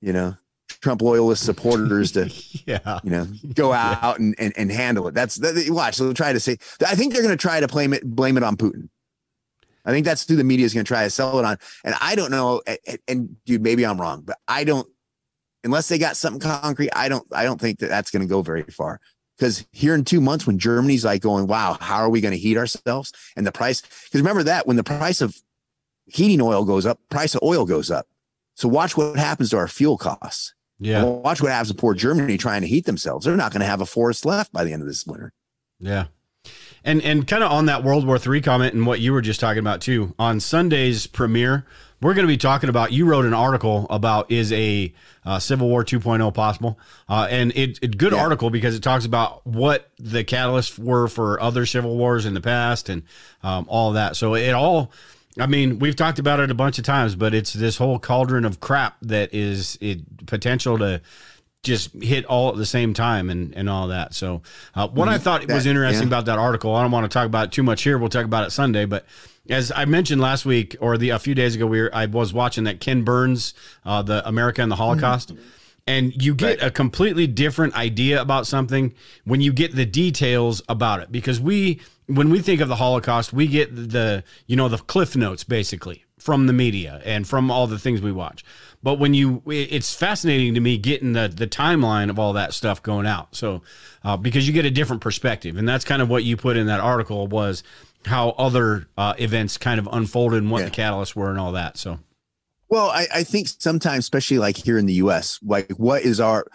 you 0.00 0.12
know, 0.12 0.36
Trump 0.84 1.00
loyalist 1.00 1.46
supporters 1.46 2.12
to, 2.12 2.30
yeah, 2.66 3.00
you 3.02 3.08
know, 3.08 3.26
go 3.54 3.72
out 3.72 4.20
yeah. 4.20 4.26
and, 4.26 4.34
and 4.38 4.52
and 4.58 4.70
handle 4.70 5.08
it. 5.08 5.14
That's 5.14 5.36
that, 5.36 5.66
watch. 5.70 5.96
They'll 5.96 6.12
try 6.12 6.34
to 6.34 6.38
say. 6.38 6.58
I 6.86 6.94
think 6.94 7.14
they're 7.14 7.22
going 7.22 7.36
to 7.36 7.40
try 7.40 7.58
to 7.58 7.66
blame 7.66 7.94
it 7.94 8.04
blame 8.04 8.36
it 8.36 8.42
on 8.42 8.58
Putin. 8.58 8.90
I 9.86 9.92
think 9.92 10.04
that's 10.04 10.28
who 10.28 10.36
the 10.36 10.44
media 10.44 10.66
is 10.66 10.74
going 10.74 10.84
to 10.84 10.88
try 10.88 11.04
to 11.04 11.10
sell 11.10 11.38
it 11.38 11.44
on. 11.46 11.56
And 11.84 11.94
I 12.00 12.14
don't 12.14 12.30
know. 12.30 12.62
And, 12.66 12.98
and, 13.08 13.44
dude, 13.44 13.62
maybe 13.62 13.84
I'm 13.84 13.98
wrong, 13.98 14.22
but 14.22 14.38
I 14.46 14.64
don't. 14.64 14.86
Unless 15.64 15.88
they 15.88 15.96
got 15.96 16.18
something 16.18 16.40
concrete, 16.40 16.90
I 16.94 17.08
don't. 17.08 17.26
I 17.32 17.44
don't 17.44 17.58
think 17.58 17.78
that 17.78 17.88
that's 17.88 18.10
going 18.10 18.22
to 18.22 18.28
go 18.28 18.42
very 18.42 18.62
far. 18.64 19.00
Because 19.38 19.66
here 19.72 19.94
in 19.94 20.04
two 20.04 20.20
months, 20.20 20.46
when 20.46 20.58
Germany's 20.58 21.06
like 21.06 21.22
going, 21.22 21.46
"Wow, 21.46 21.78
how 21.80 21.96
are 21.96 22.10
we 22.10 22.20
going 22.20 22.32
to 22.32 22.38
heat 22.38 22.58
ourselves?" 22.58 23.10
and 23.36 23.46
the 23.46 23.52
price, 23.52 23.80
because 23.80 24.20
remember 24.20 24.42
that 24.42 24.66
when 24.66 24.76
the 24.76 24.84
price 24.84 25.22
of 25.22 25.34
heating 26.04 26.42
oil 26.42 26.66
goes 26.66 26.84
up, 26.84 27.00
price 27.08 27.34
of 27.34 27.40
oil 27.42 27.64
goes 27.64 27.90
up. 27.90 28.06
So 28.54 28.68
watch 28.68 28.98
what 28.98 29.16
happens 29.16 29.48
to 29.50 29.56
our 29.56 29.66
fuel 29.66 29.96
costs. 29.96 30.52
Yeah. 30.78 31.04
watch 31.04 31.40
what 31.40 31.52
happens 31.52 31.68
to 31.68 31.74
poor 31.74 31.94
Germany 31.94 32.36
trying 32.36 32.62
to 32.62 32.66
heat 32.66 32.84
themselves. 32.84 33.24
They're 33.24 33.36
not 33.36 33.52
going 33.52 33.60
to 33.60 33.66
have 33.66 33.80
a 33.80 33.86
forest 33.86 34.24
left 34.24 34.52
by 34.52 34.64
the 34.64 34.72
end 34.72 34.82
of 34.82 34.88
this 34.88 35.06
winter. 35.06 35.32
Yeah. 35.78 36.06
And 36.84 37.00
and 37.02 37.26
kind 37.26 37.42
of 37.42 37.50
on 37.50 37.66
that 37.66 37.82
World 37.82 38.06
War 38.06 38.18
III 38.18 38.42
comment 38.42 38.74
and 38.74 38.86
what 38.86 39.00
you 39.00 39.12
were 39.12 39.22
just 39.22 39.40
talking 39.40 39.60
about 39.60 39.80
too. 39.80 40.14
On 40.18 40.38
Sunday's 40.38 41.06
premiere, 41.06 41.64
we're 42.02 42.12
going 42.12 42.26
to 42.26 42.32
be 42.32 42.36
talking 42.36 42.68
about. 42.68 42.92
You 42.92 43.06
wrote 43.06 43.24
an 43.24 43.32
article 43.32 43.86
about 43.88 44.30
is 44.30 44.52
a 44.52 44.92
uh, 45.24 45.38
Civil 45.38 45.70
War 45.70 45.82
2.0 45.82 46.34
possible, 46.34 46.78
uh, 47.08 47.26
and 47.30 47.50
it, 47.56 47.78
it 47.80 47.96
good 47.96 48.12
yeah. 48.12 48.20
article 48.20 48.50
because 48.50 48.74
it 48.74 48.82
talks 48.82 49.06
about 49.06 49.46
what 49.46 49.90
the 49.98 50.22
catalysts 50.22 50.78
were 50.78 51.08
for 51.08 51.40
other 51.40 51.64
civil 51.64 51.96
wars 51.96 52.26
in 52.26 52.34
the 52.34 52.42
past 52.42 52.90
and 52.90 53.04
um, 53.42 53.64
all 53.68 53.92
that. 53.92 54.16
So 54.16 54.34
it 54.34 54.52
all. 54.52 54.92
I 55.38 55.46
mean, 55.46 55.78
we've 55.78 55.96
talked 55.96 56.18
about 56.18 56.40
it 56.40 56.50
a 56.50 56.54
bunch 56.54 56.78
of 56.78 56.84
times, 56.84 57.16
but 57.16 57.34
it's 57.34 57.52
this 57.52 57.76
whole 57.76 57.98
cauldron 57.98 58.44
of 58.44 58.60
crap 58.60 58.96
that 59.02 59.34
is 59.34 59.76
it 59.80 60.26
potential 60.26 60.78
to 60.78 61.00
just 61.64 61.90
hit 62.02 62.24
all 62.26 62.50
at 62.50 62.56
the 62.56 62.66
same 62.66 62.94
time 62.94 63.30
and, 63.30 63.54
and 63.56 63.68
all 63.68 63.88
that. 63.88 64.14
So, 64.14 64.42
uh, 64.74 64.86
what 64.86 65.08
I 65.08 65.14
mm-hmm. 65.14 65.22
thought 65.22 65.46
that, 65.46 65.54
was 65.54 65.66
interesting 65.66 66.02
yeah. 66.02 66.08
about 66.08 66.26
that 66.26 66.38
article, 66.38 66.74
I 66.76 66.82
don't 66.82 66.92
want 66.92 67.10
to 67.10 67.12
talk 67.12 67.26
about 67.26 67.46
it 67.46 67.52
too 67.52 67.62
much 67.62 67.82
here. 67.82 67.98
We'll 67.98 68.10
talk 68.10 68.24
about 68.24 68.46
it 68.46 68.50
Sunday, 68.50 68.84
but 68.84 69.06
as 69.50 69.72
I 69.74 69.84
mentioned 69.84 70.20
last 70.20 70.46
week 70.46 70.76
or 70.80 70.96
the 70.96 71.10
a 71.10 71.18
few 71.18 71.34
days 71.34 71.54
ago, 71.54 71.66
we 71.66 71.82
were, 71.82 71.90
I 71.94 72.06
was 72.06 72.32
watching 72.32 72.64
that 72.64 72.80
Ken 72.80 73.02
Burns, 73.02 73.54
uh, 73.84 74.02
the 74.02 74.26
America 74.26 74.62
and 74.62 74.70
the 74.70 74.76
Holocaust. 74.76 75.34
Mm-hmm. 75.34 75.42
And 75.86 76.22
you 76.22 76.34
get 76.34 76.60
right. 76.60 76.68
a 76.68 76.70
completely 76.70 77.26
different 77.26 77.74
idea 77.74 78.22
about 78.22 78.46
something 78.46 78.94
when 79.24 79.42
you 79.42 79.52
get 79.52 79.74
the 79.74 79.84
details 79.84 80.62
about 80.66 81.00
it. 81.00 81.12
Because 81.12 81.42
we, 81.42 81.82
when 82.06 82.30
we 82.30 82.40
think 82.40 82.60
of 82.60 82.68
the 82.68 82.76
Holocaust, 82.76 83.32
we 83.32 83.46
get 83.46 83.74
the, 83.74 84.24
you 84.46 84.56
know, 84.56 84.68
the 84.68 84.78
cliff 84.78 85.16
notes 85.16 85.44
basically 85.44 86.04
from 86.18 86.46
the 86.46 86.52
media 86.52 87.02
and 87.04 87.26
from 87.26 87.50
all 87.50 87.66
the 87.66 87.78
things 87.78 88.00
we 88.00 88.12
watch. 88.12 88.44
But 88.82 88.98
when 88.98 89.14
you, 89.14 89.42
it's 89.46 89.94
fascinating 89.94 90.54
to 90.54 90.60
me 90.60 90.76
getting 90.76 91.14
the 91.14 91.28
the 91.28 91.46
timeline 91.46 92.10
of 92.10 92.18
all 92.18 92.34
that 92.34 92.52
stuff 92.52 92.82
going 92.82 93.06
out. 93.06 93.34
So 93.34 93.62
uh, 94.04 94.16
because 94.16 94.46
you 94.46 94.52
get 94.52 94.66
a 94.66 94.70
different 94.70 95.00
perspective, 95.00 95.56
and 95.56 95.66
that's 95.66 95.84
kind 95.84 96.02
of 96.02 96.10
what 96.10 96.24
you 96.24 96.36
put 96.36 96.56
in 96.56 96.66
that 96.66 96.80
article 96.80 97.26
was 97.26 97.62
how 98.04 98.30
other 98.30 98.86
uh, 98.98 99.14
events 99.18 99.56
kind 99.56 99.80
of 99.80 99.88
unfolded 99.90 100.42
and 100.42 100.50
what 100.50 100.60
yeah. 100.60 100.68
the 100.68 100.70
catalysts 100.70 101.16
were 101.16 101.30
and 101.30 101.38
all 101.38 101.52
that. 101.52 101.78
So. 101.78 101.98
Well, 102.68 102.90
I, 102.90 103.06
I 103.14 103.24
think 103.24 103.48
sometimes, 103.48 104.04
especially 104.04 104.38
like 104.38 104.56
here 104.56 104.78
in 104.78 104.86
the 104.86 104.94
U.S., 104.94 105.38
like 105.42 105.70
what 105.72 106.02
is 106.02 106.20
our 106.20 106.46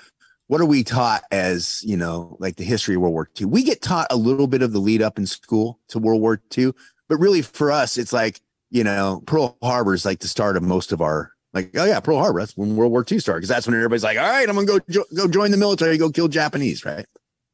what 0.50 0.60
are 0.60 0.66
we 0.66 0.84
taught 0.84 1.22
as 1.32 1.82
you 1.86 1.95
know 1.95 2.36
like 2.39 2.56
the 2.56 2.64
history 2.64 2.95
of 2.95 3.02
world 3.02 3.14
war 3.14 3.30
ii 3.39 3.45
we 3.45 3.64
get 3.64 3.82
taught 3.82 4.08
a 4.10 4.18
little 4.18 4.47
bit 4.47 4.64
of 4.64 4.74
the 4.74 4.80
lead 4.80 5.02
up 5.02 5.18
in 5.18 5.26
school 5.26 5.80
to 5.88 6.00
world 6.00 6.22
war 6.22 6.41
ii 6.58 6.74
but 7.08 7.18
really 7.18 7.41
for 7.41 7.72
us 7.72 7.97
it's 7.97 8.12
like 8.12 8.41
you 8.70 8.84
know 8.84 9.24
pearl 9.26 9.58
harbor 9.64 9.93
is 9.93 10.06
like 10.06 10.20
the 10.20 10.28
start 10.28 10.58
of 10.58 10.64
most 10.64 10.91
of 10.91 11.02
our 11.02 11.32
like 11.54 11.70
oh 11.78 11.86
yeah 11.86 12.00
pearl 12.00 12.18
harbor 12.18 12.39
that's 12.39 12.58
when 12.58 12.76
world 12.76 12.91
war 12.91 13.06
ii 13.10 13.20
started 13.20 13.39
because 13.39 13.50
that's 13.50 13.68
when 13.68 13.76
everybody's 13.76 14.04
like 14.04 14.18
all 14.18 14.28
right 14.30 14.50
i'm 14.50 14.56
gonna 14.56 14.68
go 14.68 14.80
jo- 14.89 15.06
go 15.16 15.28
join 15.28 15.52
the 15.52 15.58
military 15.58 15.97
go 15.97 16.10
kill 16.10 16.28
japanese 16.28 16.84
right? 16.84 17.06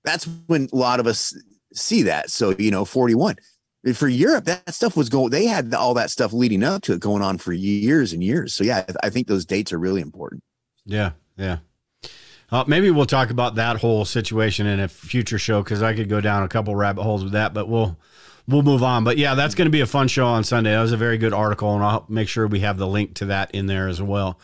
That's 0.05 0.27
when 0.45 0.69
a 0.71 0.75
lot 0.75 0.99
of 0.99 1.07
us 1.07 1.35
see 1.73 2.03
that 2.03 2.29
so 2.29 2.55
you 2.57 2.71
know 2.71 2.85
41 2.85 3.35
for 3.93 4.07
europe 4.07 4.45
that 4.45 4.73
stuff 4.73 4.95
was 4.95 5.09
going 5.09 5.31
they 5.31 5.45
had 5.45 5.73
all 5.73 5.95
that 5.95 6.11
stuff 6.11 6.31
leading 6.31 6.63
up 6.63 6.83
to 6.83 6.93
it 6.93 6.99
going 7.01 7.21
on 7.21 7.39
for 7.39 7.51
years 7.51 8.13
and 8.13 8.23
years 8.23 8.53
so 8.53 8.63
yeah 8.63 8.85
i 9.03 9.09
think 9.09 9.27
those 9.27 9.45
dates 9.45 9.73
are 9.73 9.79
really 9.79 10.01
important. 10.01 10.43
Yeah 10.85 11.11
yeah 11.37 11.57
uh, 12.55 12.63
maybe 12.67 12.89
we'll 12.89 13.05
talk 13.05 13.31
about 13.31 13.55
that 13.55 13.75
whole 13.75 14.05
situation 14.05 14.65
in 14.65 14.79
a 14.79 14.87
future 14.87 15.37
show 15.37 15.61
because 15.61 15.81
I 15.81 15.93
could 15.93 16.07
go 16.07 16.21
down 16.21 16.43
a 16.43 16.47
couple 16.47 16.73
rabbit 16.73 17.03
holes 17.03 17.21
with 17.21 17.33
that, 17.33 17.53
but 17.53 17.67
we'll 17.67 17.97
we'll 18.47 18.63
move 18.63 18.81
on. 18.81 19.03
But 19.03 19.17
yeah, 19.17 19.35
that's 19.35 19.55
going 19.55 19.65
to 19.65 19.71
be 19.71 19.81
a 19.81 19.85
fun 19.85 20.07
show 20.07 20.25
on 20.25 20.45
Sunday. 20.45 20.71
That 20.71 20.81
was 20.81 20.93
a 20.93 20.97
very 20.97 21.17
good 21.17 21.33
article, 21.33 21.75
and 21.75 21.83
I'll 21.83 22.05
make 22.07 22.29
sure 22.29 22.47
we 22.47 22.61
have 22.61 22.77
the 22.77 22.87
link 22.87 23.15
to 23.15 23.25
that 23.25 23.51
in 23.51 23.65
there 23.65 23.89
as 23.89 24.01
well. 24.01 24.39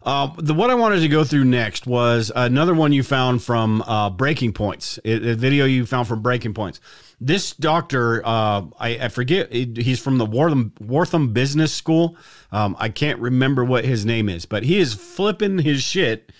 Uh, 0.00 0.30
the 0.38 0.54
what 0.54 0.70
I 0.70 0.76
wanted 0.76 1.00
to 1.00 1.08
go 1.08 1.24
through 1.24 1.44
next 1.44 1.88
was 1.88 2.30
another 2.36 2.72
one 2.72 2.92
you 2.92 3.02
found 3.02 3.42
from 3.42 3.82
uh, 3.82 4.10
Breaking 4.10 4.52
Points, 4.52 5.00
a, 5.04 5.34
video 5.34 5.64
you 5.64 5.86
found 5.86 6.06
from 6.06 6.22
Breaking 6.22 6.54
Points. 6.54 6.80
This 7.20 7.52
doctor, 7.52 8.24
uh, 8.24 8.62
I, 8.78 8.90
I, 9.02 9.08
forget, 9.08 9.52
he's 9.52 9.98
from 9.98 10.18
the 10.18 10.24
Wharton, 10.24 10.72
Wharton 10.78 11.32
Business 11.32 11.74
School. 11.74 12.16
Um, 12.52 12.76
I 12.78 12.90
can't 12.90 13.18
remember 13.18 13.64
what 13.64 13.84
his 13.84 14.06
name 14.06 14.28
is, 14.28 14.46
but 14.46 14.62
he 14.62 14.78
is 14.78 14.94
flipping 14.94 15.58
his 15.58 15.82
shit 15.82 16.30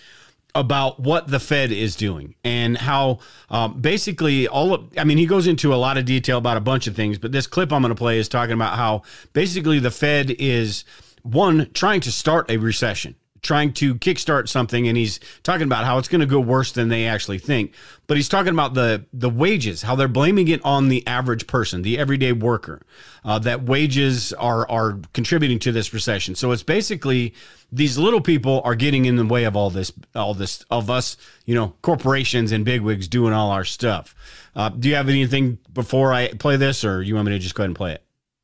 about 0.53 0.99
what 0.99 1.27
the 1.27 1.39
Fed 1.39 1.71
is 1.71 1.95
doing 1.95 2.35
and 2.43 2.77
how 2.77 3.19
um, 3.49 3.79
basically 3.79 4.47
all 4.47 4.73
of, 4.73 4.89
I 4.97 5.03
mean, 5.03 5.17
he 5.17 5.25
goes 5.25 5.47
into 5.47 5.73
a 5.73 5.77
lot 5.77 5.97
of 5.97 6.05
detail 6.05 6.37
about 6.37 6.57
a 6.57 6.61
bunch 6.61 6.87
of 6.87 6.95
things, 6.95 7.17
but 7.17 7.31
this 7.31 7.47
clip 7.47 7.71
I'm 7.71 7.81
going 7.81 7.89
to 7.89 7.95
play 7.95 8.19
is 8.19 8.27
talking 8.27 8.53
about 8.53 8.75
how 8.75 9.03
basically 9.33 9.79
the 9.79 9.91
Fed 9.91 10.31
is 10.31 10.83
one 11.23 11.69
trying 11.73 12.01
to 12.01 12.11
start 12.11 12.49
a 12.49 12.57
recession 12.57 13.15
trying 13.41 13.73
to 13.73 13.95
kickstart 13.95 14.47
something 14.47 14.87
and 14.87 14.95
he's 14.95 15.19
talking 15.41 15.65
about 15.65 15.83
how 15.83 15.97
it's 15.97 16.07
going 16.07 16.21
to 16.21 16.27
go 16.27 16.39
worse 16.39 16.71
than 16.71 16.89
they 16.89 17.07
actually 17.07 17.39
think. 17.39 17.73
But 18.05 18.17
he's 18.17 18.29
talking 18.29 18.53
about 18.53 18.73
the 18.73 19.05
the 19.13 19.29
wages 19.29 19.81
how 19.81 19.95
they're 19.95 20.07
blaming 20.07 20.47
it 20.47 20.63
on 20.63 20.89
the 20.89 21.05
average 21.07 21.47
person 21.47 21.81
the 21.81 21.97
everyday 21.97 22.33
worker 22.33 22.81
uh, 23.25 23.39
that 23.39 23.63
wages 23.63 24.31
are 24.33 24.69
are 24.69 24.99
contributing 25.13 25.59
to 25.59 25.71
this 25.71 25.93
recession. 25.93 26.35
So 26.35 26.51
it's 26.51 26.63
basically 26.63 27.33
these 27.71 27.97
little 27.97 28.21
people 28.21 28.61
are 28.63 28.75
getting 28.75 29.05
in 29.05 29.15
the 29.15 29.25
way 29.25 29.45
of 29.45 29.55
all 29.55 29.69
this 29.69 29.91
all 30.13 30.33
this 30.33 30.63
of 30.69 30.89
us 30.89 31.17
you 31.45 31.55
know 31.55 31.73
corporations 31.81 32.51
and 32.51 32.63
bigwigs 32.63 33.07
doing 33.07 33.33
all 33.33 33.49
our 33.49 33.65
stuff. 33.65 34.13
Uh, 34.55 34.69
do 34.69 34.89
you 34.89 34.95
have 34.95 35.07
anything 35.07 35.57
before 35.73 36.13
i 36.13 36.27
play 36.33 36.57
this 36.57 36.83
or 36.83 37.01
you 37.01 37.15
want 37.15 37.25
me 37.25 37.31
to 37.31 37.39
just 37.39 37.55
go 37.55 37.63
ahead 37.63 37.69
and 37.69 37.75
play 37.75 37.93
it? 37.93 38.03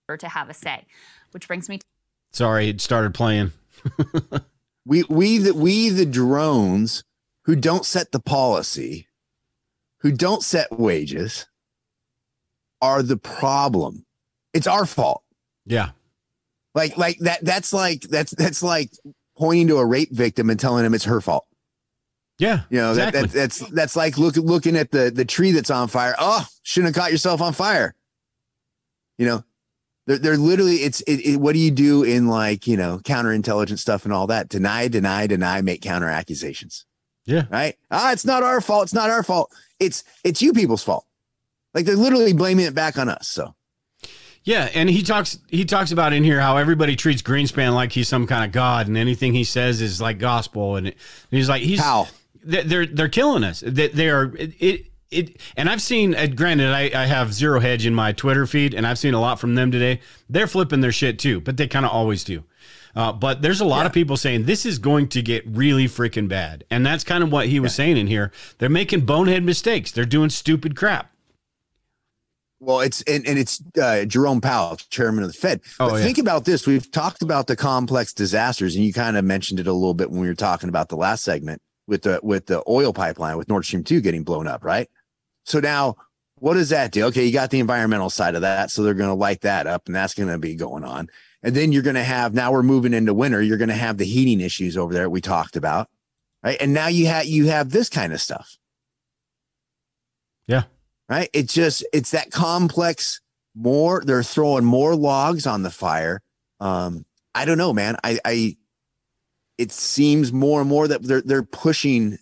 Or 0.10 0.18
to 0.18 0.28
have 0.28 0.50
a 0.50 0.54
say 0.54 0.86
which 1.32 1.48
brings 1.48 1.70
me 1.70 1.78
to- 1.78 1.86
sorry 2.32 2.70
it 2.70 2.82
started 2.82 3.14
playing 3.14 3.52
we 4.88 5.04
we 5.10 5.38
the 5.38 5.54
we 5.54 5.90
the 5.90 6.06
drones 6.06 7.04
who 7.44 7.56
don't 7.56 7.86
set 7.86 8.12
the 8.12 8.20
policy, 8.20 9.08
who 10.00 10.12
don't 10.12 10.42
set 10.42 10.72
wages, 10.72 11.46
are 12.82 13.04
the 13.04 13.18
problem. 13.18 14.06
It's 14.54 14.68
our 14.68 14.86
fault. 14.86 15.24
Yeah. 15.66 15.92
Like 16.74 16.98
like 16.98 17.18
that 17.20 17.44
that's 17.44 17.74
like 17.74 18.02
that's 18.02 18.32
that's 18.32 18.64
like 18.64 18.92
pointing 19.38 19.68
to 19.68 19.78
a 19.78 19.86
rape 19.86 20.12
victim 20.12 20.50
and 20.50 20.60
telling 20.60 20.86
him 20.86 20.94
it's 20.94 21.06
her 21.06 21.20
fault. 21.20 21.46
Yeah. 22.40 22.62
You 22.70 22.78
know, 22.78 22.92
exactly. 22.92 23.22
that, 23.22 23.28
that 23.30 23.38
that's 23.38 23.60
that's 23.72 23.96
like 23.96 24.18
look 24.18 24.38
looking 24.38 24.78
at 24.78 24.92
the 24.92 25.12
the 25.12 25.26
tree 25.26 25.52
that's 25.52 25.72
on 25.72 25.90
fire. 25.90 26.16
Oh, 26.18 26.46
shouldn't 26.64 26.96
have 26.96 27.02
caught 27.02 27.12
yourself 27.12 27.42
on 27.42 27.54
fire. 27.54 27.94
You 29.18 29.26
know, 29.26 29.44
they're, 30.08 30.18
they're 30.18 30.38
literally 30.38 30.78
it's 30.78 31.02
it, 31.02 31.20
it, 31.26 31.38
what 31.38 31.54
do 31.54 31.60
you 31.60 31.70
do 31.70 32.04
in 32.04 32.28
like 32.28 32.66
you 32.66 32.78
know 32.78 33.00
counterintelligence 33.00 33.80
stuff 33.80 34.06
and 34.06 34.14
all 34.14 34.26
that? 34.28 34.50
Deny 34.50 34.88
deny 34.88 35.28
deny 35.28 35.62
make 35.62 35.82
counter 35.82 36.08
accusations. 36.08 36.86
Yeah. 37.26 37.44
Right? 37.52 37.76
Ah 37.92 38.14
it's 38.14 38.26
not 38.26 38.42
our 38.42 38.62
fault. 38.62 38.84
It's 38.84 38.94
not 38.94 39.10
our 39.10 39.22
fault. 39.22 39.54
It's 39.80 40.04
it's 40.24 40.42
you 40.42 40.54
people's 40.54 40.84
fault. 40.84 41.06
Like 41.74 41.86
they're 41.86 41.96
literally 41.96 42.34
blaming 42.34 42.66
it 42.66 42.74
back 42.74 42.98
on 42.98 43.10
us 43.10 43.28
so. 43.28 43.54
Yeah, 44.44 44.70
and 44.74 44.90
he 44.90 45.04
talks 45.04 45.38
he 45.50 45.66
talks 45.66 45.92
about 45.92 46.14
in 46.14 46.24
here 46.24 46.40
how 46.40 46.56
everybody 46.56 46.96
treats 46.96 47.22
Greenspan 47.22 47.74
like 47.74 47.92
he's 47.92 48.08
some 48.08 48.26
kind 48.26 48.46
of 48.46 48.54
god, 48.54 48.88
and 48.88 48.96
anything 48.96 49.34
he 49.34 49.44
says 49.44 49.82
is 49.82 50.00
like 50.00 50.20
gospel, 50.20 50.78
and, 50.78 50.94
he's 51.30 51.50
like 51.50 51.62
he's 51.62 51.82
how? 51.82 52.08
They're 52.46 52.86
they're 52.86 53.10
killing 53.10 53.44
us. 53.44 53.60
They, 53.60 53.90
they 53.90 54.10
are 54.10 54.34
it, 54.38 54.54
it 54.58 54.86
and 55.12 55.70
I've 55.70 55.82
seen 55.82 56.16
uh, 56.16 56.28
granted 56.28 56.72
I, 56.72 56.92
I 56.94 57.06
have 57.06 57.34
zero 57.34 57.60
hedge 57.60 57.86
in 57.86 57.96
my 57.96 58.12
Twitter 58.12 58.46
feed 58.46 58.74
and 58.74 58.86
I've 58.86 59.00
seen 59.00 59.14
a 59.14 59.22
lot 59.22 59.40
from 59.40 59.56
them 59.56 59.72
today. 59.72 60.02
They're 60.30 60.48
flipping 60.48 60.82
their 60.82 60.92
shit 60.92 61.20
too, 61.20 61.42
but 61.42 61.58
they 61.58 61.68
kind 61.68 61.86
of 61.86 61.92
always 61.92 62.24
do. 62.24 62.44
Uh, 62.96 63.12
but 63.12 63.44
there's 63.44 63.62
a 63.62 63.66
lot 63.66 63.82
yeah. 63.82 63.86
of 63.86 63.94
people 63.94 64.18
saying 64.18 64.46
this 64.46 64.66
is 64.66 64.80
going 64.80 65.08
to 65.10 65.22
get 65.22 65.46
really 65.48 65.86
freaking 65.86 66.28
bad. 66.28 66.64
And 66.72 66.86
that's 66.86 67.04
kind 67.04 67.24
of 67.24 67.32
what 67.32 67.46
he 67.48 67.60
was 67.60 67.74
yeah. 67.74 67.86
saying 67.86 67.98
in 67.98 68.08
here. 68.08 68.32
They're 68.58 68.70
making 68.70 69.02
bonehead 69.02 69.44
mistakes. 69.44 69.92
They're 69.92 70.06
doing 70.06 70.32
stupid 70.32 70.76
crap. 70.76 71.12
Well, 72.60 72.80
it's 72.80 73.04
and, 73.04 73.28
and 73.28 73.38
it's 73.38 73.62
uh, 73.80 74.06
Jerome 74.06 74.42
Powell, 74.42 74.78
chairman 74.90 75.24
of 75.24 75.32
the 75.32 75.38
Fed. 75.38 75.62
Oh, 75.80 75.96
yeah. 75.96 76.04
think 76.04 76.18
about 76.18 76.46
this. 76.46 76.66
We've 76.66 76.90
talked 76.90 77.22
about 77.22 77.46
the 77.46 77.56
complex 77.56 78.14
disasters, 78.14 78.76
and 78.76 78.84
you 78.84 78.94
kind 78.94 79.16
of 79.16 79.24
mentioned 79.24 79.60
it 79.60 79.68
a 79.68 79.74
little 79.74 79.94
bit 79.94 80.10
when 80.10 80.22
we 80.22 80.28
were 80.28 80.34
talking 80.34 80.68
about 80.68 80.90
the 80.90 80.98
last 80.98 81.24
segment 81.24 81.62
with 81.88 82.02
the 82.02 82.20
with 82.24 82.48
the 82.48 82.64
oil 82.68 82.94
pipeline 82.94 83.38
with 83.38 83.48
Nord 83.48 83.64
Stream 83.64 83.84
2 83.84 84.02
getting 84.02 84.24
blown 84.24 84.48
up, 84.48 84.64
right? 84.64 84.90
So 85.48 85.60
now 85.60 85.96
what 86.40 86.54
does 86.54 86.70
that 86.70 86.92
do? 86.92 87.06
Okay, 87.06 87.26
you 87.26 87.32
got 87.32 87.50
the 87.50 87.60
environmental 87.60 88.10
side 88.10 88.36
of 88.36 88.42
that. 88.42 88.70
So 88.70 88.84
they're 88.84 88.94
going 88.94 89.10
to 89.10 89.16
light 89.16 89.42
that 89.42 89.66
up 89.66 89.88
and 89.88 89.96
that's 89.96 90.14
going 90.14 90.30
to 90.30 90.38
be 90.38 90.56
going 90.56 90.84
on. 90.84 91.10
And 91.42 91.56
then 91.56 91.72
you're 91.72 91.84
going 91.84 91.96
to 91.96 92.04
have 92.04 92.34
now 92.34 92.52
we're 92.52 92.64
moving 92.64 92.94
into 92.94 93.14
winter, 93.14 93.42
you're 93.42 93.58
going 93.58 93.70
to 93.70 93.76
have 93.76 93.98
the 93.98 94.06
heating 94.06 94.42
issues 94.42 94.78
over 94.78 94.94
there 94.94 95.10
we 95.10 95.22
talked 95.22 95.56
about. 95.56 95.90
Right? 96.44 96.58
And 96.60 96.74
now 96.74 96.88
you 96.88 97.08
have 97.08 97.26
you 97.26 97.48
have 97.48 97.72
this 97.72 97.90
kind 97.90 98.14
of 98.14 98.22
stuff. 98.22 98.58
Yeah. 100.48 100.64
Right? 101.10 101.30
It's 101.34 101.54
just 101.54 101.86
it's 101.94 102.12
that 102.12 102.32
complex 102.32 103.22
more 103.56 104.04
they're 104.06 104.24
throwing 104.24 104.66
more 104.66 104.96
logs 104.96 105.48
on 105.48 105.64
the 105.64 105.72
fire. 105.72 106.22
Um 106.60 107.06
I 107.34 107.46
don't 107.46 107.58
know, 107.58 107.74
man. 107.74 107.98
I 108.04 108.20
I 108.24 108.58
it 109.58 109.72
seems 109.72 110.32
more 110.32 110.60
and 110.60 110.70
more 110.70 110.88
that 110.88 111.02
they're 111.04 111.22
they're 111.22 111.44
pushing 111.44 112.20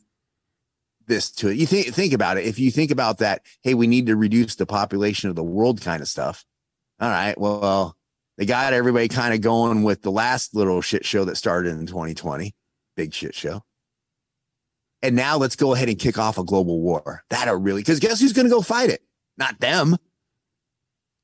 this 1.08 1.32
to 1.32 1.50
it. 1.50 1.58
You 1.58 1.66
think 1.66 1.88
think 1.88 2.14
about 2.14 2.38
it. 2.38 2.46
If 2.46 2.60
you 2.60 2.72
think 2.72 2.92
about 2.92 3.20
that, 3.20 3.42
hey, 3.64 3.74
we 3.74 3.88
need 3.88 4.08
to 4.08 4.16
reduce 4.16 4.56
the 4.56 4.66
population 4.66 5.30
of 5.30 5.36
the 5.36 5.44
world 5.44 5.82
kind 5.82 6.02
of 6.02 6.08
stuff. 6.08 6.46
All 7.00 7.10
right, 7.10 7.38
well, 7.38 7.98
they 8.38 8.46
got 8.46 8.74
everybody 8.74 9.08
kind 9.08 9.34
of 9.34 9.42
going 9.42 9.84
with 9.84 10.02
the 10.02 10.12
last 10.12 10.56
little 10.56 10.82
shit 10.82 11.06
show 11.06 11.26
that 11.26 11.36
started 11.36 11.78
in 11.78 11.86
2020, 11.86 12.56
big 12.96 13.14
shit 13.14 13.36
show. 13.36 13.64
And 15.02 15.16
now 15.16 15.38
let's 15.38 15.56
go 15.56 15.74
ahead 15.74 15.90
and 15.90 16.00
kick 16.00 16.18
off 16.18 16.38
a 16.38 16.44
global 16.44 16.82
war. 16.82 17.24
That'll 17.30 17.56
really 17.56 17.82
because 17.82 18.00
guess 18.00 18.20
who's 18.20 18.34
going 18.34 18.48
to 18.48 18.54
go 18.54 18.62
fight 18.62 18.90
it? 18.90 19.02
Not 19.38 19.60
them. 19.60 19.98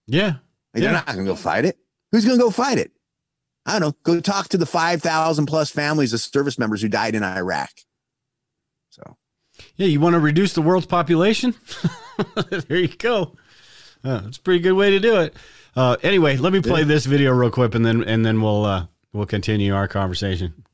Yeah, 0.08 0.26
like, 0.26 0.36
yeah. 0.76 0.82
they're 0.82 0.92
not 0.92 1.06
going 1.06 1.20
to 1.20 1.32
go 1.32 1.36
fight 1.36 1.66
it. 1.66 1.78
Who's 2.12 2.26
going 2.26 2.38
to 2.38 2.44
go 2.44 2.52
fight 2.52 2.78
it? 2.78 2.92
I 3.66 3.74
don't 3.74 3.82
know. 3.82 3.96
Go 4.04 4.20
talk 4.20 4.50
to 4.50 4.58
the 4.58 4.66
5,000 4.66 5.46
plus 5.46 5.70
families 5.70 6.14
of 6.14 6.20
service 6.20 6.58
members 6.58 6.82
who 6.82 6.90
died 6.90 7.16
in 7.16 7.24
Iraq. 7.24 7.70
So 9.78 9.84
yeah, 9.84 9.88
you 9.88 10.00
want 10.00 10.14
to 10.14 10.20
reduce 10.20 10.54
the 10.54 10.62
world's 10.62 10.86
population? 10.86 11.56
there 12.68 12.78
you 12.78 12.90
go. 12.90 13.36
Uh, 14.04 14.24
it's 14.28 14.38
a 14.38 14.42
pretty 14.42 14.60
good 14.60 14.74
way 14.74 14.92
to 14.92 15.00
do 15.00 15.18
it. 15.22 15.36
Uh, 15.76 15.96
anyway, 16.04 16.36
let 16.38 16.52
me 16.52 16.62
play 16.62 16.82
yeah. 16.82 16.88
this 16.88 17.06
video 17.06 17.32
real 17.32 17.50
quick, 17.50 17.74
and 17.76 17.86
then 17.86 18.04
and 18.04 18.26
then 18.26 18.42
we'll 18.42 18.66
uh, 18.66 18.88
we'll 19.14 19.26
continue 19.26 19.74
our 19.74 19.88
conversation. 19.88 20.66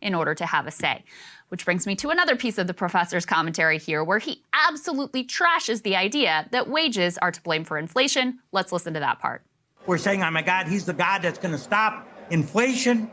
In 0.00 0.14
order 0.14 0.34
to 0.34 0.46
have 0.46 0.66
a 0.66 0.70
say, 0.70 1.04
which 1.48 1.64
brings 1.64 1.86
me 1.86 1.94
to 1.96 2.10
another 2.10 2.36
piece 2.36 2.58
of 2.58 2.66
the 2.66 2.74
professor's 2.74 3.26
commentary 3.26 3.78
here, 3.78 4.02
where 4.02 4.18
he 4.18 4.42
absolutely 4.68 5.24
trashes 5.24 5.82
the 5.82 5.96
idea 5.96 6.48
that 6.52 6.68
wages 6.68 7.18
are 7.18 7.30
to 7.30 7.42
blame 7.42 7.64
for 7.64 7.76
inflation. 7.76 8.38
Let's 8.52 8.72
listen 8.72 8.94
to 8.94 9.00
that 9.00 9.18
part. 9.18 9.42
We're 9.86 9.98
saying, 9.98 10.22
"Oh 10.22 10.30
my 10.30 10.42
God, 10.42 10.66
he's 10.66 10.86
the 10.86 10.94
God 10.94 11.20
that's 11.20 11.38
going 11.38 11.52
to 11.52 11.58
stop 11.58 12.08
inflation, 12.30 13.10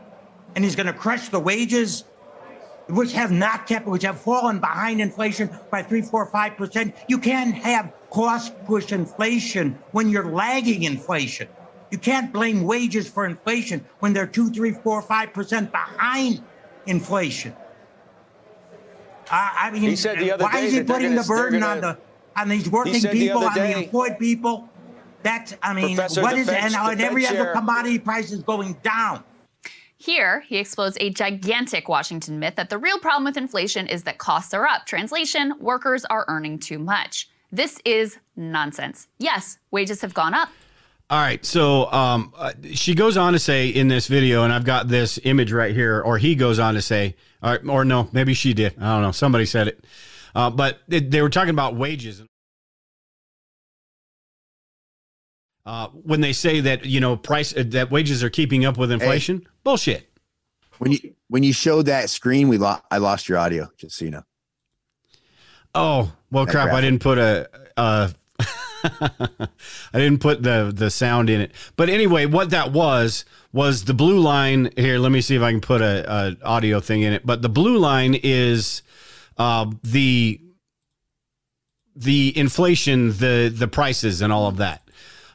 and 0.54 0.64
he's 0.64 0.76
going 0.76 0.86
to 0.86 0.94
crush 0.94 1.28
the 1.28 1.40
wages." 1.40 2.04
Which 2.88 3.12
have 3.12 3.30
not 3.30 3.66
kept, 3.66 3.86
which 3.86 4.02
have 4.02 4.20
fallen 4.20 4.58
behind 4.58 5.00
inflation 5.00 5.50
by 5.70 5.82
three, 5.82 6.02
four, 6.02 6.26
five 6.26 6.56
percent. 6.56 6.94
You 7.08 7.18
can't 7.18 7.54
have 7.54 7.92
cost 8.10 8.52
push 8.64 8.92
inflation 8.92 9.78
when 9.92 10.08
you're 10.10 10.30
lagging 10.30 10.82
inflation. 10.82 11.48
You 11.90 11.98
can't 11.98 12.32
blame 12.32 12.62
wages 12.64 13.08
for 13.08 13.26
inflation 13.26 13.84
when 14.00 14.12
they're 14.12 14.26
two, 14.26 14.50
three, 14.50 14.72
four, 14.72 15.02
five 15.02 15.32
percent 15.32 15.70
behind 15.72 16.42
inflation. 16.86 17.54
I, 19.30 19.68
I 19.68 19.70
mean, 19.70 19.82
He 19.82 19.96
said 19.96 20.18
the 20.18 20.32
other 20.32 20.44
why 20.44 20.52
day 20.52 20.66
is 20.66 20.72
he 20.72 20.82
putting 20.82 21.10
gonna- 21.10 21.22
the 21.22 21.28
burden 21.28 21.60
they're 21.60 21.70
on 21.70 21.80
the 21.80 21.98
on 22.34 22.48
these 22.48 22.68
working 22.70 23.00
the 23.00 23.08
people, 23.10 23.44
other 23.44 23.60
on 23.60 23.70
the 23.70 23.78
employed 23.84 24.18
people? 24.18 24.68
That's, 25.22 25.54
I 25.62 25.72
mean, 25.72 25.94
Professor, 25.94 26.22
what 26.22 26.34
the 26.34 26.40
is 26.40 26.48
and, 26.48 26.74
and 26.74 26.74
Fed 26.74 27.00
every 27.00 27.26
other 27.26 27.52
commodity 27.52 27.98
price 28.00 28.32
is 28.32 28.42
going 28.42 28.72
down. 28.82 29.22
Here, 30.02 30.40
he 30.48 30.56
explodes 30.56 30.96
a 30.98 31.10
gigantic 31.10 31.88
Washington 31.88 32.40
myth 32.40 32.56
that 32.56 32.70
the 32.70 32.76
real 32.78 32.98
problem 32.98 33.22
with 33.22 33.36
inflation 33.36 33.86
is 33.86 34.02
that 34.02 34.18
costs 34.18 34.52
are 34.52 34.66
up. 34.66 34.84
Translation 34.84 35.54
workers 35.60 36.04
are 36.06 36.24
earning 36.26 36.58
too 36.58 36.80
much. 36.80 37.30
This 37.52 37.80
is 37.84 38.18
nonsense. 38.34 39.06
Yes, 39.20 39.58
wages 39.70 40.00
have 40.00 40.12
gone 40.12 40.34
up. 40.34 40.48
All 41.08 41.20
right. 41.20 41.44
So 41.46 41.88
um, 41.92 42.34
uh, 42.36 42.52
she 42.72 42.96
goes 42.96 43.16
on 43.16 43.32
to 43.34 43.38
say 43.38 43.68
in 43.68 43.86
this 43.86 44.08
video, 44.08 44.42
and 44.42 44.52
I've 44.52 44.64
got 44.64 44.88
this 44.88 45.20
image 45.22 45.52
right 45.52 45.72
here, 45.72 46.00
or 46.00 46.18
he 46.18 46.34
goes 46.34 46.58
on 46.58 46.74
to 46.74 46.82
say, 46.82 47.14
or, 47.40 47.60
or 47.68 47.84
no, 47.84 48.08
maybe 48.10 48.34
she 48.34 48.54
did. 48.54 48.74
I 48.80 48.94
don't 48.94 49.02
know. 49.02 49.12
Somebody 49.12 49.46
said 49.46 49.68
it. 49.68 49.84
Uh, 50.34 50.50
but 50.50 50.80
it, 50.88 51.12
they 51.12 51.22
were 51.22 51.30
talking 51.30 51.50
about 51.50 51.76
wages. 51.76 52.24
Uh, 55.64 55.86
when 55.88 56.20
they 56.20 56.32
say 56.32 56.60
that 56.60 56.84
you 56.84 56.98
know 56.98 57.16
price 57.16 57.56
uh, 57.56 57.62
that 57.68 57.90
wages 57.90 58.24
are 58.24 58.30
keeping 58.30 58.64
up 58.64 58.76
with 58.76 58.90
inflation, 58.90 59.46
bullshit. 59.62 60.08
When 60.78 60.92
you 60.92 61.14
when 61.28 61.44
you 61.44 61.52
showed 61.52 61.86
that 61.86 62.10
screen, 62.10 62.48
we 62.48 62.58
lost. 62.58 62.82
I 62.90 62.98
lost 62.98 63.28
your 63.28 63.38
audio. 63.38 63.70
Just 63.76 63.96
so 63.96 64.04
you 64.04 64.10
know. 64.10 64.22
Oh 65.74 66.12
well, 66.30 66.46
That 66.46 66.52
crap! 66.52 66.72
I 66.72 66.80
didn't 66.80 67.00
put 67.00 67.18
a. 67.18 67.48
Uh, 67.76 68.08
I 68.84 69.48
didn't 69.92 70.18
put 70.18 70.42
the 70.42 70.72
the 70.74 70.90
sound 70.90 71.30
in 71.30 71.40
it. 71.40 71.52
But 71.76 71.88
anyway, 71.88 72.26
what 72.26 72.50
that 72.50 72.72
was 72.72 73.24
was 73.52 73.84
the 73.84 73.94
blue 73.94 74.18
line 74.18 74.70
here. 74.76 74.98
Let 74.98 75.12
me 75.12 75.20
see 75.20 75.36
if 75.36 75.42
I 75.42 75.52
can 75.52 75.60
put 75.60 75.80
a, 75.80 76.10
a 76.12 76.36
audio 76.44 76.80
thing 76.80 77.02
in 77.02 77.12
it. 77.12 77.24
But 77.24 77.42
the 77.42 77.48
blue 77.48 77.78
line 77.78 78.18
is 78.20 78.82
uh, 79.38 79.70
the 79.84 80.40
the 81.94 82.36
inflation, 82.36 83.10
the 83.18 83.52
the 83.54 83.68
prices, 83.68 84.20
and 84.20 84.32
all 84.32 84.48
of 84.48 84.56
that. 84.56 84.81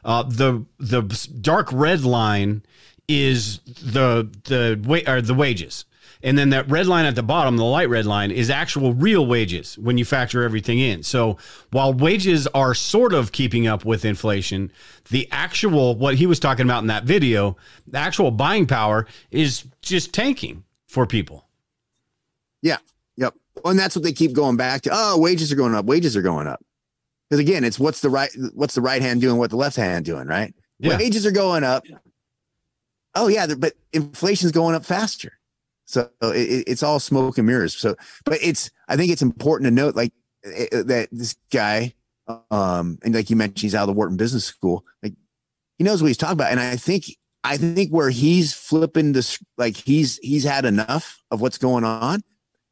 Uh, 0.08 0.22
the 0.22 0.64
the 0.78 1.02
dark 1.42 1.68
red 1.70 2.02
line 2.02 2.62
is 3.08 3.58
the 3.58 4.26
the 4.44 4.80
wa- 4.82 5.12
or 5.12 5.20
the 5.20 5.34
wages. 5.34 5.84
And 6.22 6.36
then 6.36 6.48
that 6.48 6.68
red 6.68 6.86
line 6.86 7.04
at 7.04 7.14
the 7.14 7.22
bottom, 7.22 7.58
the 7.58 7.64
light 7.64 7.90
red 7.90 8.06
line, 8.06 8.30
is 8.30 8.48
actual 8.50 8.94
real 8.94 9.26
wages 9.26 9.78
when 9.78 9.98
you 9.98 10.04
factor 10.06 10.42
everything 10.42 10.78
in. 10.78 11.02
So 11.02 11.36
while 11.70 11.92
wages 11.92 12.46
are 12.48 12.74
sort 12.74 13.12
of 13.12 13.32
keeping 13.32 13.66
up 13.66 13.84
with 13.84 14.04
inflation, 14.04 14.72
the 15.10 15.28
actual, 15.30 15.94
what 15.94 16.16
he 16.16 16.26
was 16.26 16.40
talking 16.40 16.64
about 16.64 16.80
in 16.80 16.88
that 16.88 17.04
video, 17.04 17.56
the 17.86 17.98
actual 17.98 18.30
buying 18.30 18.66
power 18.66 19.06
is 19.30 19.64
just 19.80 20.12
tanking 20.12 20.64
for 20.86 21.06
people. 21.06 21.46
Yeah. 22.62 22.78
Yep. 23.16 23.34
And 23.64 23.78
that's 23.78 23.94
what 23.94 24.02
they 24.02 24.12
keep 24.12 24.32
going 24.32 24.56
back 24.56 24.82
to. 24.82 24.90
Oh, 24.92 25.18
wages 25.18 25.52
are 25.52 25.56
going 25.56 25.74
up. 25.74 25.84
Wages 25.84 26.16
are 26.16 26.22
going 26.22 26.48
up. 26.48 26.64
Because 27.28 27.40
again, 27.40 27.64
it's 27.64 27.78
what's 27.78 28.00
the 28.00 28.10
right 28.10 28.30
what's 28.54 28.74
the 28.74 28.80
right 28.80 29.02
hand 29.02 29.20
doing, 29.20 29.36
what 29.38 29.50
the 29.50 29.56
left 29.56 29.76
hand 29.76 30.04
doing, 30.04 30.26
right? 30.26 30.54
Yeah. 30.78 30.96
Wages 30.96 31.26
are 31.26 31.30
going 31.32 31.64
up. 31.64 31.84
Oh 33.14 33.28
yeah, 33.28 33.46
but 33.58 33.74
inflation's 33.92 34.52
going 34.52 34.74
up 34.74 34.84
faster. 34.84 35.32
So 35.86 36.10
it, 36.22 36.36
it- 36.36 36.64
it's 36.68 36.82
all 36.82 37.00
smoke 37.00 37.38
and 37.38 37.46
mirrors. 37.46 37.76
So, 37.76 37.96
but 38.24 38.38
it's 38.42 38.70
I 38.88 38.96
think 38.96 39.10
it's 39.12 39.22
important 39.22 39.66
to 39.66 39.70
note 39.70 39.96
like 39.96 40.12
eh, 40.44 40.66
eh, 40.72 40.82
that 40.84 41.08
this 41.12 41.36
guy, 41.52 41.94
um, 42.50 42.98
and 43.02 43.14
like 43.14 43.30
you 43.30 43.36
mentioned, 43.36 43.60
he's 43.60 43.74
out 43.74 43.82
of 43.82 43.88
the 43.88 43.92
Wharton 43.94 44.16
Business 44.16 44.44
School. 44.44 44.84
Like 45.02 45.14
he 45.78 45.84
knows 45.84 46.02
what 46.02 46.08
he's 46.08 46.16
talking 46.16 46.34
about, 46.34 46.50
and 46.50 46.60
I 46.60 46.76
think 46.76 47.04
I 47.44 47.56
think 47.56 47.90
where 47.90 48.10
he's 48.10 48.52
flipping 48.54 49.12
this, 49.12 49.38
like 49.56 49.76
he's 49.76 50.18
he's 50.18 50.44
had 50.44 50.64
enough 50.64 51.22
of 51.30 51.40
what's 51.40 51.58
going 51.58 51.84
on 51.84 52.22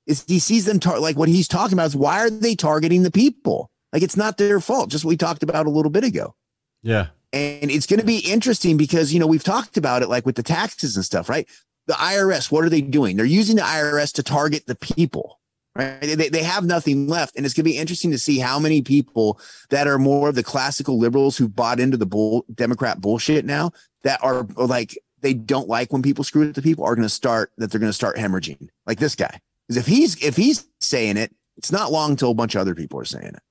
is 0.07 0.25
he 0.29 0.39
sees 0.39 0.65
them 0.67 0.79
tar- 0.79 1.01
like 1.01 1.17
what 1.17 1.29
he's 1.29 1.49
talking 1.49 1.73
about 1.73 1.87
is 1.87 1.97
why 1.97 2.19
are 2.21 2.31
they 2.31 2.55
targeting 2.55 3.03
the 3.03 3.11
people? 3.11 3.71
Like 3.97 4.03
it's 4.03 4.17
not 4.17 4.37
their 4.37 4.61
fault. 4.61 4.91
Just 4.91 5.07
what 5.07 5.09
we 5.09 5.17
talked 5.17 5.43
about 5.43 5.65
a 5.65 5.71
little 5.71 5.91
bit 5.91 6.05
ago. 6.05 6.35
Yeah. 6.83 7.07
And 7.33 7.71
it's 7.71 7.87
going 7.87 7.99
to 7.99 8.05
be 8.05 8.19
interesting 8.19 8.77
because, 8.77 9.11
you 9.11 9.19
know, 9.19 9.27
we've 9.27 9.43
talked 9.43 9.79
about 9.79 10.03
it 10.03 10.11
like 10.11 10.27
with 10.27 10.37
the 10.37 10.43
taxes 10.43 10.97
and 10.97 11.05
stuff, 11.05 11.31
right? 11.31 11.49
The 11.87 11.95
IRS, 11.95 12.53
what 12.53 12.63
are 12.63 12.69
they 12.69 12.83
doing? 12.83 13.17
They're 13.17 13.25
using 13.25 13.57
the 13.57 13.63
IRS 13.63 14.13
to 14.13 14.23
target 14.23 14.67
the 14.67 14.75
people, 14.75 15.41
right? 15.75 15.99
They, 16.03 16.29
they 16.29 16.43
have 16.43 16.67
nothing 16.67 17.07
left. 17.09 17.37
And 17.37 17.47
it's 17.47 17.55
going 17.55 17.65
to 17.65 17.71
be 17.71 17.79
interesting 17.79 18.11
to 18.11 18.19
see 18.19 18.39
how 18.39 18.59
many 18.59 18.83
people 18.83 19.41
that 19.71 19.87
are 19.87 19.99
more 19.99 20.29
of 20.29 20.35
the 20.35 20.43
classical 20.43 20.99
liberals 20.99 21.39
who 21.39 21.49
bought 21.49 21.81
into 21.81 21.97
the 21.97 22.05
bull 22.05 22.45
Democrat 22.55 23.01
bullshit 23.01 23.47
now 23.47 23.71
that 24.03 24.23
are 24.23 24.43
like, 24.57 24.99
they 25.23 25.33
don't 25.33 25.71
like 25.71 25.91
when 25.91 26.03
people 26.03 26.23
screw 26.23 26.45
with 26.45 26.55
the 26.55 26.61
people 26.61 26.85
are 26.85 26.95
going 26.95 27.03
to 27.03 27.09
start 27.09 27.51
that 27.57 27.71
they're 27.71 27.81
going 27.81 27.89
to 27.89 27.95
start 27.95 28.19
hemorrhaging 28.19 28.69
like 28.87 28.99
this 28.99 29.15
guy. 29.15 29.41
Because 29.67 29.79
if 29.79 29.87
he's, 29.87 30.23
if 30.23 30.37
he's 30.37 30.69
saying 30.81 31.17
it, 31.17 31.35
it's 31.57 31.73
not 31.73 31.91
long 31.91 32.11
until 32.11 32.33
a 32.33 32.35
bunch 32.35 32.55
of 32.55 32.61
other 32.61 32.75
people 32.75 33.01
are 33.01 33.07
saying 33.07 33.29
it. 33.29 33.43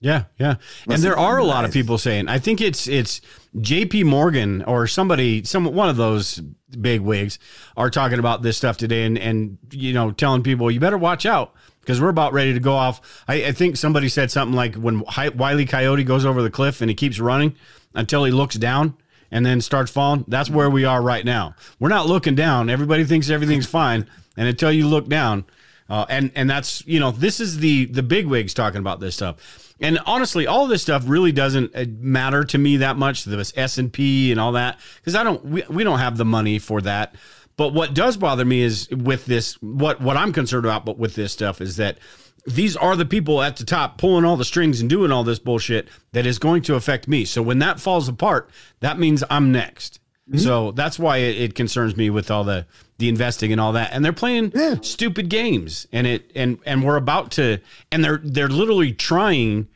Yeah, 0.00 0.24
yeah. 0.38 0.56
Unless 0.84 0.98
and 0.98 1.02
there 1.02 1.18
are 1.18 1.38
a 1.38 1.44
lot 1.44 1.64
of 1.64 1.72
people 1.72 1.96
saying, 1.96 2.28
I 2.28 2.38
think 2.38 2.60
it's 2.60 2.86
it's 2.86 3.20
JP 3.56 4.04
Morgan 4.04 4.62
or 4.62 4.86
somebody, 4.86 5.42
some 5.44 5.64
one 5.64 5.88
of 5.88 5.96
those 5.96 6.40
big 6.80 7.00
wigs 7.00 7.38
are 7.76 7.88
talking 7.88 8.18
about 8.18 8.42
this 8.42 8.58
stuff 8.58 8.76
today 8.76 9.04
and 9.04 9.18
and 9.18 9.58
you 9.70 9.92
know, 9.94 10.10
telling 10.10 10.42
people 10.42 10.70
you 10.70 10.80
better 10.80 10.98
watch 10.98 11.24
out 11.24 11.54
because 11.80 12.00
we're 12.00 12.10
about 12.10 12.34
ready 12.34 12.52
to 12.52 12.60
go 12.60 12.74
off. 12.74 13.24
I, 13.26 13.46
I 13.46 13.52
think 13.52 13.76
somebody 13.76 14.08
said 14.08 14.30
something 14.30 14.54
like 14.54 14.74
when 14.74 15.02
Hi- 15.08 15.30
Wiley 15.30 15.64
Coyote 15.64 16.04
goes 16.04 16.26
over 16.26 16.42
the 16.42 16.50
cliff 16.50 16.82
and 16.82 16.90
he 16.90 16.94
keeps 16.94 17.18
running 17.18 17.56
until 17.94 18.24
he 18.24 18.32
looks 18.32 18.56
down 18.56 18.96
and 19.30 19.46
then 19.46 19.60
starts 19.62 19.90
falling. 19.90 20.24
That's 20.28 20.50
where 20.50 20.68
we 20.68 20.84
are 20.84 21.00
right 21.00 21.24
now. 21.24 21.54
We're 21.80 21.88
not 21.88 22.06
looking 22.06 22.34
down. 22.34 22.68
Everybody 22.68 23.04
thinks 23.04 23.30
everything's 23.30 23.66
fine, 23.66 24.06
and 24.36 24.46
until 24.46 24.70
you 24.70 24.86
look 24.86 25.08
down, 25.08 25.46
uh, 25.88 26.06
and 26.08 26.32
and 26.34 26.48
that's 26.48 26.84
you 26.86 27.00
know 27.00 27.10
this 27.10 27.40
is 27.40 27.58
the 27.58 27.86
the 27.86 28.02
big 28.02 28.26
wigs 28.26 28.54
talking 28.54 28.80
about 28.80 29.00
this 29.00 29.14
stuff. 29.14 29.74
And 29.78 29.98
honestly, 30.06 30.46
all 30.46 30.66
this 30.66 30.82
stuff 30.82 31.04
really 31.06 31.32
doesn't 31.32 31.76
uh, 31.76 31.84
matter 31.98 32.44
to 32.44 32.58
me 32.58 32.78
that 32.78 32.96
much. 32.96 33.24
The 33.24 33.52
S 33.56 33.78
and 33.78 33.92
P 33.92 34.30
and 34.30 34.40
all 34.40 34.52
that, 34.52 34.78
because 34.96 35.14
I 35.14 35.22
don't 35.22 35.44
we, 35.44 35.62
we 35.68 35.84
don't 35.84 35.98
have 35.98 36.16
the 36.16 36.24
money 36.24 36.58
for 36.58 36.80
that. 36.82 37.14
But 37.56 37.72
what 37.72 37.94
does 37.94 38.16
bother 38.16 38.44
me 38.44 38.62
is 38.62 38.88
with 38.90 39.26
this 39.26 39.54
what 39.62 40.00
what 40.00 40.16
I'm 40.16 40.32
concerned 40.32 40.64
about, 40.64 40.84
but 40.84 40.98
with 40.98 41.14
this 41.14 41.32
stuff 41.32 41.60
is 41.60 41.76
that 41.76 41.98
these 42.46 42.76
are 42.76 42.96
the 42.96 43.06
people 43.06 43.42
at 43.42 43.56
the 43.56 43.64
top 43.64 43.98
pulling 43.98 44.24
all 44.24 44.36
the 44.36 44.44
strings 44.44 44.80
and 44.80 44.88
doing 44.88 45.10
all 45.10 45.24
this 45.24 45.38
bullshit 45.38 45.88
that 46.12 46.26
is 46.26 46.38
going 46.38 46.62
to 46.62 46.76
affect 46.76 47.08
me. 47.08 47.24
So 47.24 47.42
when 47.42 47.58
that 47.58 47.80
falls 47.80 48.08
apart, 48.08 48.50
that 48.80 48.98
means 48.98 49.24
I'm 49.28 49.50
next. 49.50 50.00
So 50.36 50.72
that's 50.72 50.98
why 50.98 51.18
it, 51.18 51.40
it 51.40 51.54
concerns 51.54 51.96
me 51.96 52.10
with 52.10 52.32
all 52.32 52.42
the 52.42 52.66
the 52.98 53.08
investing 53.08 53.52
and 53.52 53.60
all 53.60 53.72
that. 53.74 53.90
And 53.92 54.04
they're 54.04 54.12
playing 54.12 54.52
stupid 54.82 55.28
games, 55.28 55.86
and 55.92 56.04
it 56.06 56.32
and 56.34 56.58
and 56.66 56.82
we're 56.84 56.96
about 56.96 57.30
to, 57.32 57.58
and 57.92 58.02
they're 58.02 58.20
they're 58.24 58.48
literally 58.48 58.92
trying 58.92 59.68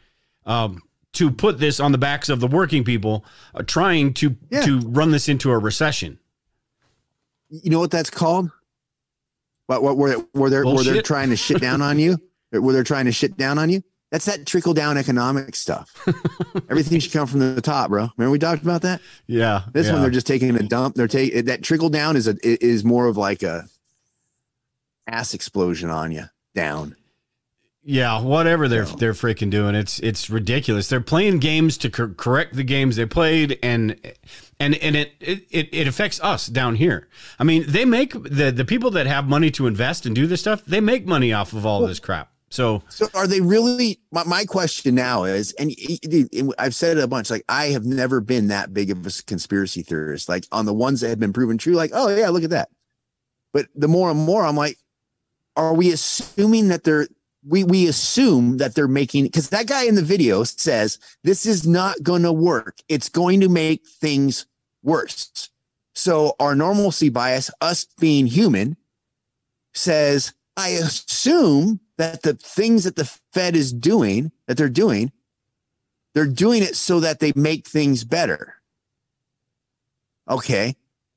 um, 0.47 0.83
to 1.13 1.31
put 1.31 1.59
this 1.61 1.79
on 1.79 1.93
the 1.93 1.99
backs 1.99 2.29
of 2.29 2.41
the 2.41 2.49
working 2.49 2.83
people, 2.83 3.25
uh, 3.55 3.63
trying 3.63 4.13
to 4.15 4.37
Yeah. 4.51 4.63
to 4.63 4.81
run 4.81 5.13
this 5.13 5.29
into 5.29 5.53
a 5.53 5.59
recession. 5.59 6.19
you 7.49 7.71
know 7.71 7.79
what 7.79 7.91
that's 7.93 8.11
called? 8.11 8.51
What 9.67 9.85
what 9.85 9.97
where 9.97 10.19
were 10.35 10.51
they 10.51 10.63
were 10.63 10.83
they're 10.83 11.01
trying 11.03 11.31
to 11.31 11.37
shit 11.37 11.61
down 11.61 11.81
on 11.81 11.99
you? 12.01 12.19
Where 12.51 12.73
they're 12.73 12.83
trying 12.83 13.05
to 13.05 13.13
shit 13.13 13.37
down 13.37 13.59
on 13.59 13.71
you? 13.71 13.85
That's 14.11 14.25
that 14.25 14.45
trickle 14.45 14.75
down 14.75 14.99
economic 14.99 15.55
stuff. 15.55 15.95
Everything 16.69 16.99
should 16.99 17.13
come 17.13 17.29
from 17.29 17.39
the 17.55 17.61
top, 17.61 17.91
bro. 17.91 18.09
Remember 18.17 18.33
we 18.33 18.39
talked 18.41 18.63
about 18.63 18.83
that? 18.83 19.01
Yeah, 19.29 19.63
This 19.73 19.87
yeah. 19.87 19.93
one 19.93 20.03
they're 20.03 20.11
just 20.11 20.27
taking 20.27 20.55
a 20.57 20.63
dump. 20.65 20.97
They're 20.97 21.07
taking 21.07 21.45
that 21.45 21.63
trickle 21.63 21.91
down 21.91 22.17
is 22.17 22.27
a 22.27 22.37
is 22.43 22.85
more 22.85 23.07
of 23.07 23.17
like 23.17 23.43
a 23.45 23.65
ass 25.07 25.35
explosion 25.35 25.91
on 25.91 26.13
you 26.13 26.25
down. 26.55 26.97
Yeah, 27.83 28.21
whatever 28.21 28.69
they're 28.69 28.85
So- 28.85 28.97
they're 28.97 29.15
freaking 29.15 29.49
doing, 29.51 29.75
it's 29.75 29.99
it's 30.01 30.29
ridiculous. 30.29 30.89
They're 30.89 31.01
playing 31.01 31.39
games 31.39 31.79
to 31.79 31.89
cor- 31.89 32.09
correct 32.09 32.55
the 32.55 32.63
games 32.65 32.97
they 32.97 33.07
played, 33.07 33.59
and 33.63 33.97
and 34.59 34.75
and 34.77 34.97
it, 34.97 35.13
it 35.21 35.69
it 35.73 35.89
affects 35.89 36.21
us 36.21 36.47
down 36.49 36.75
here. 36.75 37.09
I 37.39 37.45
mean, 37.45 37.65
they 37.67 37.85
make 37.87 38.13
the 38.13 38.51
the 38.55 38.67
people 38.67 38.91
that 38.91 39.07
have 39.07 39.27
money 39.29 39.51
to 39.53 39.67
invest 39.67 40.05
and 40.05 40.15
do 40.15 40.27
this 40.27 40.41
stuff. 40.41 40.63
They 40.67 40.81
make 40.81 41.07
money 41.07 41.33
off 41.33 41.53
of 41.55 41.65
all 41.65 41.87
this 41.87 42.01
crap. 42.01 42.31
So 42.51 42.83
So 42.89 43.09
are 43.15 43.27
they 43.27 43.41
really? 43.41 44.01
My, 44.11 44.25
my 44.25 44.45
question 44.45 44.95
now 44.95 45.25
is, 45.25 45.53
and 45.53 45.73
I've 46.59 46.75
said 46.75 46.99
it 46.99 47.05
a 47.05 47.09
bunch. 47.09 47.31
Like 47.31 47.45
I 47.49 47.67
have 47.67 47.85
never 47.85 48.21
been 48.21 48.49
that 48.49 48.75
big 48.75 48.91
of 48.91 49.07
a 49.07 49.11
conspiracy 49.27 49.83
theorist. 49.83 50.29
Like 50.29 50.47
on 50.51 50.67
the 50.67 50.75
ones 50.75 51.01
that 51.01 51.09
have 51.09 51.21
been 51.21 51.33
proven 51.33 51.59
true, 51.59 51.75
like 51.75 51.93
oh 51.95 52.09
yeah, 52.09 52.29
look 52.29 52.45
at 52.45 52.51
that. 52.51 52.71
But 53.53 53.67
the 53.75 53.89
more 53.89 54.11
and 54.11 54.19
more, 54.19 54.45
I'm 54.45 54.57
like, 54.57 54.79
are 55.57 55.75
we 55.75 55.93
assuming 55.93 56.69
that 56.69 56.85
they're 56.85 57.07
we 57.47 57.65
we 57.65 57.87
assume 57.87 58.59
that 58.59 58.75
they're 58.75 58.89
making 58.89 59.25
because 59.25 59.49
that 59.51 59.67
guy 59.67 59.85
in 59.85 59.95
the 59.95 60.03
video 60.03 60.45
says 60.45 60.99
this 61.23 61.47
is 61.47 61.67
not 61.67 62.03
going 62.03 62.23
to 62.23 62.33
work. 62.33 62.79
It's 62.89 63.09
going 63.09 63.41
to 63.41 63.49
make 63.49 63.87
things 63.87 64.47
worse. 64.83 65.51
So 65.95 66.35
our 66.39 66.55
normalcy 66.55 67.09
bias, 67.09 67.51
us 67.61 67.87
being 67.99 68.27
human, 68.27 68.77
says 69.73 70.33
I 70.57 70.71
assume 70.71 71.81
that 71.97 72.23
the 72.23 72.35
things 72.35 72.85
that 72.85 72.97
the 72.97 73.05
Fed 73.33 73.57
is 73.57 73.73
doing, 73.73 74.33
that 74.47 74.57
they're 74.57 74.69
doing, 74.69 75.13
they're 76.15 76.27
doing 76.27 76.63
it 76.63 76.77
so 76.77 77.01
that 77.01 77.21
they 77.21 77.33
make 77.35 77.67
things 77.67 78.05
better. 78.05 78.57
Okay. 80.29 80.77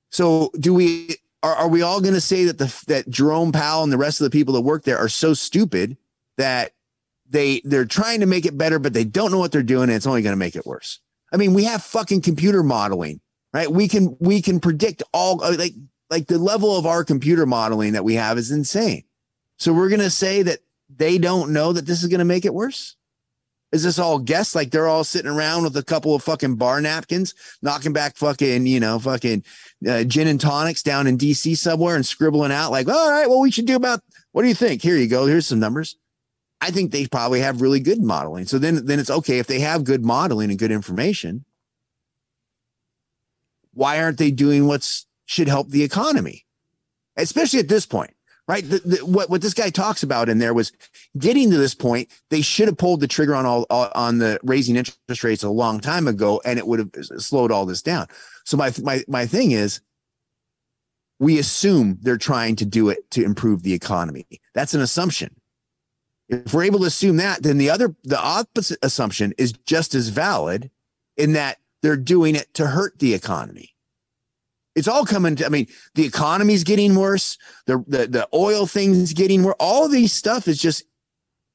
So 0.09 0.51
do 0.59 0.73
we 0.73 1.15
are, 1.41 1.55
are 1.55 1.67
we 1.67 1.81
all 1.81 2.01
going 2.01 2.13
to 2.13 2.21
say 2.21 2.45
that 2.45 2.57
the 2.57 2.84
that 2.88 3.09
Jerome 3.09 3.51
Powell 3.51 3.84
and 3.84 3.91
the 3.91 3.97
rest 3.97 4.21
of 4.21 4.25
the 4.25 4.38
people 4.38 4.53
that 4.53 4.61
work 4.61 4.84
there 4.84 4.97
are 4.97 5.09
so 5.09 5.34
stupid 5.34 5.97
that 6.38 6.71
they 7.29 7.61
they're 7.63 7.86
trying 7.86 8.21
to 8.21 8.25
make 8.25 8.45
it 8.45 8.57
better, 8.57 8.79
but 8.79 8.93
they 8.93 9.03
don't 9.03 9.31
know 9.31 9.39
what 9.39 9.51
they're 9.51 9.63
doing, 9.63 9.84
and 9.84 9.93
it's 9.93 10.07
only 10.07 10.21
going 10.21 10.34
to 10.34 10.38
make 10.38 10.55
it 10.55 10.65
worse? 10.65 10.99
I 11.31 11.38
mean, 11.38 11.53
we 11.53 11.63
have 11.63 11.84
fucking 11.84 12.21
computer 12.21 12.63
modeling, 12.63 13.19
right? 13.53 13.69
We 13.69 13.88
can 13.88 14.15
we 14.19 14.41
can 14.41 14.59
predict 14.59 15.03
all 15.13 15.38
like 15.38 15.73
like 16.09 16.27
the 16.27 16.38
level 16.38 16.77
of 16.77 16.86
our 16.86 17.03
computer 17.03 17.45
modeling 17.45 17.93
that 17.93 18.03
we 18.03 18.13
have 18.15 18.38
is 18.38 18.51
insane. 18.51 19.03
So 19.64 19.72
we're 19.72 19.88
going 19.88 20.01
to 20.01 20.09
say 20.09 20.41
that 20.41 20.59
they 20.93 21.18
don't 21.18 21.53
know 21.53 21.72
that 21.72 21.86
this 21.86 22.03
is 22.03 22.09
going 22.09 22.20
to 22.20 22.26
make 22.26 22.43
it 22.43 22.53
worse? 22.53 22.97
Is 23.72 23.84
this 23.84 23.97
all 23.97 24.20
guess? 24.20 24.55
Like 24.55 24.72
they're 24.72 24.89
all 24.89 25.05
sitting 25.05 25.32
around 25.32 25.64
with 25.64 25.78
a 25.78 25.84
couple 25.84 26.14
of 26.14 26.22
fucking 26.22 26.57
bar 26.57 26.82
napkins, 26.82 27.34
knocking 27.61 27.93
back 27.93 28.18
fucking, 28.18 28.66
you 28.66 28.82
know, 28.82 28.99
fucking 28.99 29.41
uh, 29.88 30.03
gin 30.03 30.28
and 30.28 30.41
tonics 30.41 30.84
down 30.84 31.07
in 31.07 31.18
DC 31.18 31.55
somewhere 31.55 31.95
and 31.95 32.05
scribbling 32.05 32.51
out 32.51 32.72
like, 32.72 32.89
all 32.89 33.09
right, 33.09 33.30
well, 33.30 33.39
we 33.39 33.51
should 33.51 33.66
do 33.66 33.78
about, 33.78 34.01
what 34.34 34.41
do 34.41 34.49
you 34.49 34.53
think? 34.53 34.82
Here 34.82 34.97
you 34.97 35.07
go. 35.07 35.28
Here's 35.28 35.47
some 35.47 35.61
numbers. 35.61 35.95
I 36.59 36.70
think 36.70 36.91
they 36.91 37.07
probably 37.07 37.39
have 37.39 37.61
really 37.61 37.80
good 37.80 38.01
modeling. 38.01 38.47
So 38.47 38.59
then, 38.59 38.86
then 38.86 38.99
it's 38.99 39.09
okay 39.09 39.39
if 39.39 39.47
they 39.47 39.61
have 39.61 39.86
good 39.86 40.03
modeling 40.03 40.49
and 40.49 40.59
good 40.59 40.72
information. 40.72 41.45
Why 43.74 44.03
aren't 44.03 44.18
they 44.18 44.30
doing 44.30 44.68
what's 44.68 45.07
should 45.26 45.47
help 45.47 45.70
the 45.70 45.84
economy, 45.84 46.45
especially 47.16 47.59
at 47.59 47.70
this 47.70 47.86
point? 47.86 48.14
Right? 48.48 48.68
The, 48.68 48.80
the, 48.80 49.06
what 49.06 49.30
what 49.30 49.41
this 49.41 49.54
guy 49.54 49.70
talks 49.70 50.04
about 50.04 50.30
in 50.30 50.39
there 50.39 50.54
was 50.54 50.72
getting 51.18 51.50
to 51.52 51.58
this 51.58 51.76
point. 51.76 52.10
They 52.30 52.41
should 52.41 52.68
have 52.68 52.78
pulled 52.78 53.00
the 53.00 53.08
trigger 53.08 53.36
on 53.36 53.46
all, 53.46 53.66
all, 53.70 53.89
on 53.96 54.18
the 54.18 54.39
raising 54.44 54.76
interest 54.76 55.24
rates 55.24 55.44
a 55.44 55.50
long 55.50 55.80
time 55.80 56.08
ago, 56.08 56.41
and 56.46 56.60
it 56.60 56.68
would 56.68 56.80
have 56.80 56.91
slowed 57.18 57.52
all 57.52 57.66
this 57.66 57.82
down. 57.82 58.08
So 58.46 58.58
my 58.58 58.74
my 58.82 59.04
my 59.08 59.26
thing 59.26 59.52
is, 59.52 59.82
we 61.20 61.39
assume 61.39 61.98
they're 62.02 62.18
trying 62.18 62.56
to 62.58 62.66
do 62.66 62.89
it 62.89 63.10
to 63.12 63.24
improve 63.24 63.64
the 63.64 63.74
economy. 63.74 64.28
That's 64.54 64.74
an 64.74 64.82
assumption. 64.82 65.36
If 66.30 66.54
we're 66.54 66.64
able 66.64 66.80
to 66.80 66.86
assume 66.86 67.18
that, 67.18 67.44
then 67.44 67.58
the 67.58 67.70
other 67.70 67.96
the 68.04 68.20
opposite 68.20 68.80
assumption 68.82 69.34
is 69.38 69.54
just 69.66 69.96
as 69.96 70.10
valid 70.10 70.70
in 71.16 71.34
that 71.34 71.60
they're 71.82 71.98
doing 71.98 72.36
it 72.36 72.54
to 72.56 72.68
hurt 72.68 72.98
the 73.00 73.14
economy 73.14 73.72
it's 74.76 74.88
all 74.88 75.05
coming 75.05 75.36
to, 75.38 75.45
I 75.45 75.49
mean, 75.49 75.67
the 75.95 76.05
economy's 76.05 76.63
getting 76.63 76.95
worse. 76.95 77.38
The, 77.65 77.84
the, 77.88 78.07
the 78.07 78.28
oil 78.34 78.65
thing's 78.65 79.13
getting 79.13 79.43
worse. 79.43 79.55
All 79.59 79.88
these 79.88 80.13
stuff 80.13 80.47
is 80.47 80.59
just, 80.59 80.84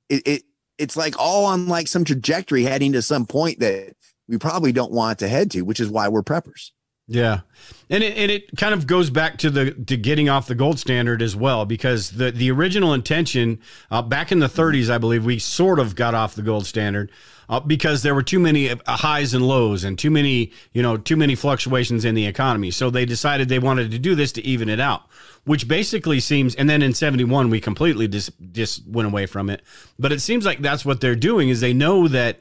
it, 0.08 0.26
it, 0.26 0.42
it's 0.78 0.96
like 0.96 1.18
all 1.18 1.44
on 1.46 1.66
like 1.66 1.88
some 1.88 2.04
trajectory 2.04 2.62
heading 2.62 2.92
to 2.92 3.02
some 3.02 3.26
point 3.26 3.58
that 3.60 3.94
we 4.28 4.38
probably 4.38 4.72
don't 4.72 4.92
want 4.92 5.18
to 5.18 5.28
head 5.28 5.50
to, 5.52 5.62
which 5.62 5.80
is 5.80 5.90
why 5.90 6.08
we're 6.08 6.22
preppers. 6.22 6.70
Yeah. 7.08 7.40
And 7.88 8.04
it, 8.04 8.16
and 8.18 8.30
it 8.30 8.56
kind 8.56 8.74
of 8.74 8.86
goes 8.86 9.08
back 9.08 9.38
to 9.38 9.50
the 9.50 9.72
to 9.72 9.96
getting 9.96 10.28
off 10.28 10.46
the 10.46 10.54
gold 10.54 10.78
standard 10.78 11.22
as 11.22 11.34
well, 11.34 11.64
because 11.64 12.10
the, 12.10 12.30
the 12.30 12.50
original 12.50 12.92
intention 12.92 13.60
uh, 13.90 14.02
back 14.02 14.30
in 14.30 14.40
the 14.40 14.46
30s, 14.46 14.90
I 14.90 14.98
believe, 14.98 15.24
we 15.24 15.38
sort 15.38 15.78
of 15.78 15.96
got 15.96 16.14
off 16.14 16.34
the 16.34 16.42
gold 16.42 16.66
standard 16.66 17.10
uh, 17.48 17.60
because 17.60 18.02
there 18.02 18.14
were 18.14 18.22
too 18.22 18.38
many 18.38 18.70
uh, 18.70 18.76
highs 18.86 19.32
and 19.32 19.46
lows 19.46 19.84
and 19.84 19.98
too 19.98 20.10
many, 20.10 20.52
you 20.72 20.82
know, 20.82 20.98
too 20.98 21.16
many 21.16 21.34
fluctuations 21.34 22.04
in 22.04 22.14
the 22.14 22.26
economy. 22.26 22.70
So 22.70 22.90
they 22.90 23.06
decided 23.06 23.48
they 23.48 23.58
wanted 23.58 23.90
to 23.92 23.98
do 23.98 24.14
this 24.14 24.32
to 24.32 24.44
even 24.44 24.68
it 24.68 24.80
out, 24.80 25.04
which 25.44 25.66
basically 25.66 26.20
seems. 26.20 26.54
And 26.56 26.68
then 26.68 26.82
in 26.82 26.92
'71, 26.92 27.48
we 27.48 27.58
completely 27.58 28.06
just 28.06 28.32
just 28.52 28.86
went 28.86 29.08
away 29.08 29.24
from 29.24 29.48
it. 29.48 29.62
But 29.98 30.12
it 30.12 30.20
seems 30.20 30.44
like 30.44 30.60
that's 30.60 30.84
what 30.84 31.00
they're 31.00 31.16
doing 31.16 31.48
is 31.48 31.62
they 31.62 31.72
know 31.72 32.06
that 32.08 32.40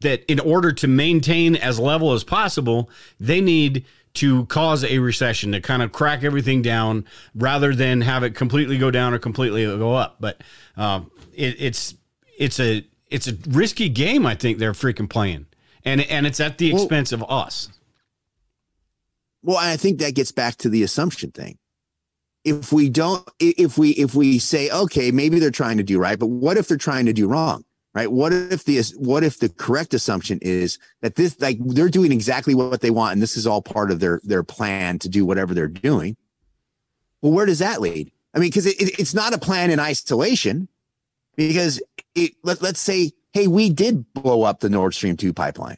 that 0.00 0.24
in 0.30 0.40
order 0.40 0.72
to 0.72 0.86
maintain 0.86 1.56
as 1.56 1.78
level 1.78 2.12
as 2.12 2.24
possible, 2.24 2.90
they 3.18 3.40
need 3.40 3.84
to 4.16 4.46
cause 4.46 4.84
a 4.84 4.98
recession 4.98 5.52
to 5.52 5.60
kind 5.60 5.82
of 5.82 5.92
crack 5.92 6.24
everything 6.24 6.62
down 6.62 7.04
rather 7.34 7.74
than 7.74 8.00
have 8.00 8.22
it 8.22 8.34
completely 8.34 8.78
go 8.78 8.90
down 8.90 9.14
or 9.14 9.18
completely 9.18 9.64
go 9.64 9.94
up. 9.94 10.16
But 10.20 10.42
um, 10.76 11.10
it, 11.34 11.56
it's 11.58 11.94
it's 12.38 12.58
a 12.58 12.86
it's 13.10 13.28
a 13.28 13.34
risky 13.48 13.88
game. 13.88 14.26
I 14.26 14.34
think 14.34 14.58
they're 14.58 14.72
freaking 14.72 15.08
playing, 15.08 15.46
and 15.84 16.00
and 16.00 16.26
it's 16.26 16.40
at 16.40 16.58
the 16.58 16.72
expense 16.72 17.12
well, 17.12 17.24
of 17.24 17.30
us. 17.30 17.68
Well, 19.42 19.58
I 19.58 19.76
think 19.76 20.00
that 20.00 20.14
gets 20.14 20.32
back 20.32 20.56
to 20.56 20.68
the 20.68 20.82
assumption 20.82 21.30
thing. 21.30 21.58
If 22.44 22.72
we 22.72 22.88
don't, 22.88 23.28
if 23.38 23.76
we 23.76 23.90
if 23.90 24.14
we 24.14 24.38
say 24.38 24.70
okay, 24.70 25.10
maybe 25.10 25.38
they're 25.38 25.50
trying 25.50 25.76
to 25.76 25.82
do 25.82 25.98
right, 25.98 26.18
but 26.18 26.28
what 26.28 26.56
if 26.56 26.68
they're 26.68 26.76
trying 26.76 27.06
to 27.06 27.12
do 27.12 27.28
wrong? 27.28 27.64
Right? 27.96 28.12
What 28.12 28.34
if 28.34 28.64
the 28.64 28.82
what 28.98 29.24
if 29.24 29.38
the 29.38 29.48
correct 29.48 29.94
assumption 29.94 30.38
is 30.42 30.78
that 31.00 31.14
this 31.14 31.40
like 31.40 31.56
they're 31.60 31.88
doing 31.88 32.12
exactly 32.12 32.54
what 32.54 32.82
they 32.82 32.90
want 32.90 33.14
and 33.14 33.22
this 33.22 33.38
is 33.38 33.46
all 33.46 33.62
part 33.62 33.90
of 33.90 34.00
their 34.00 34.20
their 34.22 34.42
plan 34.42 34.98
to 34.98 35.08
do 35.08 35.24
whatever 35.24 35.54
they're 35.54 35.66
doing? 35.66 36.14
Well, 37.22 37.32
where 37.32 37.46
does 37.46 37.60
that 37.60 37.80
lead? 37.80 38.12
I 38.34 38.38
mean, 38.38 38.50
because 38.50 38.66
it, 38.66 38.78
it, 38.78 38.98
it's 38.98 39.14
not 39.14 39.32
a 39.32 39.38
plan 39.38 39.70
in 39.70 39.80
isolation. 39.80 40.68
Because 41.36 41.82
it, 42.14 42.32
let, 42.44 42.62
let's 42.62 42.80
say, 42.80 43.12
hey, 43.32 43.46
we 43.46 43.70
did 43.70 44.10
blow 44.12 44.42
up 44.42 44.60
the 44.60 44.70
Nord 44.70 44.94
Stream 44.94 45.16
2 45.16 45.32
pipeline. 45.32 45.76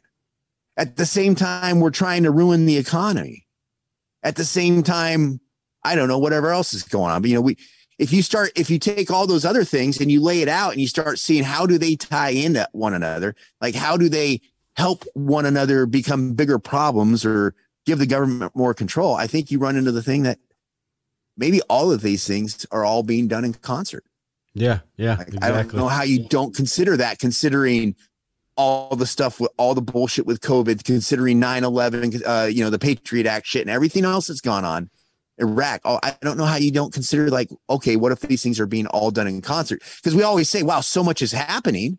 At 0.77 0.95
the 0.95 1.05
same 1.05 1.35
time, 1.35 1.79
we're 1.81 1.89
trying 1.89 2.23
to 2.23 2.31
ruin 2.31 2.65
the 2.65 2.77
economy. 2.77 3.45
At 4.23 4.37
the 4.37 4.45
same 4.45 4.83
time, 4.83 5.41
I 5.83 5.95
don't 5.95 6.07
know, 6.07 6.17
whatever 6.17 6.51
else 6.51 6.73
is 6.73 6.83
going 6.83 7.11
on. 7.11 7.21
But, 7.21 7.29
you 7.29 7.35
know, 7.35 7.41
we, 7.41 7.57
if 7.99 8.13
you 8.13 8.23
start 8.23 8.51
if 8.55 8.69
you 8.69 8.79
take 8.79 9.11
all 9.11 9.27
those 9.27 9.45
other 9.45 9.63
things 9.63 9.99
and 9.99 10.09
you 10.09 10.21
lay 10.21 10.41
it 10.41 10.47
out 10.47 10.71
and 10.71 10.81
you 10.81 10.87
start 10.87 11.19
seeing 11.19 11.43
how 11.43 11.65
do 11.65 11.77
they 11.77 11.95
tie 11.95 12.29
into 12.29 12.67
one 12.71 12.93
another 12.93 13.35
like 13.61 13.75
how 13.75 13.95
do 13.95 14.09
they 14.09 14.41
help 14.75 15.03
one 15.13 15.45
another 15.45 15.85
become 15.85 16.33
bigger 16.33 16.57
problems 16.57 17.25
or 17.25 17.53
give 17.85 17.99
the 17.99 18.07
government 18.07 18.55
more 18.55 18.73
control 18.73 19.13
i 19.13 19.27
think 19.27 19.51
you 19.51 19.59
run 19.59 19.75
into 19.75 19.91
the 19.91 20.01
thing 20.01 20.23
that 20.23 20.39
maybe 21.37 21.61
all 21.63 21.91
of 21.91 22.01
these 22.01 22.25
things 22.25 22.65
are 22.71 22.85
all 22.85 23.03
being 23.03 23.27
done 23.27 23.45
in 23.45 23.53
concert 23.53 24.05
yeah 24.53 24.79
yeah 24.97 25.15
like, 25.15 25.27
exactly. 25.27 25.49
i 25.49 25.51
don't 25.51 25.73
know 25.73 25.87
how 25.87 26.03
you 26.03 26.25
don't 26.27 26.55
consider 26.55 26.97
that 26.97 27.19
considering 27.19 27.95
all 28.55 28.95
the 28.95 29.05
stuff 29.05 29.39
with 29.39 29.51
all 29.57 29.75
the 29.75 29.81
bullshit 29.81 30.25
with 30.25 30.39
covid 30.39 30.83
considering 30.83 31.39
9-11 31.39 32.21
uh, 32.25 32.47
you 32.47 32.63
know 32.63 32.69
the 32.69 32.79
patriot 32.79 33.25
act 33.25 33.45
shit 33.45 33.61
and 33.61 33.69
everything 33.69 34.05
else 34.05 34.27
that's 34.27 34.41
gone 34.41 34.63
on 34.63 34.89
Iraq. 35.39 35.81
Oh, 35.85 35.99
I 36.03 36.15
don't 36.21 36.37
know 36.37 36.45
how 36.45 36.57
you 36.57 36.71
don't 36.71 36.93
consider 36.93 37.29
like, 37.29 37.49
okay, 37.69 37.95
what 37.95 38.11
if 38.11 38.19
these 38.21 38.43
things 38.43 38.59
are 38.59 38.65
being 38.65 38.87
all 38.87 39.11
done 39.11 39.27
in 39.27 39.41
concert? 39.41 39.81
Because 39.97 40.15
we 40.15 40.23
always 40.23 40.49
say, 40.49 40.63
wow, 40.63 40.81
so 40.81 41.03
much 41.03 41.21
is 41.21 41.31
happening. 41.31 41.97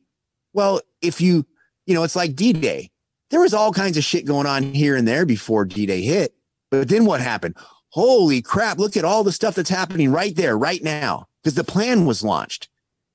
Well, 0.53 0.81
if 1.03 1.21
you, 1.21 1.47
you 1.87 1.95
know, 1.95 2.03
it's 2.03 2.17
like 2.17 2.35
D 2.35 2.53
Day. 2.53 2.91
There 3.31 3.41
was 3.41 3.55
all 3.55 3.73
kinds 3.73 3.97
of 3.97 4.05
shit 4.05 4.25
going 4.25 4.47
on 4.47 4.63
here 4.63 4.97
and 4.97 5.07
there 5.07 5.25
before 5.25 5.65
D 5.65 5.87
Day 5.87 6.03
hit. 6.03 6.35
But 6.71 6.89
then 6.89 7.05
what 7.05 7.21
happened? 7.21 7.57
Holy 7.91 8.43
crap, 8.43 8.79
look 8.79 8.97
at 8.97 9.05
all 9.05 9.25
the 9.25 9.33
stuff 9.33 9.55
that's 9.55 9.71
happening 9.71 10.13
right 10.13 10.35
there, 10.37 10.57
right 10.57 10.83
now, 10.83 11.27
because 11.43 11.55
the 11.55 11.65
plan 11.65 12.07
was 12.07 12.23
launched. 12.23 12.69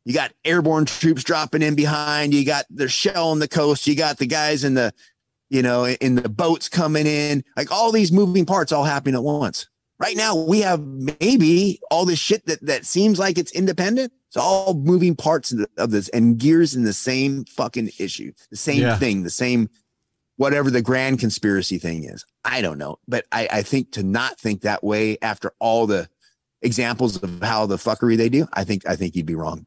You 0.03 0.13
got 0.13 0.33
airborne 0.43 0.85
troops 0.85 1.23
dropping 1.23 1.61
in 1.61 1.75
behind. 1.75 2.33
You 2.33 2.45
got 2.45 2.65
the 2.69 2.87
shell 2.87 3.29
on 3.29 3.39
the 3.39 3.47
coast. 3.47 3.87
You 3.87 3.95
got 3.95 4.17
the 4.17 4.27
guys 4.27 4.63
in 4.63 4.73
the, 4.75 4.93
you 5.49 5.61
know, 5.61 5.87
in 5.87 6.15
the 6.15 6.29
boats 6.29 6.69
coming 6.69 7.07
in. 7.07 7.43
Like 7.57 7.71
all 7.71 7.91
these 7.91 8.11
moving 8.11 8.45
parts 8.45 8.71
all 8.71 8.83
happening 8.83 9.15
at 9.15 9.23
once. 9.23 9.67
Right 9.97 10.17
now, 10.17 10.35
we 10.35 10.59
have 10.61 10.81
maybe 10.81 11.79
all 11.89 12.05
this 12.05 12.19
shit 12.19 12.45
that, 12.47 12.65
that 12.65 12.85
seems 12.85 13.17
like 13.17 13.37
it's 13.37 13.51
independent. 13.53 14.11
It's 14.27 14.35
all 14.35 14.73
moving 14.73 15.15
parts 15.15 15.53
of, 15.77 15.91
this 15.91 16.09
and 16.09 16.37
gears 16.37 16.75
in 16.75 16.83
the 16.83 16.91
same 16.91 17.45
fucking 17.45 17.91
issue, 17.97 18.33
the 18.49 18.57
same 18.57 18.81
yeah. 18.81 18.97
thing, 18.97 19.23
the 19.23 19.29
same 19.29 19.69
whatever 20.37 20.69
the 20.69 20.81
grand 20.81 21.19
conspiracy 21.19 21.77
thing 21.77 22.03
is. 22.03 22.25
I 22.43 22.61
don't 22.61 22.77
know. 22.77 22.99
But 23.07 23.25
I, 23.31 23.47
I 23.49 23.61
think 23.61 23.93
to 23.93 24.03
not 24.03 24.37
think 24.37 24.61
that 24.61 24.83
way 24.83 25.17
after 25.21 25.53
all 25.59 25.87
the 25.87 26.09
examples 26.61 27.21
of 27.21 27.41
how 27.41 27.65
the 27.65 27.77
fuckery 27.77 28.17
they 28.17 28.27
do, 28.27 28.47
I 28.51 28.65
think 28.65 28.87
I 28.87 28.97
think 28.97 29.15
you'd 29.15 29.25
be 29.25 29.35
wrong. 29.35 29.65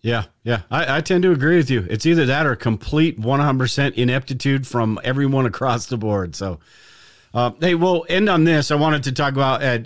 Yeah, 0.00 0.24
yeah. 0.42 0.62
I, 0.68 0.96
I 0.96 1.00
tend 1.00 1.22
to 1.22 1.30
agree 1.30 1.56
with 1.56 1.70
you. 1.70 1.86
It's 1.88 2.06
either 2.06 2.26
that 2.26 2.44
or 2.44 2.56
complete 2.56 3.20
100% 3.20 3.94
ineptitude 3.94 4.66
from 4.66 4.98
everyone 5.04 5.46
across 5.46 5.86
the 5.86 5.96
board. 5.96 6.34
So 6.34 6.58
uh, 7.34 7.50
hey, 7.60 7.74
we'll 7.74 8.04
end 8.08 8.28
on 8.28 8.44
this. 8.44 8.70
I 8.70 8.74
wanted 8.74 9.04
to 9.04 9.12
talk 9.12 9.32
about 9.32 9.62
uh, 9.62 9.78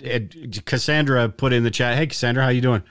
Cassandra 0.65 1.29
put 1.29 1.53
in 1.53 1.63
the 1.63 1.71
chat. 1.71 1.97
Hey, 1.97 2.07
Cassandra, 2.07 2.43
how 2.43 2.49
you 2.49 2.61
doing? 2.61 2.83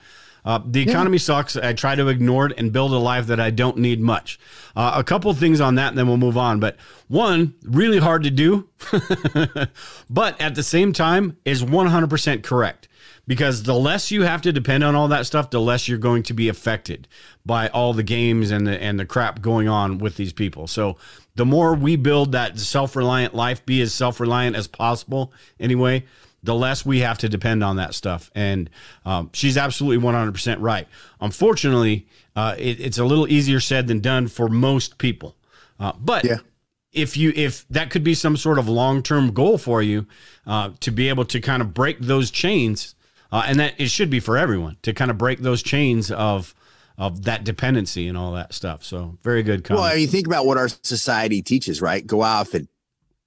Uh, 0.45 0.61
the 0.65 0.81
economy 0.81 1.17
yeah. 1.17 1.23
sucks. 1.23 1.57
I 1.57 1.73
try 1.73 1.97
to 1.97 2.07
ignore 2.07 2.47
it 2.47 2.53
and 2.57 2.73
build 2.73 2.93
a 2.93 2.99
life 2.99 3.27
that 3.27 3.41
I 3.41 3.51
don't 3.51 3.79
need 3.79 4.01
much. 4.01 4.39
Uh, 4.77 4.93
a 4.95 5.03
couple 5.03 5.33
things 5.35 5.61
on 5.61 5.75
that, 5.75 5.89
and 5.89 5.99
then 5.99 6.07
we'll 6.07 6.19
move 6.19 6.39
on. 6.39 6.61
But 6.61 6.77
one, 7.09 7.55
really 7.65 7.99
hard 7.99 8.23
to 8.23 8.31
do, 8.31 8.69
but 10.11 10.41
at 10.41 10.55
the 10.55 10.63
same 10.63 10.93
time, 10.93 11.37
is 11.45 11.65
100% 11.65 12.45
correct 12.45 12.89
because 13.27 13.65
the 13.65 13.75
less 13.75 14.11
you 14.11 14.23
have 14.23 14.43
to 14.43 14.53
depend 14.53 14.85
on 14.85 14.95
all 14.95 15.09
that 15.09 15.27
stuff, 15.27 15.51
the 15.51 15.61
less 15.61 15.89
you're 15.89 15.99
going 15.99 16.23
to 16.25 16.35
be 16.35 16.49
affected 16.49 17.09
by 17.45 17.69
all 17.69 17.93
the 17.93 18.03
games 18.03 18.51
and 18.51 18.67
the 18.67 18.83
and 18.83 18.99
the 18.99 19.05
crap 19.05 19.41
going 19.41 19.69
on 19.69 19.99
with 19.99 20.17
these 20.17 20.33
people. 20.33 20.67
So 20.67 20.97
the 21.35 21.47
more 21.47 21.75
we 21.75 21.97
build 21.97 22.33
that 22.33 22.59
self-reliant 22.59 23.35
life, 23.35 23.65
be 23.67 23.81
as 23.81 23.93
self-reliant 23.93 24.57
as 24.57 24.67
possible 24.67 25.33
anyway, 25.61 26.05
the 26.43 26.55
less 26.55 26.87
we 26.87 27.01
have 27.01 27.19
to 27.19 27.29
depend 27.29 27.63
on 27.63 27.77
that 27.77 27.95
stuff. 27.95 28.31
And 28.35 28.71
um, 29.05 29.31
she's 29.33 29.57
absolutely 29.57 30.07
100% 30.07 30.57
right. 30.61 30.89
Unfortunately, 31.21 32.07
uh, 32.35 32.55
it, 32.59 32.81
it's 32.81 32.99
a 32.99 33.05
little 33.05 33.29
easier 33.29 33.61
said 33.61 33.87
than 33.87 34.01
done 34.01 34.29
for 34.29 34.49
most 34.49 34.99
people. 34.99 35.37
Uh, 35.79 35.93
but 35.99 36.25
yeah 36.25 36.39
if 36.97 37.15
you 37.15 37.31
if 37.37 37.69
that 37.69 37.91
could 37.91 38.03
be 38.03 38.15
some 38.15 38.37
sort 38.39 38.59
of 38.59 38.69
long 38.69 39.03
term 39.03 39.33
goal 39.33 39.59
for 39.59 39.83
you 39.83 40.07
uh, 40.47 40.71
to 40.81 40.91
be 40.91 41.11
able 41.11 41.27
to 41.27 41.41
kind 41.41 41.61
of 41.61 41.75
break 41.75 42.01
those 42.01 42.31
chains, 42.31 42.96
uh, 43.33 43.45
and 43.47 43.59
that 43.61 43.75
it 43.79 43.91
should 43.91 44.11
be 44.11 44.21
for 44.21 44.37
everyone 44.39 44.77
to 44.83 44.93
kind 44.93 45.11
of 45.11 45.19
break 45.19 45.41
those 45.41 45.63
chains 45.63 46.11
of 46.11 46.55
of 46.99 47.25
that 47.25 47.45
dependency 47.45 48.09
and 48.09 48.17
all 48.17 48.33
that 48.33 48.55
stuff. 48.55 48.83
So 48.83 49.19
very 49.23 49.43
good. 49.43 49.65
Comment. 49.65 49.83
Well, 49.83 49.93
I 49.93 49.97
mean, 49.97 50.09
think 50.09 50.27
about 50.27 50.47
what 50.47 50.57
our 50.57 50.69
society 50.69 51.43
teaches, 51.43 51.83
right? 51.83 52.07
Go 52.07 52.23
off 52.23 52.55
and 52.55 52.69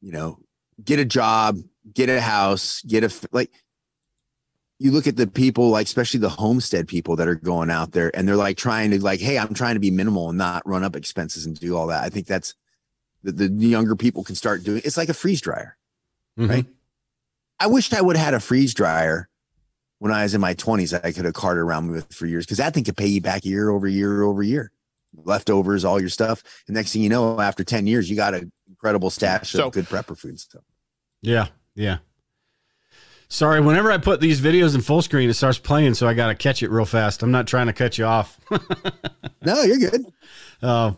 you 0.01 0.11
know 0.11 0.39
get 0.83 0.99
a 0.99 1.05
job, 1.05 1.57
get 1.93 2.09
a 2.09 2.19
house, 2.21 2.81
get 2.83 3.03
a 3.03 3.27
like. 3.31 3.51
You 4.81 4.91
look 4.91 5.07
at 5.07 5.17
the 5.17 5.27
people, 5.27 5.69
like 5.71 5.87
especially 5.87 6.21
the 6.21 6.29
homestead 6.29 6.87
people 6.87 7.17
that 7.17 7.27
are 7.27 7.35
going 7.35 7.69
out 7.69 7.91
there, 7.91 8.15
and 8.15 8.25
they're 8.25 8.37
like 8.37 8.55
trying 8.55 8.91
to 8.91 9.03
like, 9.03 9.19
hey, 9.19 9.37
I'm 9.37 9.53
trying 9.53 9.73
to 9.73 9.79
be 9.81 9.91
minimal 9.91 10.29
and 10.29 10.37
not 10.37 10.65
run 10.65 10.85
up 10.85 10.95
expenses 10.95 11.45
and 11.45 11.59
do 11.59 11.75
all 11.75 11.87
that. 11.87 12.01
I 12.03 12.09
think 12.09 12.27
that's 12.27 12.55
the, 13.21 13.33
the 13.33 13.49
younger 13.49 13.97
people 13.97 14.23
can 14.23 14.35
start 14.35 14.63
doing. 14.63 14.81
It's 14.85 14.95
like 14.95 15.09
a 15.09 15.13
freeze 15.13 15.41
dryer, 15.41 15.77
Mhm. 16.39 16.49
right? 16.49 16.65
I 17.59 17.67
wish 17.67 17.91
I 17.91 17.99
would 17.99 18.15
have 18.15 18.23
had 18.25 18.33
a 18.33 18.39
freeze 18.39 18.73
dryer 18.73 19.28
when 19.99 20.11
I 20.11 20.23
was 20.23 20.33
in 20.33 20.41
my 20.41 20.53
20s 20.55 20.99
I 21.03 21.11
could 21.11 21.25
have 21.25 21.33
carted 21.33 21.61
around 21.61 21.91
with 21.91 22.11
for 22.13 22.25
years 22.25 22.45
because 22.45 22.57
that 22.57 22.73
thing 22.73 22.83
could 22.83 22.97
pay 22.97 23.07
you 23.07 23.21
back 23.21 23.45
year 23.45 23.69
over 23.69 23.87
year 23.87 24.23
over 24.23 24.41
year. 24.43 24.71
Leftovers, 25.23 25.85
all 25.85 25.99
your 25.99 26.09
stuff. 26.09 26.43
And 26.67 26.75
next 26.75 26.93
thing 26.93 27.01
you 27.01 27.09
know, 27.09 27.39
after 27.39 27.63
10 27.63 27.87
years, 27.87 28.09
you 28.09 28.15
got 28.15 28.33
an 28.33 28.51
incredible 28.67 29.09
stash 29.09 29.51
So- 29.51 29.67
of 29.67 29.73
good 29.73 29.85
prepper 29.85 30.17
food 30.17 30.39
stuff. 30.39 30.63
Yeah, 31.21 31.47
yeah. 31.75 31.97
Sorry, 33.31 33.61
whenever 33.61 33.91
I 33.91 33.97
put 33.99 34.21
these 34.21 34.41
videos 34.41 34.73
in 34.73 34.81
full 34.81 35.03
screen, 35.03 35.29
it 35.29 35.33
starts 35.35 35.59
playing, 35.59 35.93
so 35.93 36.07
I 36.07 36.15
got 36.15 36.27
to 36.29 36.35
catch 36.35 36.63
it 36.63 36.71
real 36.71 36.85
fast. 36.85 37.21
I'm 37.21 37.29
not 37.29 37.45
trying 37.45 37.67
to 37.67 37.73
cut 37.73 37.97
you 37.97 38.05
off. 38.05 38.39
No, 39.43 39.61
you're 39.63 39.77
good. 39.77 40.05
Uh, 40.61 40.91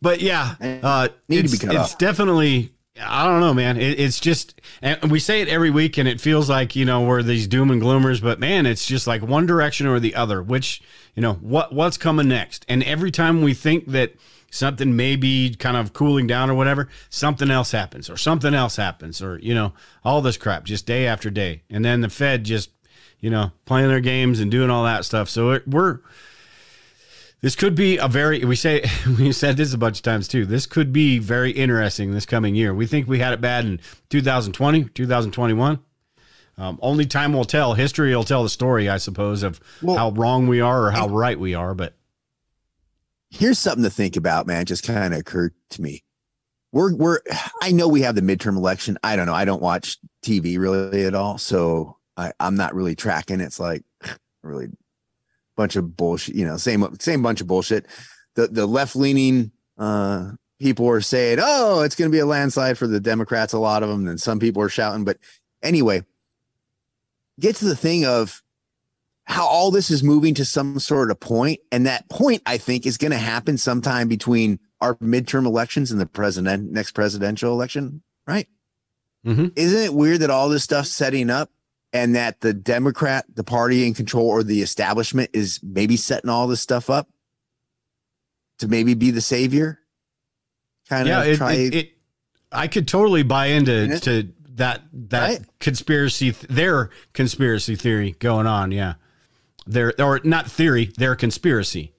but 0.00 0.22
yeah, 0.22 0.54
uh, 0.82 1.08
Need 1.28 1.36
to 1.40 1.44
it's, 1.44 1.52
be 1.58 1.66
cut 1.66 1.74
it's 1.74 1.92
off. 1.92 1.98
definitely. 1.98 2.72
I 3.00 3.26
don't 3.26 3.40
know, 3.40 3.52
man. 3.52 3.76
It, 3.76 4.00
it's 4.00 4.20
just, 4.20 4.60
and 4.80 5.10
we 5.10 5.18
say 5.18 5.42
it 5.42 5.48
every 5.48 5.70
week, 5.70 5.98
and 5.98 6.08
it 6.08 6.20
feels 6.20 6.48
like 6.48 6.74
you 6.74 6.84
know 6.84 7.02
we're 7.02 7.22
these 7.22 7.46
doom 7.46 7.70
and 7.70 7.80
gloomers. 7.80 8.22
But 8.22 8.40
man, 8.40 8.66
it's 8.66 8.86
just 8.86 9.06
like 9.06 9.22
one 9.22 9.46
direction 9.46 9.86
or 9.86 10.00
the 10.00 10.14
other. 10.14 10.42
Which 10.42 10.82
you 11.14 11.22
know 11.22 11.34
what 11.34 11.72
what's 11.72 11.98
coming 11.98 12.28
next? 12.28 12.64
And 12.68 12.82
every 12.84 13.10
time 13.10 13.42
we 13.42 13.54
think 13.54 13.88
that 13.88 14.14
something 14.50 14.96
may 14.96 15.16
be 15.16 15.54
kind 15.54 15.76
of 15.76 15.92
cooling 15.92 16.26
down 16.26 16.50
or 16.50 16.54
whatever, 16.54 16.88
something 17.10 17.50
else 17.50 17.72
happens, 17.72 18.08
or 18.08 18.16
something 18.16 18.54
else 18.54 18.76
happens, 18.76 19.20
or 19.20 19.38
you 19.38 19.54
know 19.54 19.72
all 20.04 20.22
this 20.22 20.36
crap 20.36 20.64
just 20.64 20.86
day 20.86 21.06
after 21.06 21.30
day, 21.30 21.62
and 21.68 21.84
then 21.84 22.00
the 22.00 22.08
Fed 22.08 22.44
just 22.44 22.70
you 23.20 23.30
know 23.30 23.52
playing 23.64 23.88
their 23.88 24.00
games 24.00 24.40
and 24.40 24.50
doing 24.50 24.70
all 24.70 24.84
that 24.84 25.04
stuff. 25.04 25.28
So 25.28 25.50
it, 25.50 25.68
we're 25.68 26.00
this 27.42 27.54
could 27.54 27.74
be 27.74 27.96
a 27.98 28.08
very 28.08 28.44
we 28.44 28.56
say 28.56 28.84
we 29.18 29.32
said 29.32 29.56
this 29.56 29.72
a 29.72 29.78
bunch 29.78 29.98
of 29.98 30.02
times 30.02 30.28
too 30.28 30.46
this 30.46 30.66
could 30.66 30.92
be 30.92 31.18
very 31.18 31.50
interesting 31.50 32.12
this 32.12 32.26
coming 32.26 32.54
year 32.54 32.74
we 32.74 32.86
think 32.86 33.06
we 33.06 33.18
had 33.18 33.32
it 33.32 33.40
bad 33.40 33.64
in 33.64 33.80
2020 34.10 34.84
2021 34.84 35.78
um, 36.58 36.78
only 36.80 37.04
time 37.04 37.32
will 37.32 37.44
tell 37.44 37.74
history 37.74 38.14
will 38.14 38.24
tell 38.24 38.42
the 38.42 38.48
story 38.48 38.88
i 38.88 38.96
suppose 38.96 39.42
of 39.42 39.60
Well- 39.82 39.96
how 39.96 40.10
wrong 40.10 40.46
we 40.46 40.60
are 40.60 40.86
or 40.86 40.90
how 40.90 41.08
right 41.08 41.38
we 41.38 41.54
are 41.54 41.74
but 41.74 41.94
Here's 43.30 43.58
something 43.58 43.84
to 43.84 43.90
think 43.90 44.16
about, 44.16 44.46
man. 44.46 44.62
It 44.62 44.66
Just 44.66 44.86
kind 44.86 45.12
of 45.12 45.20
occurred 45.20 45.52
to 45.70 45.82
me. 45.82 46.04
We're, 46.72 46.94
we're, 46.94 47.20
I 47.60 47.72
know 47.72 47.88
we 47.88 48.02
have 48.02 48.14
the 48.14 48.20
midterm 48.20 48.56
election. 48.56 48.98
I 49.02 49.16
don't 49.16 49.26
know. 49.26 49.34
I 49.34 49.44
don't 49.44 49.62
watch 49.62 49.98
TV 50.22 50.58
really 50.58 51.04
at 51.04 51.14
all. 51.14 51.38
So 51.38 51.96
I, 52.16 52.32
I'm 52.38 52.56
not 52.56 52.74
really 52.74 52.94
tracking. 52.94 53.40
It's 53.40 53.58
like 53.60 53.82
really 54.42 54.68
bunch 55.56 55.76
of 55.76 55.96
bullshit, 55.96 56.34
you 56.34 56.46
know, 56.46 56.56
same, 56.56 56.86
same 57.00 57.22
bunch 57.22 57.40
of 57.40 57.46
bullshit. 57.46 57.86
The, 58.34 58.48
the 58.48 58.66
left 58.66 58.94
leaning, 58.94 59.52
uh, 59.78 60.32
people 60.58 60.88
are 60.88 61.00
saying, 61.00 61.38
oh, 61.40 61.82
it's 61.82 61.94
going 61.94 62.10
to 62.10 62.14
be 62.14 62.20
a 62.20 62.26
landslide 62.26 62.78
for 62.78 62.86
the 62.86 63.00
Democrats, 63.00 63.52
a 63.52 63.58
lot 63.58 63.82
of 63.82 63.88
them. 63.88 64.06
And 64.06 64.20
some 64.20 64.38
people 64.38 64.62
are 64.62 64.68
shouting. 64.68 65.04
But 65.04 65.18
anyway, 65.62 66.02
get 67.40 67.56
to 67.56 67.64
the 67.64 67.76
thing 67.76 68.04
of 68.06 68.42
how 69.24 69.46
all 69.46 69.70
this 69.70 69.90
is 69.90 70.02
moving 70.02 70.34
to 70.34 70.44
some 70.44 70.78
sort 70.78 71.10
of 71.10 71.18
point, 71.18 71.60
and 71.72 71.86
that 71.86 72.08
point 72.08 72.42
I 72.46 72.58
think 72.58 72.86
is 72.86 72.96
going 72.96 73.10
to 73.10 73.18
happen 73.18 73.58
sometime 73.58 74.06
between 74.08 74.60
our 74.80 74.94
midterm 74.96 75.46
elections 75.46 75.90
and 75.90 76.00
the 76.00 76.06
president 76.06 76.70
next 76.70 76.92
presidential 76.92 77.52
election, 77.52 78.02
right? 78.26 78.46
Mm-hmm. 79.26 79.48
Isn't 79.56 79.82
it 79.82 79.94
weird 79.94 80.20
that 80.20 80.30
all 80.30 80.48
this 80.48 80.62
stuff's 80.62 80.92
setting 80.92 81.28
up, 81.28 81.50
and 81.96 82.14
that 82.14 82.40
the 82.40 82.52
Democrat, 82.52 83.24
the 83.34 83.44
party 83.44 83.86
in 83.86 83.94
control, 83.94 84.26
or 84.28 84.42
the 84.42 84.62
establishment 84.62 85.30
is 85.32 85.60
maybe 85.62 85.96
setting 85.96 86.30
all 86.30 86.46
this 86.46 86.60
stuff 86.60 86.90
up 86.90 87.08
to 88.58 88.68
maybe 88.68 88.94
be 88.94 89.10
the 89.10 89.20
savior? 89.20 89.78
Kind 90.88 91.08
yeah 91.08 91.20
of 91.22 91.26
it, 91.26 91.36
try. 91.36 91.52
it, 91.54 91.74
it 91.74 91.92
i 92.52 92.68
could 92.68 92.86
totally 92.86 93.24
buy 93.24 93.46
into 93.46 93.98
to 94.00 94.28
that 94.50 94.82
that 94.92 95.28
Right? 95.28 95.40
conspiracy 95.58 96.30
their 96.30 96.90
conspiracy 97.12 97.74
theory 97.74 98.12
going 98.20 98.46
on 98.46 98.70
yeah 98.70 98.94
their 99.66 99.92
or 100.00 100.20
not 100.22 100.48
theory 100.48 100.92
their 100.96 101.16
conspiracy 101.16 101.92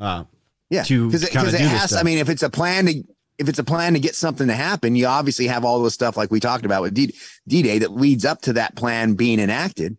uh 0.00 0.24
Yeah, 0.70 0.82
to 0.84 1.08
because 1.10 1.24
it 1.54 1.60
has. 1.60 1.90
stuff. 1.90 2.00
I 2.00 2.04
mean, 2.04 2.16
if 2.18 2.30
it's 2.30 2.42
a 2.42 2.48
plan 2.48 2.86
to 2.86 3.04
if 3.42 3.48
it's 3.48 3.58
a 3.58 3.64
plan 3.64 3.94
to 3.94 4.00
get 4.00 4.14
something 4.14 4.46
to 4.46 4.54
happen, 4.54 4.96
you 4.96 5.06
obviously 5.06 5.48
have 5.48 5.64
all 5.64 5.82
this 5.82 5.94
stuff 5.94 6.16
like 6.16 6.30
we 6.30 6.40
talked 6.40 6.64
about 6.64 6.82
with 6.82 6.94
D 6.94 7.12
Day 7.46 7.78
that 7.80 7.92
leads 7.92 8.24
up 8.24 8.40
to 8.42 8.54
that 8.54 8.76
plan 8.76 9.14
being 9.14 9.40
enacted. 9.40 9.98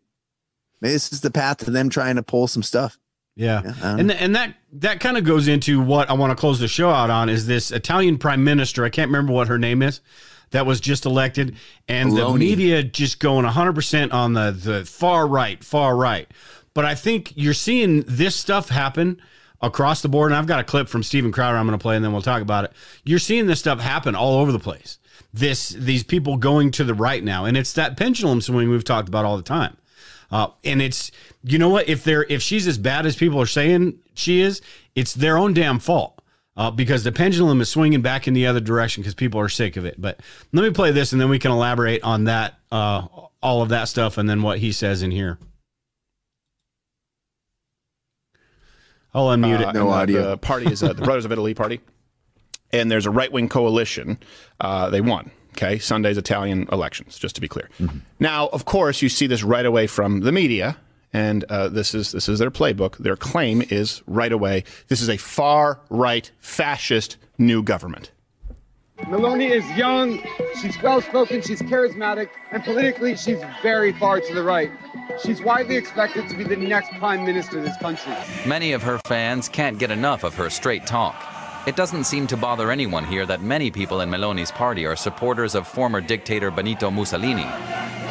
This 0.81 1.13
is 1.13 1.21
the 1.21 1.31
path 1.31 1.57
to 1.57 1.71
them 1.71 1.89
trying 1.89 2.15
to 2.15 2.23
pull 2.23 2.47
some 2.47 2.63
stuff. 2.63 2.97
Yeah, 3.35 3.61
Yeah, 3.63 3.73
and 3.97 4.11
and 4.11 4.35
that 4.35 4.55
that 4.73 4.99
kind 4.99 5.17
of 5.17 5.23
goes 5.23 5.47
into 5.47 5.81
what 5.81 6.09
I 6.09 6.13
want 6.13 6.31
to 6.31 6.35
close 6.35 6.59
the 6.59 6.67
show 6.67 6.89
out 6.89 7.09
on 7.09 7.29
is 7.29 7.47
this 7.47 7.71
Italian 7.71 8.17
prime 8.17 8.43
minister. 8.43 8.85
I 8.85 8.89
can't 8.89 9.09
remember 9.09 9.33
what 9.33 9.47
her 9.47 9.57
name 9.57 9.81
is. 9.81 10.01
That 10.51 10.65
was 10.67 10.79
just 10.79 11.05
elected, 11.05 11.55
and 11.87 12.15
the 12.15 12.31
media 12.33 12.83
just 12.83 13.19
going 13.19 13.43
100 13.43 13.73
percent 13.73 14.11
on 14.11 14.33
the 14.33 14.51
the 14.51 14.85
far 14.85 15.27
right, 15.27 15.63
far 15.63 15.95
right. 15.95 16.29
But 16.75 16.85
I 16.85 16.95
think 16.95 17.33
you're 17.35 17.53
seeing 17.53 18.01
this 18.01 18.35
stuff 18.35 18.69
happen 18.69 19.19
across 19.63 20.01
the 20.01 20.09
board. 20.09 20.31
And 20.31 20.37
I've 20.37 20.45
got 20.45 20.59
a 20.59 20.63
clip 20.63 20.87
from 20.87 21.01
Steven 21.01 21.31
Crowder 21.31 21.57
I'm 21.57 21.65
going 21.65 21.79
to 21.79 21.81
play, 21.81 21.95
and 21.95 22.05
then 22.05 22.11
we'll 22.11 22.21
talk 22.21 22.43
about 22.43 22.65
it. 22.65 22.73
You're 23.03 23.17
seeing 23.17 23.47
this 23.47 23.59
stuff 23.59 23.79
happen 23.79 24.13
all 24.13 24.35
over 24.35 24.51
the 24.51 24.59
place. 24.59 24.99
This 25.33 25.69
these 25.69 26.03
people 26.03 26.37
going 26.37 26.69
to 26.71 26.83
the 26.83 26.93
right 26.93 27.23
now, 27.23 27.45
and 27.45 27.57
it's 27.57 27.73
that 27.73 27.97
pendulum 27.97 28.41
swing 28.41 28.69
we've 28.69 28.83
talked 28.83 29.07
about 29.07 29.25
all 29.25 29.37
the 29.37 29.41
time. 29.41 29.77
Uh, 30.29 30.47
and 30.63 30.81
it's 30.81 31.11
you 31.43 31.57
know 31.57 31.69
what 31.69 31.89
if 31.89 32.03
they're 32.03 32.25
if 32.29 32.41
she's 32.41 32.67
as 32.67 32.77
bad 32.77 33.07
as 33.07 33.15
people 33.15 33.41
are 33.41 33.47
saying 33.47 33.97
she 34.13 34.41
is, 34.41 34.61
it's 34.93 35.13
their 35.13 35.37
own 35.37 35.53
damn 35.53 35.79
fault. 35.79 36.19
Uh, 36.55 36.69
because 36.69 37.03
the 37.03 37.11
pendulum 37.11 37.61
is 37.61 37.69
swinging 37.69 38.03
back 38.03 38.27
in 38.27 38.35
the 38.35 38.45
other 38.45 38.59
direction 38.59 39.01
because 39.01 39.15
people 39.15 39.39
are 39.39 39.49
sick 39.49 39.75
of 39.75 39.85
it. 39.85 39.99
But 39.99 40.19
let 40.51 40.61
me 40.61 40.69
play 40.69 40.91
this 40.91 41.11
and 41.11 41.19
then 41.19 41.29
we 41.29 41.39
can 41.39 41.49
elaborate 41.49 42.03
on 42.03 42.25
that, 42.25 42.59
uh, 42.71 43.07
all 43.41 43.63
of 43.63 43.69
that 43.69 43.85
stuff, 43.85 44.19
and 44.19 44.29
then 44.29 44.43
what 44.43 44.59
he 44.59 44.71
says 44.71 45.01
in 45.01 45.09
here. 45.09 45.39
I'll 49.13 49.27
unmute 49.27 49.63
Uh, 49.65 49.69
it. 49.69 49.73
No 49.75 49.89
audio. 49.89 50.29
The 50.31 50.37
party 50.37 50.71
is 50.71 50.81
uh, 50.83 50.93
the 50.93 51.01
Brothers 51.03 51.25
of 51.25 51.31
Italy 51.31 51.53
party, 51.53 51.79
and 52.71 52.89
there's 52.91 53.05
a 53.05 53.11
right 53.11 53.31
wing 53.31 53.49
coalition. 53.49 54.17
Uh, 54.59 54.89
they 54.89 55.01
won. 55.01 55.31
Okay, 55.51 55.77
Sunday's 55.77 56.17
Italian 56.17 56.67
elections. 56.71 57.17
Just 57.19 57.35
to 57.35 57.41
be 57.41 57.47
clear. 57.47 57.69
Now, 58.19 58.47
of 58.47 58.65
course, 58.65 59.01
you 59.03 59.09
see 59.09 59.27
this 59.27 59.43
right 59.43 59.65
away 59.65 59.85
from 59.85 60.21
the 60.21 60.31
media, 60.31 60.77
and 61.13 61.43
uh, 61.43 61.67
this 61.69 61.93
is 61.93 62.11
this 62.11 62.27
is 62.27 62.39
their 62.39 62.49
playbook. 62.49 62.97
Their 62.97 63.15
claim 63.15 63.61
is 63.69 64.01
right 64.07 64.31
away. 64.31 64.63
This 64.87 64.99
is 64.99 65.09
a 65.09 65.17
far 65.17 65.79
right 65.91 66.31
fascist 66.39 67.17
new 67.37 67.61
government. 67.61 68.09
Meloni 68.99 69.49
is 69.49 69.69
young, 69.77 70.21
she's 70.61 70.81
well 70.81 71.01
spoken, 71.01 71.41
she's 71.41 71.61
charismatic, 71.61 72.29
and 72.51 72.63
politically 72.63 73.15
she's 73.15 73.39
very 73.61 73.91
far 73.93 74.19
to 74.21 74.33
the 74.33 74.43
right. 74.43 74.71
She's 75.23 75.41
widely 75.41 75.75
expected 75.75 76.29
to 76.29 76.37
be 76.37 76.43
the 76.43 76.55
next 76.55 76.91
prime 76.99 77.25
minister 77.25 77.57
of 77.57 77.63
this 77.63 77.77
country. 77.77 78.13
Many 78.47 78.71
of 78.71 78.83
her 78.83 78.99
fans 79.05 79.49
can't 79.49 79.79
get 79.79 79.91
enough 79.91 80.23
of 80.23 80.35
her 80.35 80.49
straight 80.49 80.85
talk. 80.85 81.15
It 81.65 81.75
doesn't 81.75 82.03
seem 82.03 82.27
to 82.27 82.37
bother 82.37 82.71
anyone 82.71 83.05
here 83.05 83.25
that 83.25 83.41
many 83.41 83.71
people 83.71 84.01
in 84.01 84.09
Meloni's 84.09 84.51
party 84.51 84.85
are 84.85 84.95
supporters 84.95 85.55
of 85.55 85.67
former 85.67 85.99
dictator 85.99 86.51
Benito 86.51 86.91
Mussolini, 86.91 87.47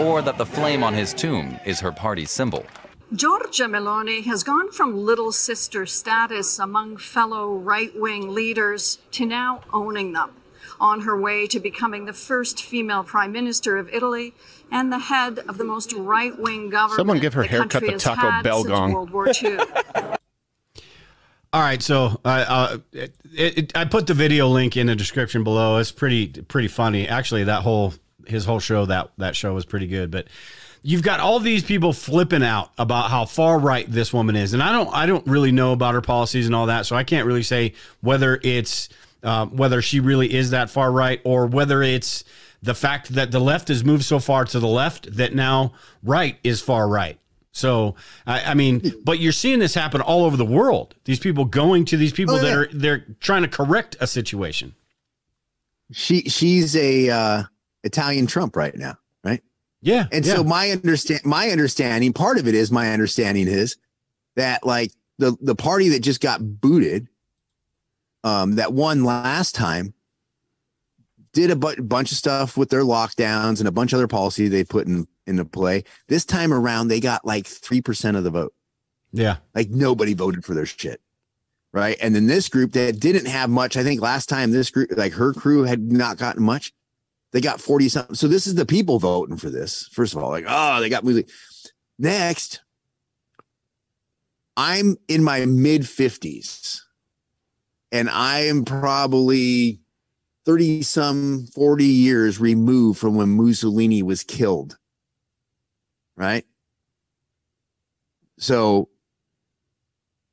or 0.01 0.21
that 0.21 0.37
the 0.37 0.47
flame 0.47 0.83
on 0.83 0.95
his 0.95 1.15
tomb 1.15 1.59
is 1.65 1.81
her 1.81 1.93
party's 1.93 2.31
symbol. 2.31 2.67
Giorgia 3.15 3.69
Meloni 3.69 4.25
has 4.25 4.43
gone 4.43 4.73
from 4.73 4.97
little 4.97 5.33
sister 5.33 5.85
status 5.87 6.59
among 6.59 6.97
fellow 6.97 7.53
right 7.53 7.93
wing 7.95 8.31
leaders 8.31 8.99
to 9.13 9.27
now 9.27 9.61
owning 9.73 10.13
them, 10.15 10.31
on 10.83 11.03
her 11.03 11.19
way 11.19 11.47
to 11.47 11.61
becoming 11.61 12.07
the 12.07 12.13
first 12.13 12.63
female 12.63 13.05
prime 13.05 13.31
minister 13.31 13.79
of 13.79 13.89
Italy 13.91 14.35
and 14.71 14.93
the 14.93 14.99
head 14.99 15.39
of 15.49 15.57
the 15.57 15.65
most 15.65 15.93
right 15.93 16.37
wing 16.39 16.69
government 16.69 16.97
Someone 16.97 17.21
give 17.21 17.35
her 17.35 17.43
the 17.43 17.49
haircut 17.49 17.83
the 17.83 17.93
Taco 17.93 18.43
Bell 18.43 18.65
gong. 18.65 18.93
World 18.93 19.11
War 19.11 19.29
II. 19.29 19.59
All 21.55 21.61
right, 21.61 21.83
so 21.83 22.21
uh, 22.25 22.45
uh, 22.49 22.79
it, 22.93 23.15
it, 23.33 23.77
I 23.77 23.85
put 23.85 24.07
the 24.07 24.15
video 24.15 24.49
link 24.49 24.77
in 24.77 24.87
the 24.89 24.97
description 24.97 25.45
below. 25.45 25.77
It's 25.77 25.93
pretty 25.93 26.29
pretty 26.29 26.69
funny. 26.69 27.07
Actually, 27.07 27.45
that 27.45 27.63
whole 27.63 27.95
his 28.27 28.45
whole 28.45 28.59
show 28.59 28.87
that 28.87 29.13
that 29.19 29.37
show 29.37 29.53
was 29.53 29.67
pretty 29.67 29.87
good. 29.87 30.11
But 30.11 30.29
you've 30.83 31.03
got 31.03 31.21
all 31.21 31.39
these 31.41 31.63
people 31.63 31.93
flipping 31.93 32.43
out 32.43 32.73
about 32.79 33.11
how 33.11 33.27
far 33.27 33.59
right 33.59 33.85
this 33.87 34.15
woman 34.15 34.35
is, 34.35 34.55
and 34.55 34.63
I 34.63 34.73
don't 34.73 34.89
I 34.95 35.05
don't 35.05 35.27
really 35.27 35.53
know 35.53 35.73
about 35.75 35.93
her 35.93 36.01
policies 36.01 36.47
and 36.47 36.55
all 36.55 36.67
that, 36.67 36.87
so 36.87 36.97
I 36.97 37.05
can't 37.05 37.27
really 37.27 37.43
say 37.43 37.75
whether 38.01 38.41
it's 38.43 38.89
uh, 39.23 39.47
whether 39.47 39.83
she 39.83 40.01
really 40.01 40.33
is 40.35 40.51
that 40.51 40.71
far 40.71 40.91
right 40.91 41.21
or 41.25 41.47
whether 41.47 41.83
it's 41.83 42.25
the 42.63 42.75
fact 42.75 43.15
that 43.15 43.31
the 43.31 43.41
left 43.41 43.69
has 43.69 43.85
moved 43.85 44.05
so 44.05 44.19
far 44.19 44.45
to 44.45 44.61
the 44.61 44.69
left 44.69 45.17
that 45.17 45.35
now 45.35 45.73
right 46.03 46.39
is 46.45 46.61
far 46.61 46.89
right. 46.89 47.19
So 47.53 47.97
I, 48.27 48.53
I 48.53 48.55
mean, 48.55 48.95
but 49.05 49.19
you're 49.19 49.33
seeing 49.33 49.59
this 49.59 49.75
happen 49.75 50.01
all 50.01 50.25
over 50.25 50.37
the 50.37 50.45
world. 50.45 50.95
These 51.05 51.19
people 51.19 51.45
going 51.45 51.85
to 51.87 51.97
these 51.97 52.13
people 52.13 52.37
Oh, 52.37 52.39
that 52.39 52.53
are 52.53 52.69
they're 52.73 53.05
trying 53.21 53.43
to 53.43 53.49
correct 53.49 53.97
a 54.01 54.07
situation. 54.07 54.75
She 55.91 56.23
she's 56.23 56.75
a 56.77 57.11
uh, 57.11 57.43
Italian 57.85 58.27
Trump 58.27 58.57
right 58.57 58.75
now, 58.75 58.97
right? 59.23 59.43
Yeah. 59.83 60.07
And 60.11 60.25
yeah. 60.25 60.37
so 60.37 60.45
my 60.45 60.71
understand 60.71 61.21
my 61.25 61.51
understanding, 61.51 62.15
part 62.15 62.39
of 62.39 62.49
it 62.49 62.55
is 62.55 62.73
my 62.73 62.91
understanding 62.91 63.49
is 63.49 63.77
that 64.37 64.65
like 64.65 64.93
the 65.19 65.37
the 65.43 65.55
party 65.55 65.91
that 65.91 66.01
just 66.01 66.23
got 66.23 66.61
booted, 66.61 67.07
um, 68.25 68.57
that 68.57 68.73
won 68.73 69.05
last 69.05 69.55
time, 69.55 69.95
did 71.33 71.51
a 71.51 71.57
bu- 71.57 71.83
bunch 71.83 72.13
of 72.13 72.19
stuff 72.19 72.57
with 72.57 72.71
their 72.71 72.83
lockdowns 72.83 73.59
and 73.59 73.69
a 73.69 73.73
bunch 73.73 73.93
of 73.93 73.99
other 73.99 74.09
policy 74.09 74.49
they 74.49 74.65
put 74.65 74.87
in 74.87 75.07
into 75.27 75.45
play. 75.45 75.85
This 76.09 76.25
time 76.25 76.53
around, 76.53 76.89
they 76.89 77.01
got 77.01 77.25
like 77.25 77.47
three 77.47 77.81
percent 77.81 78.17
of 78.17 78.25
the 78.25 78.31
vote. 78.31 78.55
yeah. 79.13 79.37
Like 79.55 79.71
nobody 79.71 80.15
voted 80.15 80.45
for 80.45 80.55
their 80.55 80.67
shit. 80.67 81.01
Right. 81.73 81.97
And 82.03 82.15
then 82.15 82.27
this 82.27 82.51
group 82.51 82.73
that 82.73 83.01
didn't 83.01 83.27
have 83.27 83.49
much, 83.49 83.79
I 83.79 83.83
think 83.83 84.03
last 84.03 84.29
time 84.29 84.51
this 84.51 84.71
group, 84.71 84.91
like 84.95 85.15
her 85.15 85.33
crew 85.33 85.63
had 85.63 85.91
not 85.91 86.19
gotten 86.19 86.43
much. 86.43 86.73
They 87.31 87.41
got 87.41 87.63
40 87.63 87.89
something. 87.89 88.15
So 88.15 88.29
this 88.29 88.47
is 88.47 88.57
the 88.57 88.67
people 88.67 88.99
voting 88.99 89.39
for 89.39 89.49
this. 89.49 89.89
First 89.91 90.15
of 90.15 90.23
all, 90.23 90.29
like, 90.29 90.45
oh, 90.47 90.81
they 90.81 90.91
got 90.91 91.03
movie. 91.03 91.25
Next, 91.99 92.61
I'm 94.55 94.97
in 95.09 95.25
my 95.25 95.47
mid 95.47 95.83
50s 95.83 96.81
and 97.93 98.11
I 98.11 98.41
am 98.41 98.65
probably 98.65 99.79
30 100.47 100.83
some 100.83 101.47
40 101.55 101.85
years 101.85 102.41
removed 102.41 102.99
from 102.99 103.15
when 103.15 103.37
Mussolini 103.37 104.03
was 104.03 104.25
killed. 104.25 104.77
Right. 106.17 106.45
So 108.39 108.89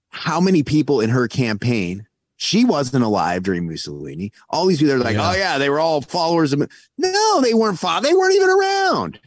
how 0.10 0.42
many 0.42 0.64
people 0.64 1.02
in 1.02 1.10
her 1.10 1.28
campaign 1.28 2.08
she 2.42 2.64
wasn't 2.64 3.04
alive 3.04 3.44
during 3.44 3.68
Mussolini. 3.68 4.32
All 4.50 4.66
these 4.66 4.80
people 4.80 4.94
are 4.94 5.00
like, 5.00 5.18
Yeah. 5.18 5.30
oh 5.30 5.36
yeah, 5.36 5.58
they 5.58 5.70
were 5.70 5.82
all 5.82 6.00
followers 6.00 6.54
of. 6.54 6.66
No, 6.98 7.42
they 7.42 7.54
weren't. 7.54 7.78
Fo- 7.78 8.00
they 8.00 8.14
weren't 8.14 8.34
even 8.34 8.50
around. 8.50 9.20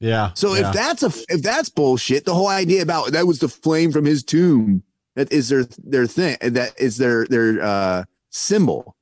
Yeah. 0.00 0.32
So 0.34 0.54
yeah. 0.54 0.66
if 0.66 0.74
that's 0.74 1.04
a 1.04 1.12
if 1.28 1.42
that's 1.42 1.68
bullshit, 1.68 2.24
the 2.24 2.34
whole 2.34 2.48
idea 2.48 2.82
about 2.82 3.12
that 3.12 3.28
was 3.28 3.38
the 3.38 3.48
flame 3.48 3.92
from 3.92 4.04
his 4.04 4.24
tomb 4.24 4.82
that 5.18 5.32
is 5.32 5.48
their 5.48 5.64
their 5.84 6.06
thing 6.06 6.36
that 6.40 6.72
is 6.78 6.96
their 6.96 7.26
their 7.26 7.60
uh 7.60 8.04
symbol. 8.30 8.94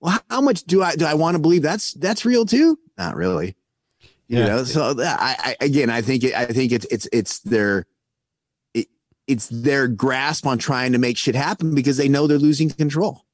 Well, 0.00 0.18
how- 0.28 0.40
much 0.40 0.64
do 0.64 0.82
I 0.82 0.96
do 0.96 1.04
I 1.06 1.14
want 1.14 1.36
to 1.36 1.38
believe 1.38 1.62
that's 1.62 1.92
that's 1.94 2.24
real 2.24 2.44
too? 2.44 2.78
Not 2.98 3.14
really. 3.16 3.56
You 4.28 4.38
Yeah. 4.40 4.46
know, 4.46 4.64
so 4.64 4.94
I, 4.98 5.36
I 5.38 5.56
again, 5.64 5.88
I 5.88 6.02
think 6.02 6.24
it, 6.24 6.34
I 6.34 6.46
think 6.46 6.72
it's 6.72 6.84
it's 6.90 7.08
it's 7.12 7.38
their 7.40 7.86
it, 8.74 8.88
it's 9.26 9.46
their 9.48 9.86
grasp 9.88 10.46
on 10.46 10.58
trying 10.58 10.92
to 10.92 10.98
make 10.98 11.16
shit 11.16 11.34
happen 11.36 11.74
because 11.74 11.96
they 11.96 12.08
know 12.08 12.26
they're 12.26 12.38
losing 12.38 12.68
control. 12.68 13.24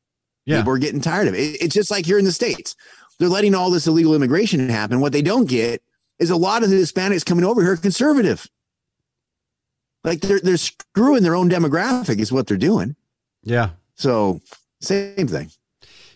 Yeah. 0.44 0.58
People 0.58 0.74
are 0.74 0.78
getting 0.78 1.00
tired 1.00 1.28
of 1.28 1.34
it. 1.34 1.38
it. 1.38 1.62
It's 1.62 1.74
just 1.74 1.90
like 1.90 2.04
here 2.04 2.18
in 2.18 2.24
the 2.26 2.32
states, 2.32 2.76
they're 3.18 3.28
letting 3.28 3.54
all 3.54 3.70
this 3.70 3.86
illegal 3.86 4.14
immigration 4.14 4.68
happen. 4.68 5.00
What 5.00 5.12
they 5.12 5.22
don't 5.22 5.48
get 5.48 5.82
is 6.18 6.30
a 6.30 6.36
lot 6.36 6.62
of 6.62 6.70
the 6.70 6.76
Hispanics 6.76 7.24
coming 7.24 7.44
over 7.44 7.62
here 7.62 7.72
are 7.72 7.76
conservative. 7.76 8.46
Like 10.04 10.20
they're 10.20 10.40
they're 10.40 10.56
screwing 10.56 11.22
their 11.22 11.34
own 11.34 11.48
demographic 11.48 12.18
is 12.18 12.32
what 12.32 12.46
they're 12.46 12.56
doing. 12.56 12.96
yeah. 13.44 13.70
So 13.94 14.40
same 14.80 15.28
thing. 15.28 15.50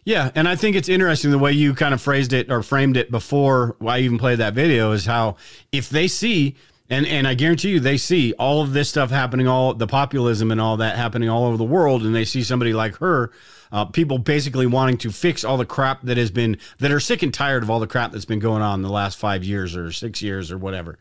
Yeah, 0.05 0.31
and 0.35 0.49
I 0.49 0.55
think 0.55 0.77
it's 0.77 0.89
interesting 0.89 1.31
the 1.31 1.39
way 1.39 1.53
you 1.53 1.75
kind 1.75 1.93
of 1.93 2.01
phrased 2.01 2.33
it 2.33 2.51
or 2.51 2.63
framed 2.63 2.97
it 2.97 3.11
before 3.11 3.77
I 3.85 3.99
even 4.01 4.19
played 4.19 4.39
that 4.39 4.55
video 4.55 4.93
is 4.93 5.05
how 5.05 5.37
if 5.73 5.89
they 5.89 6.07
see 6.07 6.57
and 6.89 7.07
and 7.07 7.27
I 7.27 7.35
guarantee 7.35 7.71
you 7.71 7.81
they 7.81 7.97
see 7.97 8.33
all 8.35 8.63
of 8.63 8.73
this 8.73 8.89
stuff 8.89 9.11
happening, 9.11 9.49
all 9.49 9.75
the 9.75 9.87
populism 9.87 10.51
and 10.51 10.61
all 10.61 10.77
that 10.77 10.97
happening 10.97 11.29
all 11.29 11.45
over 11.45 11.57
the 11.57 11.65
world, 11.65 12.03
and 12.03 12.15
they 12.15 12.25
see 12.25 12.43
somebody 12.43 12.73
like 12.73 12.97
her, 12.97 13.33
uh, 13.73 13.87
people 13.87 14.19
basically 14.19 14.67
wanting 14.67 14.99
to 14.99 15.11
fix 15.11 15.45
all 15.45 15.57
the 15.57 15.67
crap 15.67 16.03
that 16.03 16.17
has 16.17 16.31
been 16.31 16.59
that 16.79 16.93
are 16.93 17.01
sick 17.01 17.23
and 17.23 17.35
tired 17.35 17.63
of 17.63 17.71
all 17.71 17.81
the 17.81 17.87
crap 17.87 18.13
that's 18.13 18.25
been 18.25 18.39
going 18.39 18.63
on 18.63 18.79
in 18.79 18.83
the 18.83 18.93
last 18.93 19.19
five 19.19 19.43
years 19.43 19.77
or 19.77 19.91
six 19.91 20.23
years 20.23 20.53
or 20.53 20.59
whatever. 20.59 20.99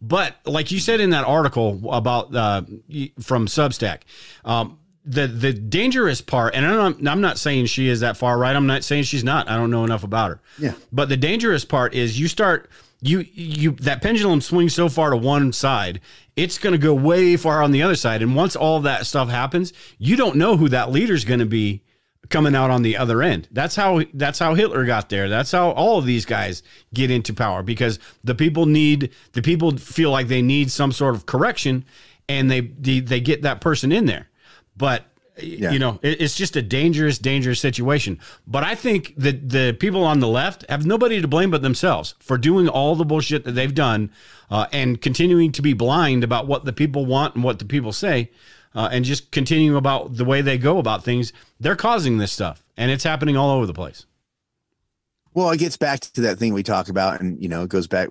But 0.00 0.36
like 0.44 0.70
you 0.70 0.78
said 0.78 1.00
in 1.00 1.10
that 1.10 1.24
article 1.24 1.80
about 1.92 2.34
uh, 2.34 2.62
from 3.20 3.46
Substack, 3.46 4.02
um, 4.44 4.78
the 5.04 5.26
the 5.26 5.52
dangerous 5.52 6.20
part, 6.20 6.54
and 6.54 6.66
I'm 6.66 7.02
not, 7.02 7.12
I'm 7.12 7.20
not 7.20 7.38
saying 7.38 7.66
she 7.66 7.88
is 7.88 8.00
that 8.00 8.16
far 8.16 8.36
right. 8.38 8.54
I'm 8.54 8.66
not 8.66 8.84
saying 8.84 9.04
she's 9.04 9.24
not. 9.24 9.48
I 9.48 9.56
don't 9.56 9.70
know 9.70 9.84
enough 9.84 10.04
about 10.04 10.30
her. 10.30 10.40
Yeah. 10.58 10.72
But 10.92 11.08
the 11.08 11.16
dangerous 11.16 11.64
part 11.64 11.94
is 11.94 12.18
you 12.18 12.28
start 12.28 12.68
you 13.00 13.24
you 13.32 13.72
that 13.72 14.02
pendulum 14.02 14.40
swings 14.40 14.74
so 14.74 14.88
far 14.88 15.10
to 15.10 15.16
one 15.16 15.52
side, 15.52 16.00
it's 16.34 16.58
going 16.58 16.72
to 16.72 16.78
go 16.78 16.92
way 16.92 17.36
far 17.36 17.62
on 17.62 17.70
the 17.70 17.82
other 17.82 17.96
side. 17.96 18.20
And 18.20 18.34
once 18.34 18.56
all 18.56 18.80
that 18.80 19.06
stuff 19.06 19.28
happens, 19.28 19.72
you 19.98 20.16
don't 20.16 20.36
know 20.36 20.56
who 20.56 20.68
that 20.70 20.90
leader's 20.90 21.24
going 21.24 21.40
to 21.40 21.46
be 21.46 21.82
coming 22.30 22.54
out 22.54 22.70
on 22.70 22.82
the 22.82 22.96
other 22.96 23.22
end. 23.22 23.48
That's 23.50 23.76
how 23.76 24.02
that's 24.14 24.38
how 24.38 24.54
Hitler 24.54 24.84
got 24.84 25.08
there. 25.08 25.28
That's 25.28 25.52
how 25.52 25.70
all 25.70 25.98
of 25.98 26.06
these 26.06 26.24
guys 26.24 26.62
get 26.94 27.10
into 27.10 27.32
power 27.34 27.62
because 27.62 27.98
the 28.24 28.34
people 28.34 28.66
need 28.66 29.10
the 29.32 29.42
people 29.42 29.76
feel 29.76 30.10
like 30.10 30.28
they 30.28 30.42
need 30.42 30.70
some 30.70 30.92
sort 30.92 31.14
of 31.14 31.26
correction 31.26 31.84
and 32.28 32.50
they 32.50 32.60
they, 32.60 33.00
they 33.00 33.20
get 33.20 33.42
that 33.42 33.60
person 33.60 33.92
in 33.92 34.06
there. 34.06 34.28
But 34.76 35.04
Yeah. 35.38 35.70
you 35.70 35.78
know, 35.78 35.98
it, 36.02 36.20
it's 36.22 36.34
just 36.34 36.56
a 36.56 36.62
dangerous 36.62 37.18
dangerous 37.18 37.60
situation. 37.60 38.18
But 38.46 38.64
I 38.64 38.74
think 38.74 39.14
that 39.18 39.48
the 39.50 39.76
people 39.78 40.02
on 40.04 40.20
the 40.20 40.28
left 40.28 40.64
have 40.70 40.86
nobody 40.86 41.20
to 41.20 41.28
blame 41.28 41.50
but 41.50 41.62
themselves 41.62 42.14
for 42.20 42.38
doing 42.38 42.68
all 42.68 42.96
the 42.96 43.04
bullshit 43.04 43.44
that 43.44 43.52
they've 43.52 43.74
done 43.74 44.10
uh, 44.50 44.66
and 44.72 45.00
continuing 45.00 45.52
to 45.52 45.62
be 45.62 45.74
blind 45.74 46.24
about 46.24 46.46
what 46.46 46.64
the 46.64 46.72
people 46.72 47.04
want 47.06 47.34
and 47.34 47.44
what 47.44 47.58
the 47.58 47.64
people 47.66 47.92
say 47.92 48.30
uh, 48.76 48.90
and 48.92 49.04
just 49.04 49.32
continuing 49.32 49.76
about 49.76 50.16
the 50.16 50.24
way 50.24 50.42
they 50.42 50.58
go 50.58 50.78
about 50.78 51.02
things, 51.02 51.32
they're 51.58 51.74
causing 51.74 52.18
this 52.18 52.30
stuff, 52.30 52.62
and 52.76 52.90
it's 52.90 53.02
happening 53.02 53.36
all 53.36 53.50
over 53.50 53.66
the 53.66 53.72
place. 53.72 54.04
Well, 55.32 55.50
it 55.50 55.58
gets 55.58 55.78
back 55.78 56.00
to 56.00 56.20
that 56.20 56.38
thing 56.38 56.52
we 56.52 56.62
talk 56.62 56.88
about, 56.88 57.20
and 57.20 57.42
you 57.42 57.48
know, 57.48 57.62
it 57.62 57.70
goes 57.70 57.86
back 57.86 58.08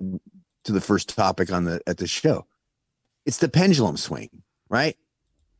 to 0.63 0.71
the 0.71 0.81
first 0.81 1.15
topic 1.15 1.51
on 1.51 1.65
the 1.65 1.81
at 1.87 1.97
the 1.97 2.07
show. 2.07 2.47
It's 3.25 3.37
the 3.37 3.47
pendulum 3.47 3.95
swing, 3.95 4.29
right? 4.67 4.97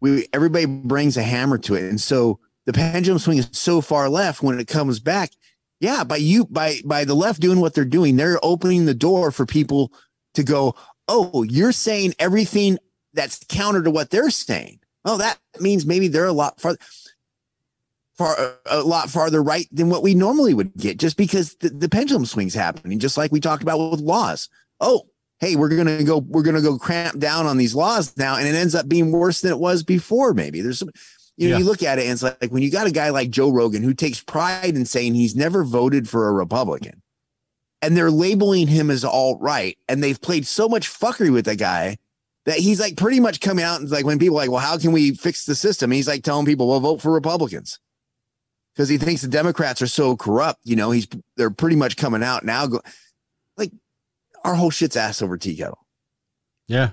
We 0.01 0.27
everybody 0.33 0.65
brings 0.65 1.17
a 1.17 1.23
hammer 1.23 1.59
to 1.59 1.75
it, 1.75 1.83
and 1.83 2.01
so 2.01 2.39
the 2.65 2.73
pendulum 2.73 3.19
swing 3.19 3.37
is 3.37 3.49
so 3.51 3.81
far 3.81 4.09
left 4.09 4.41
when 4.41 4.59
it 4.59 4.67
comes 4.67 4.99
back. 4.99 5.31
Yeah, 5.79 6.03
by 6.03 6.17
you 6.17 6.45
by 6.45 6.79
by 6.83 7.05
the 7.05 7.15
left 7.15 7.41
doing 7.41 7.59
what 7.59 7.75
they're 7.75 7.85
doing, 7.85 8.15
they're 8.15 8.39
opening 8.41 8.85
the 8.85 8.95
door 8.95 9.29
for 9.29 9.45
people 9.45 9.93
to 10.33 10.43
go. 10.43 10.75
Oh, 11.07 11.43
you're 11.43 11.71
saying 11.71 12.15
everything 12.17 12.79
that's 13.13 13.43
counter 13.47 13.83
to 13.83 13.91
what 13.91 14.09
they're 14.09 14.31
saying. 14.31 14.79
Oh, 15.05 15.17
that 15.17 15.37
means 15.59 15.85
maybe 15.85 16.07
they're 16.07 16.25
a 16.25 16.33
lot 16.33 16.59
farther 16.59 16.79
far 18.17 18.57
a 18.65 18.79
lot 18.81 19.09
farther 19.09 19.43
right 19.43 19.67
than 19.71 19.89
what 19.89 20.01
we 20.01 20.15
normally 20.15 20.53
would 20.53 20.73
get 20.77 20.97
just 20.97 21.17
because 21.17 21.55
the, 21.55 21.69
the 21.69 21.89
pendulum 21.89 22.25
swings 22.25 22.53
happening 22.53 22.97
just 22.97 23.17
like 23.17 23.31
we 23.31 23.39
talked 23.41 23.61
about 23.61 23.91
with 23.91 23.99
laws 23.99 24.47
oh 24.79 25.05
hey 25.39 25.55
we're 25.57 25.67
gonna 25.69 26.03
go 26.03 26.19
we're 26.19 26.41
gonna 26.43 26.61
go 26.61 26.77
cramp 26.77 27.19
down 27.19 27.45
on 27.45 27.57
these 27.57 27.75
laws 27.75 28.15
now 28.17 28.37
and 28.37 28.47
it 28.47 28.55
ends 28.55 28.73
up 28.73 28.87
being 28.87 29.11
worse 29.11 29.41
than 29.41 29.51
it 29.51 29.59
was 29.59 29.83
before 29.83 30.33
maybe 30.33 30.61
there's 30.61 30.79
some 30.79 30.89
you 31.35 31.49
know 31.49 31.55
Yeah. 31.55 31.59
you 31.59 31.65
look 31.65 31.83
at 31.83 31.99
it 31.99 32.03
and 32.03 32.11
it's 32.13 32.23
like, 32.23 32.37
like 32.41 32.51
when 32.51 32.63
you 32.63 32.71
got 32.71 32.87
a 32.87 32.91
guy 32.91 33.09
like 33.09 33.29
joe 33.31 33.51
rogan 33.51 33.83
who 33.83 33.93
takes 33.93 34.21
pride 34.23 34.77
in 34.77 34.85
saying 34.85 35.13
he's 35.13 35.35
never 35.35 35.65
voted 35.65 36.07
for 36.07 36.29
a 36.29 36.33
republican 36.33 37.01
and 37.81 37.97
they're 37.97 38.11
labeling 38.11 38.67
him 38.67 38.89
as 38.89 39.03
alt 39.03 39.39
right 39.41 39.77
and 39.89 40.01
they've 40.01 40.21
played 40.21 40.47
so 40.47 40.69
much 40.69 40.89
fuckery 40.89 41.33
with 41.33 41.43
the 41.45 41.55
guy 41.57 41.97
that 42.45 42.59
he's 42.59 42.79
like 42.79 42.95
pretty 42.97 43.19
much 43.19 43.41
coming 43.41 43.65
out 43.65 43.79
and 43.79 43.89
like 43.89 44.05
when 44.05 44.19
people 44.19 44.35
like 44.35 44.49
well 44.49 44.59
how 44.61 44.77
can 44.77 44.91
we 44.91 45.13
fix 45.15 45.45
the 45.45 45.55
system 45.55 45.91
he's 45.91 46.07
like 46.07 46.23
telling 46.23 46.45
people 46.45 46.67
well 46.67 46.79
vote 46.79 47.01
for 47.01 47.11
republicans 47.11 47.79
because 48.75 48.89
he 48.89 48.97
thinks 48.97 49.21
the 49.21 49.27
Democrats 49.27 49.81
are 49.81 49.87
so 49.87 50.17
corrupt. 50.17 50.59
You 50.63 50.75
know, 50.75 50.91
he's 50.91 51.07
they're 51.37 51.49
pretty 51.49 51.75
much 51.75 51.97
coming 51.97 52.23
out 52.23 52.43
now. 52.43 52.67
Go, 52.67 52.81
like 53.57 53.71
our 54.43 54.55
whole 54.55 54.69
shit's 54.69 54.95
ass 54.95 55.21
over 55.21 55.37
tea 55.37 55.55
kettle. 55.55 55.85
Yeah. 56.67 56.91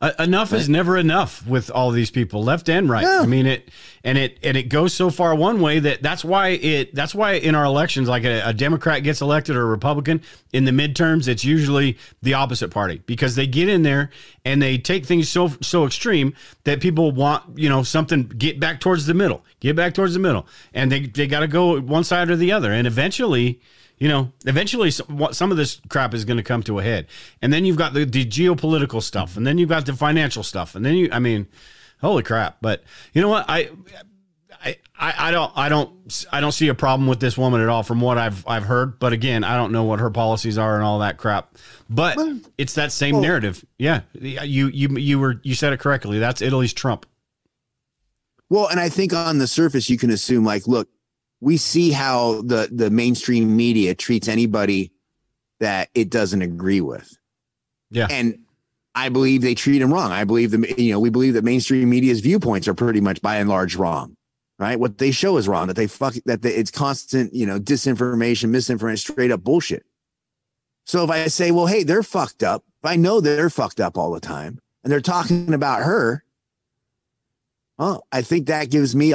Uh, 0.00 0.12
enough 0.18 0.52
is 0.52 0.68
never 0.68 0.96
enough 0.96 1.46
with 1.46 1.70
all 1.70 1.90
these 1.90 2.10
people, 2.10 2.44
left 2.44 2.68
and 2.68 2.88
right. 2.88 3.02
Yeah. 3.02 3.20
I 3.20 3.26
mean 3.26 3.46
it, 3.46 3.70
and 4.04 4.18
it 4.18 4.38
and 4.42 4.56
it 4.56 4.64
goes 4.64 4.92
so 4.92 5.08
far 5.08 5.34
one 5.34 5.60
way 5.60 5.78
that 5.78 6.02
that's 6.02 6.22
why 6.24 6.48
it 6.48 6.94
that's 6.94 7.14
why 7.14 7.32
in 7.32 7.54
our 7.54 7.64
elections, 7.64 8.06
like 8.06 8.24
a, 8.24 8.40
a 8.40 8.52
Democrat 8.52 9.02
gets 9.02 9.22
elected 9.22 9.56
or 9.56 9.62
a 9.62 9.66
Republican 9.66 10.20
in 10.52 10.66
the 10.66 10.70
midterms, 10.70 11.28
it's 11.28 11.44
usually 11.44 11.96
the 12.22 12.34
opposite 12.34 12.70
party 12.70 13.02
because 13.06 13.36
they 13.36 13.46
get 13.46 13.68
in 13.68 13.82
there 13.82 14.10
and 14.44 14.60
they 14.60 14.76
take 14.76 15.06
things 15.06 15.30
so 15.30 15.48
so 15.62 15.86
extreme 15.86 16.34
that 16.64 16.80
people 16.80 17.10
want 17.10 17.58
you 17.58 17.68
know 17.68 17.82
something 17.82 18.24
get 18.24 18.60
back 18.60 18.80
towards 18.80 19.06
the 19.06 19.14
middle, 19.14 19.44
get 19.60 19.76
back 19.76 19.94
towards 19.94 20.12
the 20.12 20.20
middle, 20.20 20.46
and 20.74 20.92
they 20.92 21.06
they 21.06 21.26
got 21.26 21.40
to 21.40 21.48
go 21.48 21.80
one 21.80 22.04
side 22.04 22.28
or 22.28 22.36
the 22.36 22.52
other, 22.52 22.70
and 22.70 22.86
eventually 22.86 23.60
you 23.98 24.08
know, 24.08 24.32
eventually 24.46 24.90
some, 24.90 25.16
what- 25.16 25.34
some 25.36 25.50
of 25.50 25.56
this 25.56 25.80
crap 25.88 26.14
is 26.14 26.24
going 26.24 26.36
to 26.36 26.42
come 26.42 26.62
to 26.64 26.78
a 26.78 26.82
head. 26.82 27.06
And 27.42 27.52
then 27.52 27.64
you've 27.64 27.76
got 27.78 27.94
the, 27.94 28.04
the 28.04 28.24
geopolitical 28.26 29.02
stuff, 29.02 29.36
and 29.36 29.46
then 29.46 29.58
you've 29.58 29.68
got 29.68 29.86
the 29.86 29.94
financial 29.94 30.42
stuff, 30.42 30.74
and 30.74 30.84
then 30.84 30.94
you, 30.94 31.08
I 31.12 31.18
mean, 31.18 31.46
holy 32.00 32.22
crap. 32.22 32.58
But 32.60 32.82
you 33.12 33.22
know 33.22 33.28
what? 33.28 33.46
I, 33.48 33.70
I, 34.64 34.76
I, 34.98 35.30
don't 35.30 35.52
I 35.56 35.68
don't 35.68 36.26
I 36.32 36.40
don't 36.40 36.52
see 36.52 36.68
a 36.68 36.74
problem 36.74 37.06
with 37.06 37.20
this 37.20 37.36
woman 37.36 37.60
at 37.60 37.68
all 37.68 37.82
from 37.82 38.00
what 38.00 38.18
I've 38.18 38.46
I've 38.48 38.64
heard. 38.64 38.98
But 38.98 39.12
again, 39.12 39.44
I 39.44 39.56
don't 39.56 39.70
know 39.70 39.84
what 39.84 40.00
her 40.00 40.10
policies 40.10 40.58
are 40.58 40.74
and 40.74 40.82
all 40.84 40.98
that 41.00 41.18
crap. 41.18 41.54
But 41.88 42.18
it's 42.58 42.74
that 42.74 42.90
same 42.92 43.14
well- 43.16 43.22
narrative. 43.22 43.64
Yeah, 43.78 44.00
you 44.20 44.68
you 44.68 44.88
you 44.96 45.18
were 45.18 45.40
you 45.42 45.54
said 45.54 45.72
it 45.72 45.80
correctly. 45.80 46.18
That's 46.18 46.40
Italy's 46.42 46.72
Trump. 46.72 47.06
Well, 48.48 48.68
and 48.68 48.78
I 48.80 48.88
think 48.88 49.12
on 49.12 49.38
the 49.38 49.46
surface 49.46 49.90
you 49.90 49.98
can 49.98 50.10
assume 50.10 50.44
like, 50.44 50.66
look, 50.66 50.88
we 51.40 51.56
see 51.56 51.90
how 51.90 52.42
the 52.42 52.68
the 52.72 52.90
mainstream 52.90 53.56
media 53.56 53.94
treats 53.94 54.28
anybody 54.28 54.92
that 55.60 55.88
it 55.94 56.10
doesn't 56.10 56.42
agree 56.42 56.80
with. 56.80 57.16
Yeah. 57.90 58.06
And 58.10 58.38
I 58.94 59.08
believe 59.08 59.42
they 59.42 59.54
treat 59.54 59.80
him 59.80 59.92
wrong. 59.92 60.10
I 60.10 60.24
believe 60.24 60.50
them, 60.50 60.64
you 60.76 60.92
know, 60.92 61.00
we 61.00 61.10
believe 61.10 61.34
that 61.34 61.44
mainstream 61.44 61.88
media's 61.88 62.20
viewpoints 62.20 62.66
are 62.66 62.74
pretty 62.74 63.00
much 63.00 63.20
by 63.22 63.36
and 63.36 63.48
large 63.48 63.76
wrong. 63.76 64.16
Right? 64.58 64.80
What 64.80 64.96
they 64.96 65.10
show 65.10 65.36
is 65.36 65.48
wrong, 65.48 65.66
that 65.66 65.76
they 65.76 65.86
fuck 65.86 66.14
that 66.24 66.40
they, 66.40 66.54
it's 66.54 66.70
constant, 66.70 67.34
you 67.34 67.44
know, 67.44 67.60
disinformation, 67.60 68.48
misinformation, 68.48 69.12
straight 69.12 69.30
up 69.30 69.44
bullshit. 69.44 69.84
So 70.86 71.04
if 71.04 71.10
I 71.10 71.26
say, 71.26 71.50
well, 71.50 71.66
hey, 71.66 71.82
they're 71.82 72.02
fucked 72.02 72.42
up, 72.42 72.64
if 72.82 72.90
I 72.90 72.96
know 72.96 73.20
they're 73.20 73.50
fucked 73.50 73.80
up 73.80 73.98
all 73.98 74.12
the 74.12 74.20
time 74.20 74.58
and 74.82 74.90
they're 74.90 75.00
talking 75.02 75.52
about 75.52 75.82
her, 75.82 76.24
oh, 77.78 78.00
I 78.10 78.22
think 78.22 78.46
that 78.46 78.70
gives 78.70 78.96
me 78.96 79.12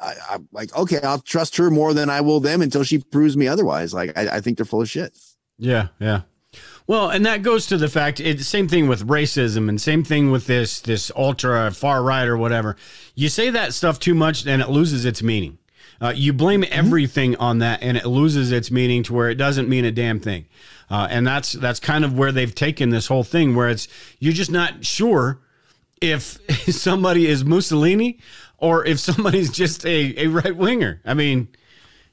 I, 0.00 0.14
I'm 0.30 0.48
like, 0.52 0.76
okay, 0.76 1.00
I'll 1.02 1.20
trust 1.20 1.56
her 1.56 1.70
more 1.70 1.94
than 1.94 2.10
I 2.10 2.20
will 2.20 2.40
them 2.40 2.62
until 2.62 2.82
she 2.82 2.98
proves 2.98 3.36
me 3.36 3.48
otherwise. 3.48 3.94
Like, 3.94 4.16
I, 4.16 4.36
I 4.36 4.40
think 4.40 4.58
they're 4.58 4.66
full 4.66 4.82
of 4.82 4.90
shit. 4.90 5.16
Yeah, 5.58 5.88
yeah. 5.98 6.22
Well, 6.86 7.10
and 7.10 7.26
that 7.26 7.42
goes 7.42 7.66
to 7.66 7.76
the 7.76 7.88
fact 7.88 8.20
it's 8.20 8.46
same 8.46 8.68
thing 8.68 8.86
with 8.86 9.08
racism 9.08 9.68
and 9.68 9.80
same 9.80 10.04
thing 10.04 10.30
with 10.30 10.46
this 10.46 10.80
this 10.80 11.10
ultra 11.16 11.70
far 11.72 12.02
right 12.02 12.28
or 12.28 12.36
whatever. 12.36 12.76
You 13.14 13.28
say 13.28 13.50
that 13.50 13.74
stuff 13.74 13.98
too 13.98 14.14
much 14.14 14.46
and 14.46 14.62
it 14.62 14.68
loses 14.68 15.04
its 15.04 15.22
meaning. 15.22 15.58
Uh, 16.00 16.12
you 16.14 16.32
blame 16.32 16.64
everything 16.70 17.34
on 17.36 17.58
that 17.58 17.82
and 17.82 17.96
it 17.96 18.06
loses 18.06 18.52
its 18.52 18.70
meaning 18.70 19.02
to 19.04 19.14
where 19.14 19.30
it 19.30 19.36
doesn't 19.36 19.68
mean 19.68 19.84
a 19.84 19.90
damn 19.90 20.20
thing. 20.20 20.46
Uh, 20.88 21.08
and 21.10 21.26
that's 21.26 21.52
that's 21.52 21.80
kind 21.80 22.04
of 22.04 22.16
where 22.16 22.30
they've 22.30 22.54
taken 22.54 22.90
this 22.90 23.08
whole 23.08 23.24
thing 23.24 23.56
where 23.56 23.68
it's 23.68 23.88
you're 24.20 24.32
just 24.32 24.50
not 24.50 24.84
sure 24.84 25.40
if 26.00 26.38
somebody 26.72 27.26
is 27.26 27.44
Mussolini 27.44 28.18
or 28.58 28.84
if 28.84 28.98
somebody's 29.00 29.50
just 29.50 29.84
a, 29.86 30.24
a 30.24 30.26
right 30.28 30.56
winger. 30.56 31.00
I 31.04 31.14
mean, 31.14 31.48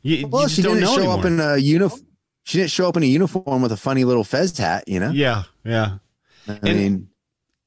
you, 0.02 0.28
Well, 0.28 0.44
you 0.44 0.50
she 0.50 0.62
don't 0.62 0.76
didn't 0.76 0.86
know 0.86 0.96
show 0.96 1.00
anymore. 1.02 1.20
up 1.20 1.26
in 1.26 1.40
a 1.40 1.58
uniform. 1.58 2.02
She 2.46 2.58
didn't 2.58 2.72
show 2.72 2.90
up 2.90 2.98
in 2.98 3.04
a 3.04 3.08
uniform 3.08 3.62
with 3.62 3.72
a 3.72 3.78
funny 3.78 4.04
little 4.04 4.26
fez 4.26 4.58
hat, 4.58 4.84
you 4.88 5.00
know? 5.00 5.12
yeah, 5.12 5.44
yeah. 5.64 5.98
I 6.48 6.60
And- 6.62 6.64
mean, 6.64 7.10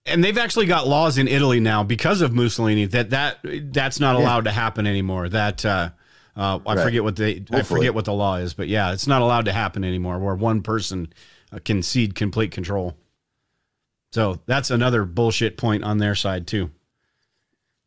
and 0.04 0.22
they've 0.22 0.36
actually 0.38 0.66
got 0.66 0.86
laws 0.86 1.16
in 1.18 1.26
Italy 1.28 1.58
now 1.60 1.82
because 1.82 2.20
of 2.20 2.32
Mussolini 2.32 2.84
that 2.84 3.10
that 3.10 3.38
that's 3.72 3.98
not 3.98 4.16
Yeah. 4.16 4.22
allowed 4.24 4.44
to 4.44 4.52
happen 4.52 4.86
anymore. 4.86 5.28
That 5.30 5.64
uh, 5.64 5.90
uh, 6.36 6.58
I 6.64 6.74
Right. 6.74 6.82
forget 6.84 7.02
what 7.02 7.16
the 7.16 7.42
I 7.50 7.62
forget 7.62 7.92
what 7.94 8.04
the 8.04 8.12
law 8.12 8.36
is, 8.36 8.52
but 8.54 8.68
yeah, 8.68 8.92
it's 8.92 9.06
not 9.08 9.22
allowed 9.22 9.46
to 9.46 9.52
happen 9.52 9.82
anymore 9.82 10.18
where 10.20 10.34
one 10.36 10.62
person 10.62 11.12
uh, 11.52 11.58
can 11.64 11.82
cede 11.82 12.14
complete 12.14 12.52
control. 12.52 12.96
So 14.12 14.38
that's 14.46 14.70
another 14.70 15.04
bullshit 15.04 15.56
point 15.56 15.82
on 15.84 15.98
their 15.98 16.14
side 16.14 16.46
too. 16.46 16.70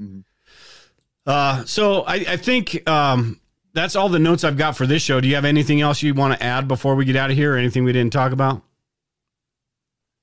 Mm-hmm. 0.02 0.20
Uh, 1.30 1.64
so 1.66 2.02
I, 2.02 2.16
I 2.16 2.38
think 2.38 2.90
um, 2.90 3.40
that's 3.74 3.96
all 3.96 4.10
the 4.10 4.18
notes 4.18 4.44
I've 4.44 4.58
got 4.58 4.76
for 4.76 4.88
this 4.88 5.04
show. 5.04 5.22
Do 5.22 5.28
you 5.28 5.36
have 5.36 5.46
anything 5.46 5.80
else 5.80 6.02
you 6.02 6.12
want 6.16 6.34
to 6.34 6.44
add 6.44 6.68
before 6.68 6.96
we 6.96 7.06
get 7.06 7.16
out 7.16 7.30
of 7.30 7.38
here, 7.38 7.54
or 7.54 7.58
anything 7.58 7.84
we 7.84 7.94
didn't 7.94 8.14
talk 8.14 8.32
about? 8.32 8.64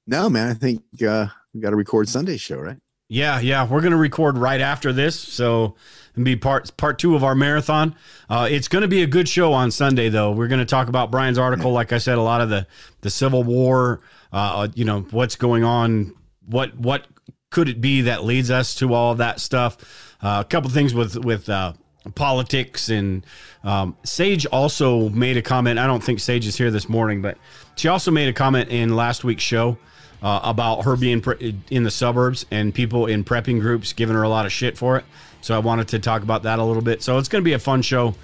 no, 0.09 0.29
man, 0.29 0.49
I 0.49 0.55
think 0.55 0.83
uh, 1.07 1.29
we 1.55 1.61
got 1.61 1.71
to 1.71 1.77
record 1.77 2.09
Sunday's 2.09 2.41
show, 2.41 2.59
right? 2.59 2.77
Yeah, 3.09 3.39
yeah, 3.39 3.69
we're 3.69 3.83
gonna 3.83 3.97
record 3.97 4.37
right 4.37 4.61
after 4.61 4.93
this, 4.93 5.17
so 5.17 5.77
and 6.17 6.25
be 6.25 6.35
part 6.35 6.77
part 6.77 6.99
two 6.99 7.15
of 7.15 7.23
our 7.23 7.37
marathon. 7.37 7.95
Uh, 8.29 8.49
it's 8.51 8.67
gonna 8.67 8.89
be 8.89 9.05
a 9.05 9.07
good 9.07 9.29
show 9.29 9.53
on 9.53 9.71
Sunday, 9.71 10.09
though. 10.09 10.33
We're 10.33 10.49
gonna 10.49 10.65
talk 10.65 10.89
about 10.89 11.13
Brian's 11.13 11.39
article, 11.39 11.71
like 11.71 11.93
I 11.93 11.99
said, 11.99 12.19
a 12.19 12.23
lot 12.23 12.41
of 12.41 12.49
the 12.49 12.67
the 13.03 13.11
Civil 13.11 13.45
War. 13.45 14.01
Uh, 14.33 14.67
you 14.75 14.85
know 14.85 15.03
what's 15.13 15.37
going 15.37 15.63
on, 15.63 16.17
what 16.47 16.77
what 16.77 17.07
could 17.51 17.69
it 17.69 17.81
be 17.81 18.03
that 18.03 18.25
leads 18.25 18.51
us 18.51 18.75
to 18.75 18.93
all 18.93 19.13
of 19.13 19.19
that 19.19 19.41
stuff. 19.41 20.06
Uh, 20.23 20.43
a 20.45 20.49
couple 20.49 20.71
things 20.71 20.95
with 20.95 21.17
with 21.25 21.49
uh, 21.49 21.73
politics 22.15 22.89
and 22.89 23.25
um, 23.65 23.97
Sage 24.05 24.47
also 24.47 25.09
made 25.11 25.37
a 25.37 25.43
comment. 25.43 25.79
I 25.79 25.87
don't 25.87 26.03
think 26.03 26.21
Sage 26.21 26.47
is 26.47 26.57
here 26.57 26.71
this 26.71 26.89
morning, 26.89 27.23
but 27.23 27.37
she 27.75 27.89
also 27.89 28.11
made 28.11 28.29
a 28.29 28.33
comment 28.33 28.71
in 28.71 28.95
last 28.95 29.25
week's 29.25 29.43
show 29.43 29.79
uh, 30.23 30.41
about 30.43 30.83
her 30.83 30.97
being 30.97 31.21
pre- 31.21 31.57
in 31.71 31.83
the 31.83 31.91
suburbs 31.91 32.47
and 32.51 32.75
people 32.75 33.07
in 33.07 33.25
prepping 33.25 33.61
groups 33.61 33.93
giving 33.93 34.15
her 34.15 34.23
a 34.23 34.29
lot 34.29 34.47
of 34.47 34.53
shit 34.53 34.79
for 34.79 34.97
it. 34.97 35.05
So 35.41 35.55
I 35.55 35.59
wanted 35.59 35.89
to 35.89 35.99
talk 35.99 36.23
about 36.23 36.45
that 36.45 36.59
a 36.59 36.65
little 36.65 36.83
bit. 36.83 37.03
So 37.03 37.19
it's 37.19 37.29
going 37.29 37.43
to 37.43 37.45
be 37.45 37.53
a 37.53 37.59
fun 37.59 37.83
show 37.83 38.15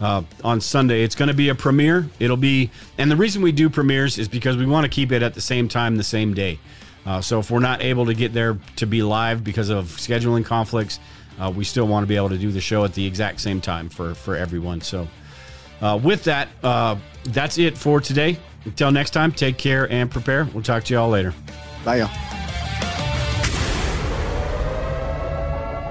uh, 0.00 0.22
on 0.44 0.60
Sunday. 0.60 1.02
It's 1.02 1.14
going 1.14 1.28
to 1.28 1.34
be 1.34 1.48
a 1.48 1.54
premiere. 1.54 2.08
It'll 2.18 2.36
be, 2.36 2.70
and 2.96 3.10
the 3.10 3.16
reason 3.16 3.42
we 3.42 3.52
do 3.52 3.68
premieres 3.68 4.18
is 4.18 4.28
because 4.28 4.56
we 4.56 4.66
want 4.66 4.84
to 4.84 4.88
keep 4.88 5.12
it 5.12 5.22
at 5.22 5.34
the 5.34 5.40
same 5.40 5.68
time, 5.68 5.96
the 5.96 6.04
same 6.04 6.34
day. 6.34 6.58
Uh, 7.04 7.20
so 7.20 7.38
if 7.40 7.50
we're 7.50 7.60
not 7.60 7.82
able 7.82 8.06
to 8.06 8.14
get 8.14 8.32
there 8.32 8.58
to 8.76 8.86
be 8.86 9.02
live 9.02 9.42
because 9.42 9.70
of 9.70 9.86
scheduling 9.86 10.44
conflicts, 10.44 11.00
uh, 11.40 11.50
we 11.50 11.64
still 11.64 11.86
want 11.86 12.04
to 12.04 12.06
be 12.06 12.16
able 12.16 12.28
to 12.28 12.38
do 12.38 12.50
the 12.52 12.60
show 12.60 12.84
at 12.84 12.94
the 12.94 13.06
exact 13.06 13.40
same 13.40 13.60
time 13.60 13.88
for 13.88 14.14
for 14.14 14.36
everyone. 14.36 14.80
So 14.80 15.08
uh, 15.80 15.98
with 16.02 16.24
that, 16.24 16.48
uh, 16.62 16.96
that's 17.24 17.58
it 17.58 17.76
for 17.76 18.00
today. 18.00 18.38
Until 18.64 18.92
next 18.92 19.10
time, 19.10 19.32
take 19.32 19.56
care 19.56 19.90
and 19.90 20.10
prepare. 20.10 20.44
We'll 20.44 20.62
talk 20.62 20.84
to 20.84 20.94
you 20.94 21.00
all 21.00 21.08
later. 21.08 21.34
Bye, 21.84 21.96
y'all. 21.96 22.10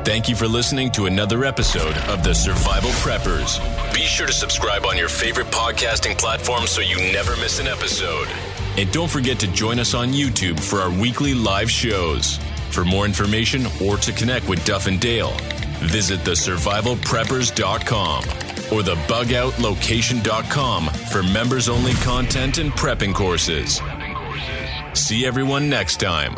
Thank 0.06 0.30
you 0.30 0.36
for 0.36 0.48
listening 0.48 0.92
to 0.94 1.06
another 1.06 1.44
episode 1.44 1.96
of 2.10 2.24
The 2.24 2.34
Survival 2.34 2.90
Preppers. 2.92 3.60
Be 3.94 4.02
sure 4.02 4.26
to 4.26 4.34
subscribe 4.34 4.86
on 4.86 4.98
your 4.98 5.10
favorite 5.10 5.48
podcasting 5.48 6.18
platform 6.18 6.66
so 6.68 6.82
you 6.82 6.96
never 7.12 7.36
miss 7.38 7.60
an 7.60 7.68
episode. 7.68 8.28
And 8.78 8.92
don't 8.92 9.12
forget 9.12 9.40
to 9.40 9.48
join 9.48 9.78
us 9.78 9.94
on 9.94 10.10
YouTube 10.10 10.60
for 10.60 10.80
our 10.80 10.90
weekly 10.90 11.34
live 11.34 11.70
shows. 11.70 12.40
For 12.72 12.86
more 12.86 13.06
information 13.06 13.66
or 13.84 13.98
to 13.98 14.12
connect 14.12 14.48
with 14.48 14.64
Duff 14.66 14.88
and 14.88 15.00
Dale, 15.00 15.34
visit 15.80 16.20
thesurvivalpreppers.com 16.22 18.24
or 18.72 18.84
thebugOutlocation.com 18.84 20.90
for 21.12 21.24
members 21.24 21.68
only 21.70 21.94
content 21.94 22.60
and 22.60 22.72
prepping 22.72 23.16
courses. 23.16 23.82
See 24.94 25.26
everyone 25.26 25.70
next 25.70 26.00
time. 26.00 26.36